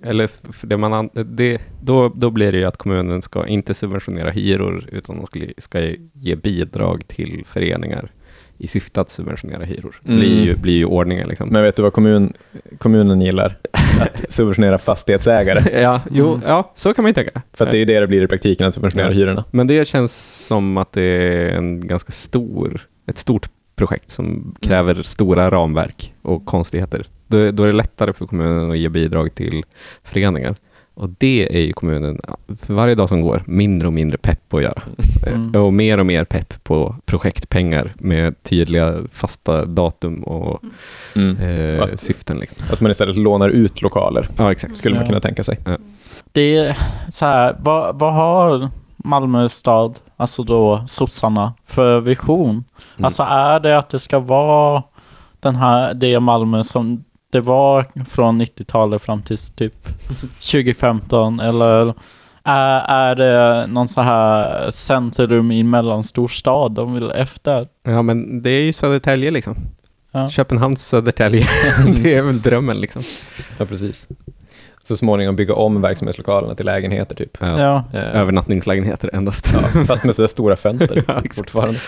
eller 0.03 0.31
det 0.67 0.77
man, 0.77 0.93
an- 0.93 1.11
det, 1.13 1.61
då, 1.83 2.09
då 2.09 2.31
blir 2.31 2.53
det 2.53 2.59
ju 2.59 2.65
att 2.65 2.77
kommunen 2.77 3.23
ska 3.23 3.47
inte 3.47 3.75
subventionera 3.75 4.31
hyror 4.31 4.89
utan 4.93 5.17
de 5.17 5.53
ska 5.59 5.81
ge 6.13 6.37
bidrag 6.37 7.09
till 7.09 7.43
föreningar 7.47 8.13
i 8.59 8.67
syfte 8.67 9.01
att 9.01 9.11
subventionera 9.11 9.65
hyror. 9.65 10.01
Mm. 10.05 10.19
Blir, 10.19 10.45
ju, 10.45 10.57
blir 10.57 10.77
ju 10.77 10.85
ordningen 10.85 11.29
liksom. 11.29 11.49
Men 11.49 11.63
vet 11.63 11.77
du 11.77 11.83
vad 11.83 11.93
kommun, 11.93 12.33
kommunen 12.79 13.21
gillar? 13.21 13.59
Att 14.01 14.25
subventionera 14.33 14.79
fastighetsägare. 14.79 15.81
ja, 15.83 16.01
jo, 16.11 16.29
Mm. 16.29 16.41
ja, 16.47 16.71
så 16.75 16.95
kan 16.95 17.03
man 17.03 17.11
ju 17.11 17.15
tänka. 17.15 17.43
För 17.53 17.65
att 17.65 17.71
det 17.71 17.79
är 17.79 17.87
det 17.87 18.01
det 18.01 18.07
blir 18.07 18.23
i 18.23 18.27
praktiken, 18.27 18.67
att 18.67 18.75
subventionera 18.75 19.09
Ja. 19.09 19.15
hyrorna. 19.15 19.45
Men 19.51 19.67
det 19.67 19.89
känns 19.89 20.47
som 20.47 20.77
att 20.77 20.93
det 20.93 21.03
är 21.03 21.51
en 21.57 21.87
ganska 21.87 22.13
stor, 22.13 22.81
ett 23.07 23.19
stort 23.19 23.49
projekt 23.77 24.11
som 24.11 24.55
kräver 24.61 25.03
stora 25.03 25.51
ramverk 25.51 26.15
och 26.23 26.45
konstigheter. 26.47 27.07
Då, 27.27 27.51
då 27.51 27.63
är 27.63 27.67
det 27.67 27.73
lättare 27.73 28.13
för 28.13 28.27
kommunen 28.27 28.71
att 28.71 28.79
ge 28.79 28.89
bidrag 28.89 29.35
till 29.35 29.63
föreningar. 30.05 30.57
Och 31.01 31.09
det 31.19 31.57
är 31.57 31.61
ju 31.67 31.73
kommunen, 31.73 32.19
för 32.63 32.75
varje 32.75 32.95
dag 32.95 33.09
som 33.09 33.21
går, 33.23 33.43
mindre 33.47 33.89
och 33.89 33.95
mindre 33.95 34.19
pepp 34.19 34.49
på 34.49 34.57
att 34.57 34.63
göra. 34.63 34.83
Mm. 35.27 35.55
Eh, 35.55 35.65
Och 35.65 35.73
mer 35.73 35.99
och 35.99 36.07
mer 36.07 36.25
pepp 36.25 36.65
på 36.65 36.95
projektpengar 37.07 37.93
med 37.99 38.43
tydliga 38.43 38.95
fasta 39.13 39.65
datum 39.65 40.23
och 40.23 40.61
Mm. 41.17 41.37
eh, 41.37 41.83
att- 41.83 42.01
syften. 42.01 42.39
Liksom. 42.39 42.57
Att 42.73 42.81
man 42.81 42.91
istället 42.91 43.17
lånar 43.17 43.49
ut 43.49 43.83
lokaler, 43.83 44.29
Ja, 44.39 44.53
exakt. 44.53 44.77
skulle 44.77 44.95
man 44.95 45.05
Ja. 45.05 45.09
kunna 45.09 45.21
tänka 45.21 45.45
sig. 45.45 45.59
Det 46.33 46.57
är 46.57 46.77
så 47.11 47.27
här, 47.27 47.57
vad, 47.61 47.99
vad 47.99 48.15
har 48.15 48.69
Malmö 48.97 49.49
stad, 49.49 49.99
alltså 50.17 50.43
då 50.43 50.85
sossarna, 50.87 51.53
för 51.65 52.01
vision? 52.01 52.51
Mm. 52.51 52.65
Alltså 53.05 53.23
är 53.23 53.61
det 53.61 53.79
att 53.79 53.89
det 53.89 53.99
ska 53.99 54.19
vara 54.19 54.83
den 55.41 55.57
här, 55.57 55.95
det 55.95 56.21
Malmö 56.21 56.65
som 56.65 57.05
det 57.33 57.41
var 57.41 58.05
från 58.09 58.43
90-talet 58.43 59.03
fram 59.03 59.23
till 59.23 59.39
typ 59.39 59.89
2015 60.41 61.41
eller 61.41 61.95
är, 62.45 62.81
är 62.81 63.15
det 63.15 63.67
någon 63.67 63.89
så 63.89 64.01
här 64.01 64.71
centrum 64.71 65.51
i 65.51 65.61
en 65.61 65.71
mellanstor 65.71 66.29
stad 66.29 66.73
de 66.73 66.95
vill 66.95 67.11
efter? 67.11 67.65
Ja, 67.85 68.03
men 68.03 68.43
det 68.43 68.51
är 68.51 68.63
ju 68.63 68.73
Södertälje 68.73 69.31
liksom. 69.31 69.57
Ja. 70.13 70.29
Köpenhamns 70.29 70.87
Södertälje. 70.89 71.47
det 71.97 72.15
är 72.15 72.23
väl 72.23 72.43
drömmen 72.43 72.81
liksom. 72.81 73.03
Ja, 73.59 73.65
precis. 73.65 74.09
Så 74.83 74.97
småningom 74.97 75.37
bygga 75.37 75.55
om 75.55 75.81
verksamhetslokalerna 75.81 76.55
till 76.55 76.67
lägenheter 76.67 77.15
typ. 77.15 77.37
Ja. 77.41 77.61
Ja. 77.61 77.85
Eh, 77.99 78.21
Övernattningslägenheter 78.21 79.11
endast. 79.13 79.55
ja, 79.75 79.85
fast 79.85 80.05
med 80.05 80.17
så 80.17 80.29
stora 80.29 80.57
fönster 80.57 81.03
Ja, 81.09 81.23
fortfarande. 81.35 81.79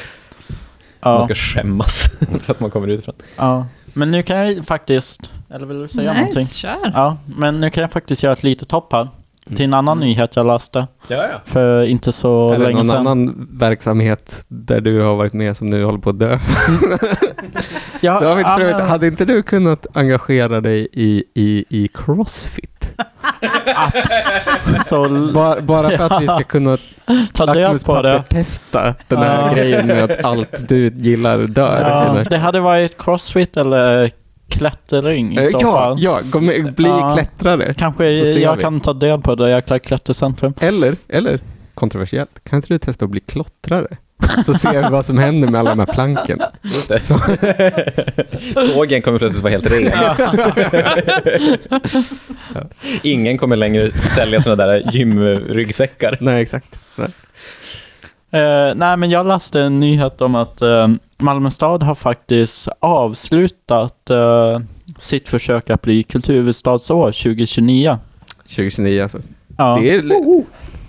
Ja. 1.01 1.15
Man 1.15 1.23
ska 1.25 1.35
skämmas 1.35 2.11
för 2.43 2.53
att 2.53 2.61
man 2.61 2.71
kommer 2.71 2.89
utifrån. 2.89 3.15
ja. 3.37 3.67
Men 3.93 4.11
nu 4.11 4.23
kan 4.23 4.37
jag 4.37 4.67
faktiskt... 4.67 5.31
Eller 5.51 5.67
vill 5.67 5.79
du 5.81 5.89
säga 5.89 6.13
någonting? 6.13 6.41
Nice, 6.41 6.55
kör. 6.55 6.93
Ja, 6.95 7.17
men 7.37 7.61
nu 7.61 7.71
kan 7.71 7.81
jag 7.83 7.93
faktiskt 7.93 8.23
göra 8.23 8.33
ett 8.33 8.43
litet 8.43 8.71
hopp 8.73 8.93
här. 8.93 9.09
Till 9.57 9.65
en 9.65 9.75
annan 9.75 9.99
nyhet 10.01 10.37
jag 10.37 10.47
läste 10.47 10.87
Ja, 11.09 11.17
ja. 11.17 11.41
för 11.45 11.83
inte 11.83 12.13
så 12.13 12.51
är 12.53 12.59
det 12.59 12.65
länge 12.65 12.77
någon 12.77 12.85
sedan. 12.85 12.97
annan 12.97 13.49
verksamhet 13.53 14.45
där 14.49 14.81
du 14.81 15.01
har 15.03 15.17
varit 15.17 15.33
med 15.33 15.57
som 15.57 15.71
nu 15.71 15.85
håller 15.85 15.99
på 15.99 16.11
att 16.11 16.19
dö? 16.19 16.39
Ja, 18.01 18.21
David, 18.21 18.45
ja, 18.47 18.57
för 18.57 18.63
övrigt, 18.63 18.77
men- 18.79 18.89
hade 18.89 19.07
inte 19.07 19.25
du 19.25 19.43
kunnat 19.43 19.87
engagera 19.95 20.61
dig 20.61 20.89
i, 20.93 21.25
i, 21.35 21.65
i 21.69 21.89
Crossfit? 21.95 22.80
Absolut. 23.75 25.35
Bara, 25.35 25.61
bara 25.61 25.91
för 25.97 26.05
att 26.15 26.23
vi 26.23 26.27
ska 26.27 26.43
kunna 26.43 26.79
Ta 27.33 27.47
del 27.47 27.79
på 27.79 28.03
det. 28.03 28.23
testa 28.29 28.95
den 29.09 29.19
här 29.19 29.43
Ja. 29.49 29.55
grejen 29.55 29.87
med 29.87 30.05
att 30.05 30.25
allt 30.25 30.69
du 30.69 30.87
gillar 30.89 31.39
dör. 31.39 31.81
Ja, 32.17 32.25
det 32.31 32.39
hade 32.39 32.61
varit 32.61 32.99
crossfit 33.03 33.57
eller 33.57 34.11
klättring 34.49 35.39
i 35.39 35.47
så 35.47 35.59
ja, 35.63 35.73
fall. 35.73 35.97
ja, 36.01 36.21
gå 36.25 36.41
med, 36.41 36.75
bli 36.75 36.89
Ja. 36.89 37.11
klättrare. 37.15 37.75
Kanske 37.75 38.07
jag 38.11 38.57
vi. 38.57 38.63
kan 38.63 38.81
ta 38.81 38.93
del 38.93 39.21
på 39.21 39.35
det 39.35 39.51
jäkla 39.51 39.79
klättercentrum. 39.79 40.55
Eller, 40.61 40.95
eller 41.09 41.41
kontroversiellt, 41.75 42.41
kan 42.45 42.57
inte 42.57 42.69
du 42.69 42.79
testa 42.79 43.05
att 43.05 43.11
bli 43.11 43.21
klottrare? 43.21 43.87
Så 44.45 44.55
ser 44.55 44.83
vi 44.83 44.89
vad 44.89 45.07
som 45.07 45.19
händer 45.19 45.49
med 45.49 45.61
alla 45.61 45.71
de 45.71 45.79
här 45.79 45.87
planken. 45.87 46.41
Så, 47.01 47.19
Tågen 48.75 49.03
kommer 49.03 49.19
plötsligt 49.19 49.43
vara 49.43 49.51
helt 49.51 49.71
rena. 49.71 50.17
Ingen 53.03 53.39
kommer 53.39 53.57
längre 53.57 53.91
sälja 53.93 54.41
sådana 54.41 54.67
där 54.67 54.91
gymryggsäckar. 54.93 56.19
nej, 56.21 56.43
exakt. 56.43 56.79
Nej. 56.97 57.09
Eh, 58.33 58.75
nej, 58.75 58.97
men 58.97 59.11
jag 59.11 59.27
läste 59.27 59.61
en 59.61 59.81
nyhet 59.81 60.21
om 60.21 60.35
att 60.35 60.63
eh, 60.63 60.89
Malmö 61.19 61.51
stad 61.51 61.83
har 61.83 61.95
faktiskt 61.95 62.69
avslutat 62.81 64.11
eh, 64.11 64.61
sitt 64.99 65.29
försök 65.29 65.71
att 65.71 65.83
bli 65.83 66.03
kulturhuvudstadsår 66.03 67.07
2029. 67.07 67.99
2029 68.43 69.03
alltså. 69.03 69.19
Ja, 69.59 69.79
Det 69.83 69.95
är, 69.95 70.03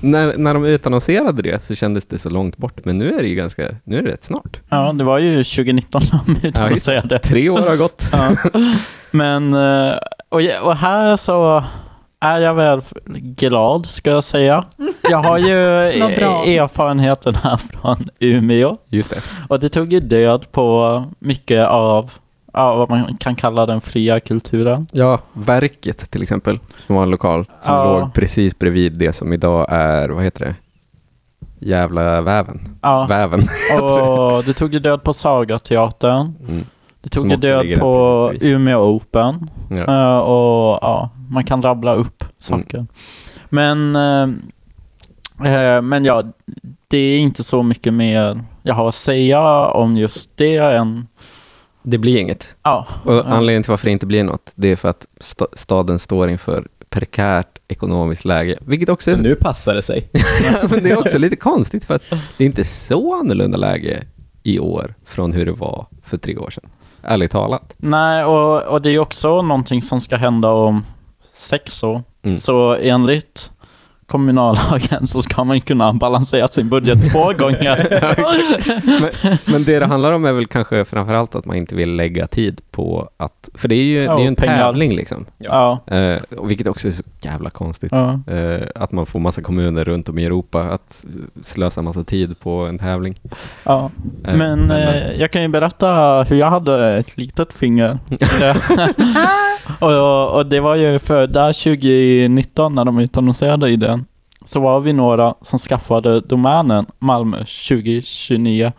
när, 0.01 0.37
när 0.37 0.53
de 0.53 0.65
utannonserade 0.65 1.41
det 1.41 1.63
så 1.63 1.75
kändes 1.75 2.05
det 2.05 2.19
så 2.19 2.29
långt 2.29 2.57
bort, 2.57 2.85
men 2.85 2.97
nu 2.97 3.13
är 3.13 3.19
det 3.19 3.27
ju 3.27 3.35
ganska, 3.35 3.63
nu 3.83 3.97
är 3.97 4.01
det 4.01 4.11
rätt 4.11 4.23
snart. 4.23 4.59
ja, 4.69 4.93
det 4.93 5.03
var 5.03 5.17
ju 5.17 5.43
2019 5.43 6.01
de 6.25 6.47
utannonserade. 6.47 7.19
Tre 7.19 7.49
år 7.49 7.59
har 7.59 7.75
gått. 7.77 8.09
Ja. 8.11 8.35
Men, 9.11 9.53
eh, 9.53 9.93
och, 10.29 10.41
och 10.63 10.75
här 10.75 11.17
så 11.17 11.63
är 12.19 12.39
jag 12.39 12.53
väl 12.53 12.81
glad, 13.15 13.85
ska 13.85 14.09
jag 14.09 14.23
säga. 14.23 14.65
Jag 15.09 15.17
har 15.17 15.37
ju 15.37 15.55
bra. 16.15 16.45
erfarenheten 16.45 17.35
här 17.35 17.57
från 17.57 18.09
Umeå. 18.19 18.77
Just 18.89 19.09
det. 19.09 19.21
Och 19.49 19.59
det 19.59 19.69
tog 19.69 19.93
ju 19.93 19.99
död 19.99 20.51
på 20.51 21.03
mycket 21.19 21.67
av 21.67 22.11
ja, 22.53 22.75
vad 22.75 22.89
man 22.89 23.17
kan 23.17 23.35
kalla 23.35 23.65
den 23.65 23.81
fria 23.81 24.19
kulturen. 24.19 24.85
Ja, 24.91 25.19
Verket 25.33 26.11
till 26.11 26.21
exempel, 26.21 26.59
som 26.87 26.95
var 26.95 27.03
en 27.03 27.09
lokal 27.09 27.45
som 27.61 27.73
Ja. 27.75 27.99
låg 27.99 28.13
precis 28.13 28.59
bredvid 28.59 28.97
det 28.99 29.13
som 29.13 29.33
idag 29.33 29.65
är, 29.69 30.09
vad 30.09 30.23
heter 30.23 30.45
det? 30.45 30.55
Jävla 31.59 32.21
väven. 32.21 32.59
Ja, 32.81 33.05
Väven. 33.09 33.39
och 33.81 34.43
det 34.43 34.53
tog 34.53 34.73
ju 34.73 34.79
död 34.79 35.03
på 35.03 35.13
Sagateatern. 35.13 36.33
Mm. 36.49 36.65
Det 37.01 37.09
tog 37.09 37.29
ju 37.29 37.35
död 37.35 37.79
på. 37.79 38.31
Umeå 38.41 38.79
Open. 38.79 39.49
Ja. 39.69 39.77
Eh, 39.77 40.17
och 40.17 40.79
ja, 40.81 41.09
man 41.29 41.43
kan 41.43 41.61
rabbla 41.61 41.93
upp 41.93 42.23
saker. 42.37 42.85
Men, 43.49 43.95
eh, 43.95 44.23
eh, 45.53 45.81
men 45.81 46.05
ja, 46.05 46.23
det 46.87 46.97
är 46.97 47.19
inte 47.19 47.43
så 47.43 47.63
mycket 47.63 47.93
mer 47.93 48.43
jag 48.63 48.75
har 48.75 48.87
att 48.87 48.95
säga 48.95 49.41
om 49.65 49.97
just 49.97 50.37
det 50.37 50.57
än, 50.57 51.07
Det 51.83 51.97
blir 51.97 52.17
inget. 52.17 52.55
ja. 52.63 52.87
Och 53.05 53.31
anledningen 53.31 53.63
till 53.63 53.69
varför 53.69 53.85
det 53.85 53.91
inte 53.91 54.05
blir 54.05 54.23
något, 54.23 54.51
det 54.55 54.67
är 54.71 54.75
för 54.75 54.89
att 54.89 55.07
sta- 55.19 55.47
staden 55.53 55.99
står 55.99 56.29
inför 56.29 56.67
prekärt 56.89 57.57
ekonomiskt 57.67 58.25
läge. 58.25 58.57
Vilket 58.61 58.89
också 58.89 59.11
är, 59.11 59.15
Så 59.15 59.21
nu 59.23 59.35
passar 59.35 59.75
det 59.75 59.81
sig. 59.81 60.09
men 60.69 60.83
det 60.83 60.89
är 60.89 60.97
också 60.99 61.17
lite 61.17 61.35
konstigt 61.35 61.85
för 61.85 61.93
att 61.95 62.03
det 62.37 62.43
är 62.43 62.45
inte 62.45 62.63
så 62.63 63.15
annorlunda 63.19 63.57
läge 63.57 64.03
i 64.43 64.59
år 64.59 64.93
från 65.05 65.33
hur 65.33 65.45
det 65.45 65.51
var 65.51 65.85
för 66.03 66.17
tre 66.17 66.37
år 66.37 66.49
sedan. 66.49 66.69
Ärligt 67.03 67.31
talat. 67.31 67.73
Nej, 67.77 68.23
och, 68.23 68.61
och 68.63 68.81
det 68.81 68.89
är 68.89 68.99
också 68.99 69.41
någonting 69.41 69.81
som 69.81 70.01
ska 70.01 70.15
hända 70.15 70.49
om 70.49 70.85
sex 71.37 71.83
år. 71.83 72.01
Mm. 72.23 72.39
Så 72.39 72.75
enligt 72.75 73.51
kommunallagen 74.11 75.07
så 75.07 75.21
ska 75.21 75.43
man 75.43 75.61
kunna 75.61 75.93
balansera 75.93 76.47
sin 76.47 76.69
budget 76.69 77.11
två 77.11 77.33
gånger. 77.37 77.87
Men, 79.21 79.37
men 79.53 79.63
det 79.63 79.79
det 79.79 79.85
handlar 79.85 80.11
om 80.11 80.25
är 80.25 80.33
väl 80.33 80.47
kanske 80.47 80.85
framförallt 80.85 81.35
att 81.35 81.45
man 81.45 81.55
inte 81.57 81.75
vill 81.75 81.95
lägga 81.95 82.27
tid 82.27 82.61
på 82.71 83.09
att... 83.17 83.49
För 83.53 83.67
det 83.67 83.75
är 83.75 83.83
ju, 83.83 84.03
Ja, 84.03 84.15
det 84.15 84.21
är 84.21 84.23
ju 84.23 84.27
en 84.27 84.35
pengar. 84.35 84.57
tävling 84.57 84.95
liksom. 84.95 85.25
ja. 85.37 85.79
Eh, 85.87 86.17
och 86.37 86.49
vilket 86.49 86.67
också 86.67 86.87
är 86.87 86.91
så 86.91 87.03
jävla 87.21 87.49
konstigt. 87.49 87.91
ja. 87.91 88.19
Eh, 88.27 88.67
att 88.75 88.91
man 88.91 89.05
får 89.05 89.19
massa 89.19 89.41
kommuner 89.41 89.83
runt 89.85 90.09
om 90.09 90.19
i 90.19 90.25
Europa 90.25 90.61
att 90.61 91.05
slösa 91.41 91.81
massa 91.81 92.03
tid 92.03 92.39
på 92.39 92.51
en 92.65 92.77
tävling. 92.77 93.15
ja. 93.63 93.91
Eh, 94.27 94.35
Men 94.35 94.71
eh, 94.71 95.11
jag 95.19 95.31
kan 95.31 95.41
ju 95.41 95.47
berätta 95.47 96.23
hur 96.29 96.35
jag 96.35 96.49
hade 96.49 96.97
ett 96.97 97.17
litet 97.17 97.53
finger. 97.53 97.97
och, 99.79 100.35
och 100.35 100.45
det 100.45 100.59
var 100.59 100.75
ju 100.75 100.99
för 100.99 101.27
där 101.27 101.53
2019 101.53 102.75
när 102.75 102.85
de 102.85 102.99
utannonserade 102.99 103.69
i 103.69 103.75
den 103.75 104.00
så 104.45 104.59
var 104.59 104.79
vi 104.81 104.93
några 104.93 105.35
som 105.41 105.59
skaffade 105.59 106.19
domänen 106.21 106.85
Malmö 106.99 107.37
2029 107.37 108.71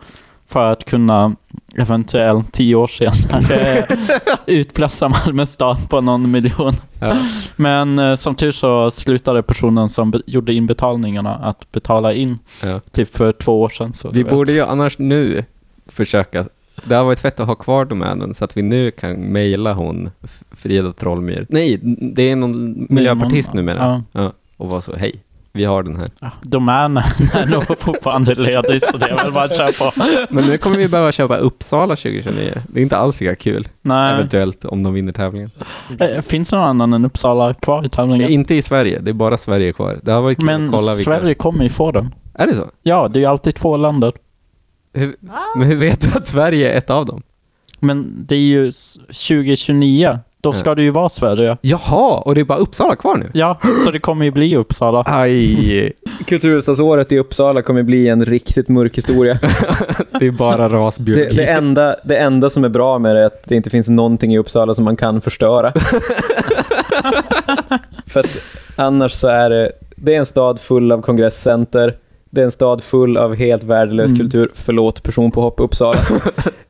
för 0.47 0.71
att 0.71 0.85
kunna 0.85 1.35
eventuellt 1.75 2.53
tio 2.53 2.75
år 2.75 2.87
senare 2.87 3.85
utpressa 4.45 5.09
Malmö 5.09 5.45
stad 5.45 5.77
på 5.89 6.01
någon 6.01 6.31
miljon. 6.31 6.73
ja. 6.99 7.17
Men 7.55 7.99
eh, 7.99 8.15
som 8.15 8.35
tur 8.35 8.51
så 8.51 8.91
slutade 8.91 9.43
personen 9.43 9.89
som 9.89 10.13
gjorde 10.25 10.53
inbetalningarna 10.53 11.35
att 11.35 11.71
betala 11.71 12.13
in 12.13 12.39
Ja. 12.63 12.79
typ 12.91 13.15
för 13.15 13.31
två 13.33 13.61
år 13.61 13.69
sedan. 13.69 13.93
Vi 14.13 14.23
borde 14.23 14.51
ju 14.51 14.61
annars 14.61 14.97
nu 14.97 15.45
försöka... 15.87 16.45
Det 16.85 16.95
har 16.95 17.03
varit 17.03 17.19
fett 17.19 17.39
att 17.39 17.47
ha 17.47 17.55
kvar 17.55 17.85
domänen 17.85 18.33
så 18.33 18.45
att 18.45 18.57
vi 18.57 18.61
nu 18.61 18.91
kan 18.91 19.13
mejla 19.15 19.73
hon 19.73 20.09
Frida 20.51 20.91
Trollmyr. 20.91 21.45
Nej, 21.49 21.79
det 22.15 22.31
är 22.31 22.35
någon 22.35 22.85
miljöpartist 22.89 23.53
numera. 23.53 24.03
Ja. 24.11 24.21
Ja. 24.21 24.31
Och 24.57 24.69
vara 24.69 24.81
så, 24.81 24.95
hej, 24.95 25.13
vi 25.55 25.65
har 25.65 25.83
den 25.83 25.95
här. 25.95 26.09
Ja, 26.19 26.31
domänen 26.41 27.03
är 27.33 27.45
nog 27.51 27.79
fortfarande 27.79 28.35
ledig 28.35 28.81
så 28.83 28.97
det 28.97 29.05
är 29.05 29.15
väl 29.15 29.31
bara 29.31 29.43
att 29.43 29.57
köra 29.57 29.67
på. 29.91 30.03
Men 30.29 30.43
nu 30.45 30.57
kommer 30.57 30.77
vi 30.77 30.87
behöva 30.87 31.11
köpa 31.11 31.37
Uppsala 31.37 31.95
2029. 31.95 32.51
Det 32.67 32.79
är 32.79 32.83
inte 32.83 32.97
alls 32.97 33.21
lika 33.21 33.35
kul. 33.35 33.67
Nej, 33.81 34.13
Eventuellt 34.13 34.65
om 34.65 34.83
de 34.83 34.93
vinner 34.93 35.11
tävlingen. 35.11 35.51
Eh, 35.99 36.21
finns 36.21 36.49
det 36.49 36.55
någon 36.55 36.65
annan 36.65 36.93
än 36.93 37.05
Uppsala 37.05 37.53
kvar 37.53 37.85
i 37.85 37.89
tävlingen? 37.89 38.29
Inte 38.29 38.55
i 38.55 38.61
Sverige, 38.61 38.99
det 38.99 39.11
är 39.11 39.13
bara 39.13 39.37
Sverige 39.37 39.73
kvar. 39.73 39.99
Det 40.03 40.11
har 40.11 40.21
varit 40.21 40.37
kul 40.37 40.45
Men 40.45 40.65
att 40.65 40.79
kolla 40.79 40.93
vilka... 40.95 41.11
Sverige 41.11 41.33
kommer 41.33 41.63
ju 41.63 41.69
få 41.69 41.91
den. 41.91 42.15
Är 42.33 42.47
det 42.47 42.53
så? 42.53 42.69
Ja, 42.83 43.07
det 43.07 43.19
är 43.19 43.21
ju 43.21 43.25
alltid 43.27 43.55
två 43.55 43.77
länder. 43.77 44.11
Hur... 44.93 45.15
Men 45.55 45.67
hur 45.67 45.75
vet 45.75 46.01
du 46.01 46.17
att 46.19 46.27
Sverige 46.27 46.73
är 46.73 46.77
ett 46.77 46.89
av 46.89 47.05
dem? 47.05 47.21
Men 47.79 48.25
det 48.27 48.35
är 48.35 48.39
ju 48.39 48.67
s- 48.67 48.97
2029. 49.27 50.19
Då 50.43 50.53
ska 50.53 50.69
Ja. 50.69 50.75
det 50.75 50.81
ju 50.83 50.89
vara 50.89 51.09
Sverige. 51.09 51.57
Jaha, 51.61 52.17
och 52.17 52.35
det 52.35 52.41
är 52.41 52.45
bara 52.45 52.57
Uppsala 52.57 52.95
kvar 52.95 53.15
nu? 53.17 53.29
Ja, 53.33 53.59
så 53.85 53.91
det 53.91 53.99
kommer 53.99 54.25
ju 54.25 54.31
bli 54.31 54.55
Uppsala. 54.55 55.03
Aj, 55.07 55.91
Kulturhuvudstadsåret 56.25 57.11
i 57.11 57.19
Uppsala 57.19 57.61
kommer 57.61 57.83
bli 57.83 58.07
en 58.09 58.25
riktigt 58.25 58.69
mörk 58.69 58.97
historia. 58.97 59.39
det 60.19 60.27
är 60.27 60.31
bara 60.31 60.69
Det, 60.69 60.75
rasbiologi. 60.77 61.35
det, 61.35 61.45
enda, 61.45 61.95
det 62.03 62.17
enda 62.17 62.49
som 62.49 62.63
är 62.65 62.69
bra 62.69 62.99
med 62.99 63.15
det 63.15 63.21
är 63.21 63.25
att 63.25 63.43
det 63.43 63.55
inte 63.55 63.69
finns 63.69 63.89
någonting 63.89 64.33
i 64.33 64.37
Uppsala 64.37 64.73
som 64.73 64.85
man 64.85 64.95
kan 64.95 65.21
förstöra. 65.21 65.73
För 68.07 68.19
att 68.19 68.37
annars 68.75 69.11
så 69.11 69.27
är 69.27 69.49
det, 69.49 69.71
det 69.95 70.15
är 70.15 70.19
en 70.19 70.25
stad 70.25 70.59
full 70.59 70.91
av 70.91 71.01
kongresscenter, 71.01 71.97
det 72.29 72.41
är 72.41 72.45
en 72.45 72.51
stad 72.51 72.83
full 72.83 73.17
av 73.17 73.35
helt 73.35 73.63
värdelös 73.63 74.05
Mm. 74.07 74.17
kultur. 74.19 74.51
Förlåt 74.53 75.03
personpåhopp 75.03 75.59
Uppsala. 75.59 75.99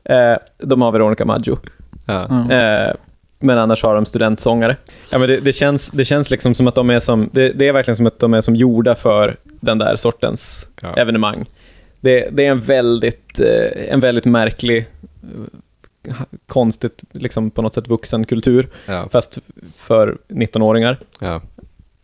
eh, 0.04 0.36
de 0.58 0.82
har 0.82 0.92
Veronica 0.92 1.24
Maggio. 1.24 1.58
Ja. 2.06 2.24
Mm. 2.30 2.50
Eh, 2.50 2.94
men 3.44 3.58
annars 3.58 3.82
har 3.82 3.94
de 3.94 4.06
studentsångare. 4.06 4.76
Ja, 5.10 5.18
men 5.18 5.28
det, 5.28 5.40
det, 5.40 5.52
känns, 5.52 5.90
det 5.90 6.04
känns 6.04 6.30
liksom 6.30 6.54
som 6.54 6.68
att 6.68 6.74
de 6.74 6.90
är 6.90 7.00
som, 7.00 7.28
det, 7.32 7.48
det 7.48 7.68
är 7.68 7.72
verkligen 7.72 7.96
som 7.96 8.06
att 8.06 8.18
de 8.18 8.34
är 8.34 8.40
som 8.40 8.56
gjorda 8.56 8.94
för 8.94 9.36
den 9.44 9.78
där 9.78 9.96
sortens 9.96 10.68
Ja. 10.82 10.94
evenemang. 10.96 11.46
Det, 12.00 12.28
det 12.32 12.46
är 12.46 12.50
en 12.50 12.60
väldigt, 12.60 13.40
eh, 13.40 13.92
en 13.94 14.00
väldigt 14.00 14.24
märklig, 14.24 14.86
eh, 16.08 16.14
konstigt, 16.46 17.02
liksom 17.12 17.50
på 17.50 17.62
något 17.62 17.74
sätt 17.74 17.88
vuxen 17.88 18.24
kultur, 18.24 18.68
Ja. 18.86 19.08
fast 19.12 19.38
för 19.76 20.18
19-åringar. 20.28 20.98
Ja. 21.20 21.40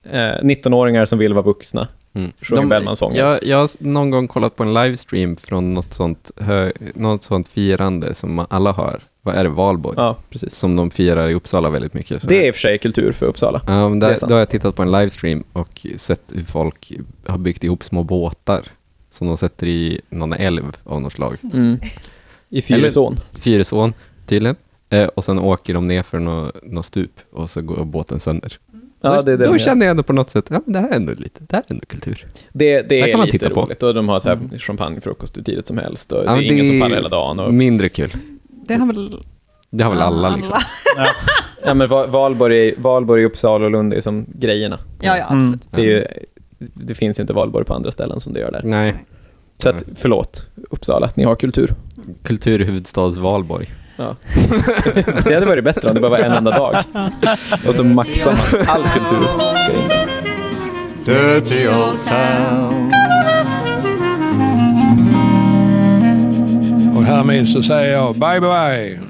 Eh, 0.05 0.43
19-åringar 0.43 1.05
som 1.05 1.19
vill 1.19 1.33
vara 1.35 1.45
vuxna 1.45 1.89
Mm. 2.13 2.33
Sjunger 2.43 2.67
Bellman-sånger. 2.67 3.19
Jag, 3.19 3.45
jag 3.45 3.57
har 3.57 3.69
någon 3.79 4.11
gång 4.11 4.29
kollat 4.29 4.57
på 4.57 4.63
en 4.63 4.75
livestream 4.75 5.37
från 5.37 5.75
något 5.75 5.93
sånt, 5.93 6.31
hö, 6.41 6.73
något 6.95 7.23
sånt 7.23 7.49
firande 7.49 8.15
som 8.15 8.47
alla 8.51 8.73
har. 8.73 9.01
Vad 9.23 9.35
är 9.35 9.45
det? 9.45 9.51
Valborg? 9.51 9.95
Ja, 9.99 10.17
precis. 10.31 10.55
Som 10.55 10.77
de 10.77 10.91
firar 10.91 11.29
i 11.29 11.35
Uppsala 11.35 11.71
väldigt 11.71 11.95
mycket. 11.95 12.23
Så 12.23 12.29
Det 12.29 12.37
är 12.37 12.49
i 12.49 12.51
och 12.51 12.55
för 12.55 12.61
sig 12.61 12.79
kultur 12.79 13.13
för 13.13 13.27
Uppsala. 13.27 13.63
Ja, 13.67 13.89
men 13.89 14.01
där, 14.01 14.19
då 14.21 14.35
har 14.35 14.39
jag 14.39 14.49
tittat 14.51 14.77
på 14.77 14.83
en 14.83 14.93
livestream 14.93 15.45
och 15.53 15.87
sett 15.97 16.23
hur 16.35 16.45
folk 16.45 16.93
har 17.27 17.39
byggt 17.39 17.65
ihop 17.65 17.85
små 17.85 18.03
båtar 18.03 18.63
som 19.11 19.27
de 19.27 19.37
sätter 19.37 19.67
i 19.67 20.01
någon 20.09 20.33
älv 20.33 20.77
av 20.85 21.03
något 21.03 21.13
slag. 21.13 21.37
Mm. 21.53 21.79
I 22.49 22.63
Fyrisån. 22.63 23.17
Fyrisån, 23.33 23.93
tydligen. 24.27 24.57
Eh, 24.91 25.05
och 25.07 25.25
sen 25.25 25.39
åker 25.39 25.75
de 25.75 25.89
ner 25.89 26.03
för 26.03 26.19
något 26.19 26.57
nå 26.63 26.83
stup 26.83 27.21
och 27.33 27.51
så 27.51 27.63
går 27.63 27.85
båten 27.85 28.21
sönder. 28.21 28.53
Ja, 29.01 29.17
då 29.17 29.23
det 29.23 29.33
är 29.33 29.37
det 29.37 29.45
då 29.45 29.59
känner 29.59 29.87
jag 29.87 29.91
ändå 29.91 30.03
på 30.03 30.13
något 30.13 30.31
sätt, 30.31 30.47
ja 30.51 30.61
men 30.65 30.73
det 30.73 30.79
här 30.81 30.89
är 30.89 30.95
ändå 30.97 31.13
lite, 31.17 31.41
det 31.49 31.57
här 31.57 31.65
är 31.69 31.73
ändå 31.73 31.87
kultur. 31.87 32.27
Det, 32.53 32.83
det 32.83 32.83
Där 32.83 32.97
är 33.07 33.11
kan 33.11 33.19
man 33.19 33.29
titta 33.29 33.51
på. 33.51 33.63
roligt. 33.63 33.83
Och 33.83 33.95
de 33.95 34.09
har 34.09 34.21
så 34.21 34.29
här 34.29 34.59
champagnefrukost 34.59 35.37
hur 35.39 35.43
tidigt 35.43 35.67
som 35.67 35.79
helst. 35.79 36.13
Och 36.13 36.19
Ja, 36.19 36.23
det 36.25 36.31
är 36.31 36.35
men 36.37 36.45
ingen 36.45 36.59
det 36.65 36.71
som 36.71 36.81
pallar 36.81 36.97
hela 36.97 37.09
dagen. 37.09 37.39
Och, 37.39 37.55
Mindre 37.55 37.89
kul. 37.89 38.11
Det 38.67 38.75
har 38.75 38.87
väl 38.87 39.17
Det 39.71 39.85
har 39.85 39.91
väl 39.91 40.01
alla 40.03 40.37
liksom. 40.37 40.55
ja, 41.65 41.75
men 41.75 41.89
Va- 41.89 42.07
Valborg, 42.07 42.75
Valborg, 42.77 43.25
Uppsala 43.25 43.65
och 43.65 43.71
Lund 43.71 43.95
är 43.95 44.01
som 44.01 44.27
grejerna. 44.35 44.79
Ja, 45.01 45.17
ja, 45.19 45.25
absolut. 45.29 45.69
Det, 45.71 45.81
är 45.81 45.85
ju, 45.87 46.07
det 46.59 46.95
finns 46.95 47.21
inte 47.21 47.33
Valborg 47.33 47.65
på 47.65 47.75
andra 47.75 47.93
ställen 47.93 48.21
som 48.21 48.33
det 48.33 48.41
gör 48.41 48.53
där. 48.53 48.63
Nej. 48.65 48.95
Så 49.59 49.69
att, 49.69 49.85
förlåt, 49.97 50.47
Uppsala, 50.71 51.11
ni 51.15 51.25
har 51.25 51.37
kultur. 51.37 51.75
Kulturhuvudstads 52.23 53.17
Valborg. 53.17 53.69
Ja. 54.01 54.17
Det 55.25 55.35
hade 55.35 55.47
varit 55.47 55.65
bättre 55.65 55.89
om 55.89 55.95
det 55.95 56.01
bara 56.01 56.11
var 56.11 56.19
en 56.19 56.33
enda 56.33 56.51
dag. 56.51 56.83
Och 57.69 57.75
så 57.75 57.85
maxar 57.85 58.31
man 58.31 58.69
all 58.69 58.85
kultur. 58.89 59.27
Dirty 61.05 61.69
old 61.69 61.99
town. 62.05 62.93
Och 66.97 67.05
härmed 67.05 67.49
så 67.49 67.63
säger 67.63 67.93
jag 67.93 68.15
bye 68.15 68.41
bye. 68.41 69.10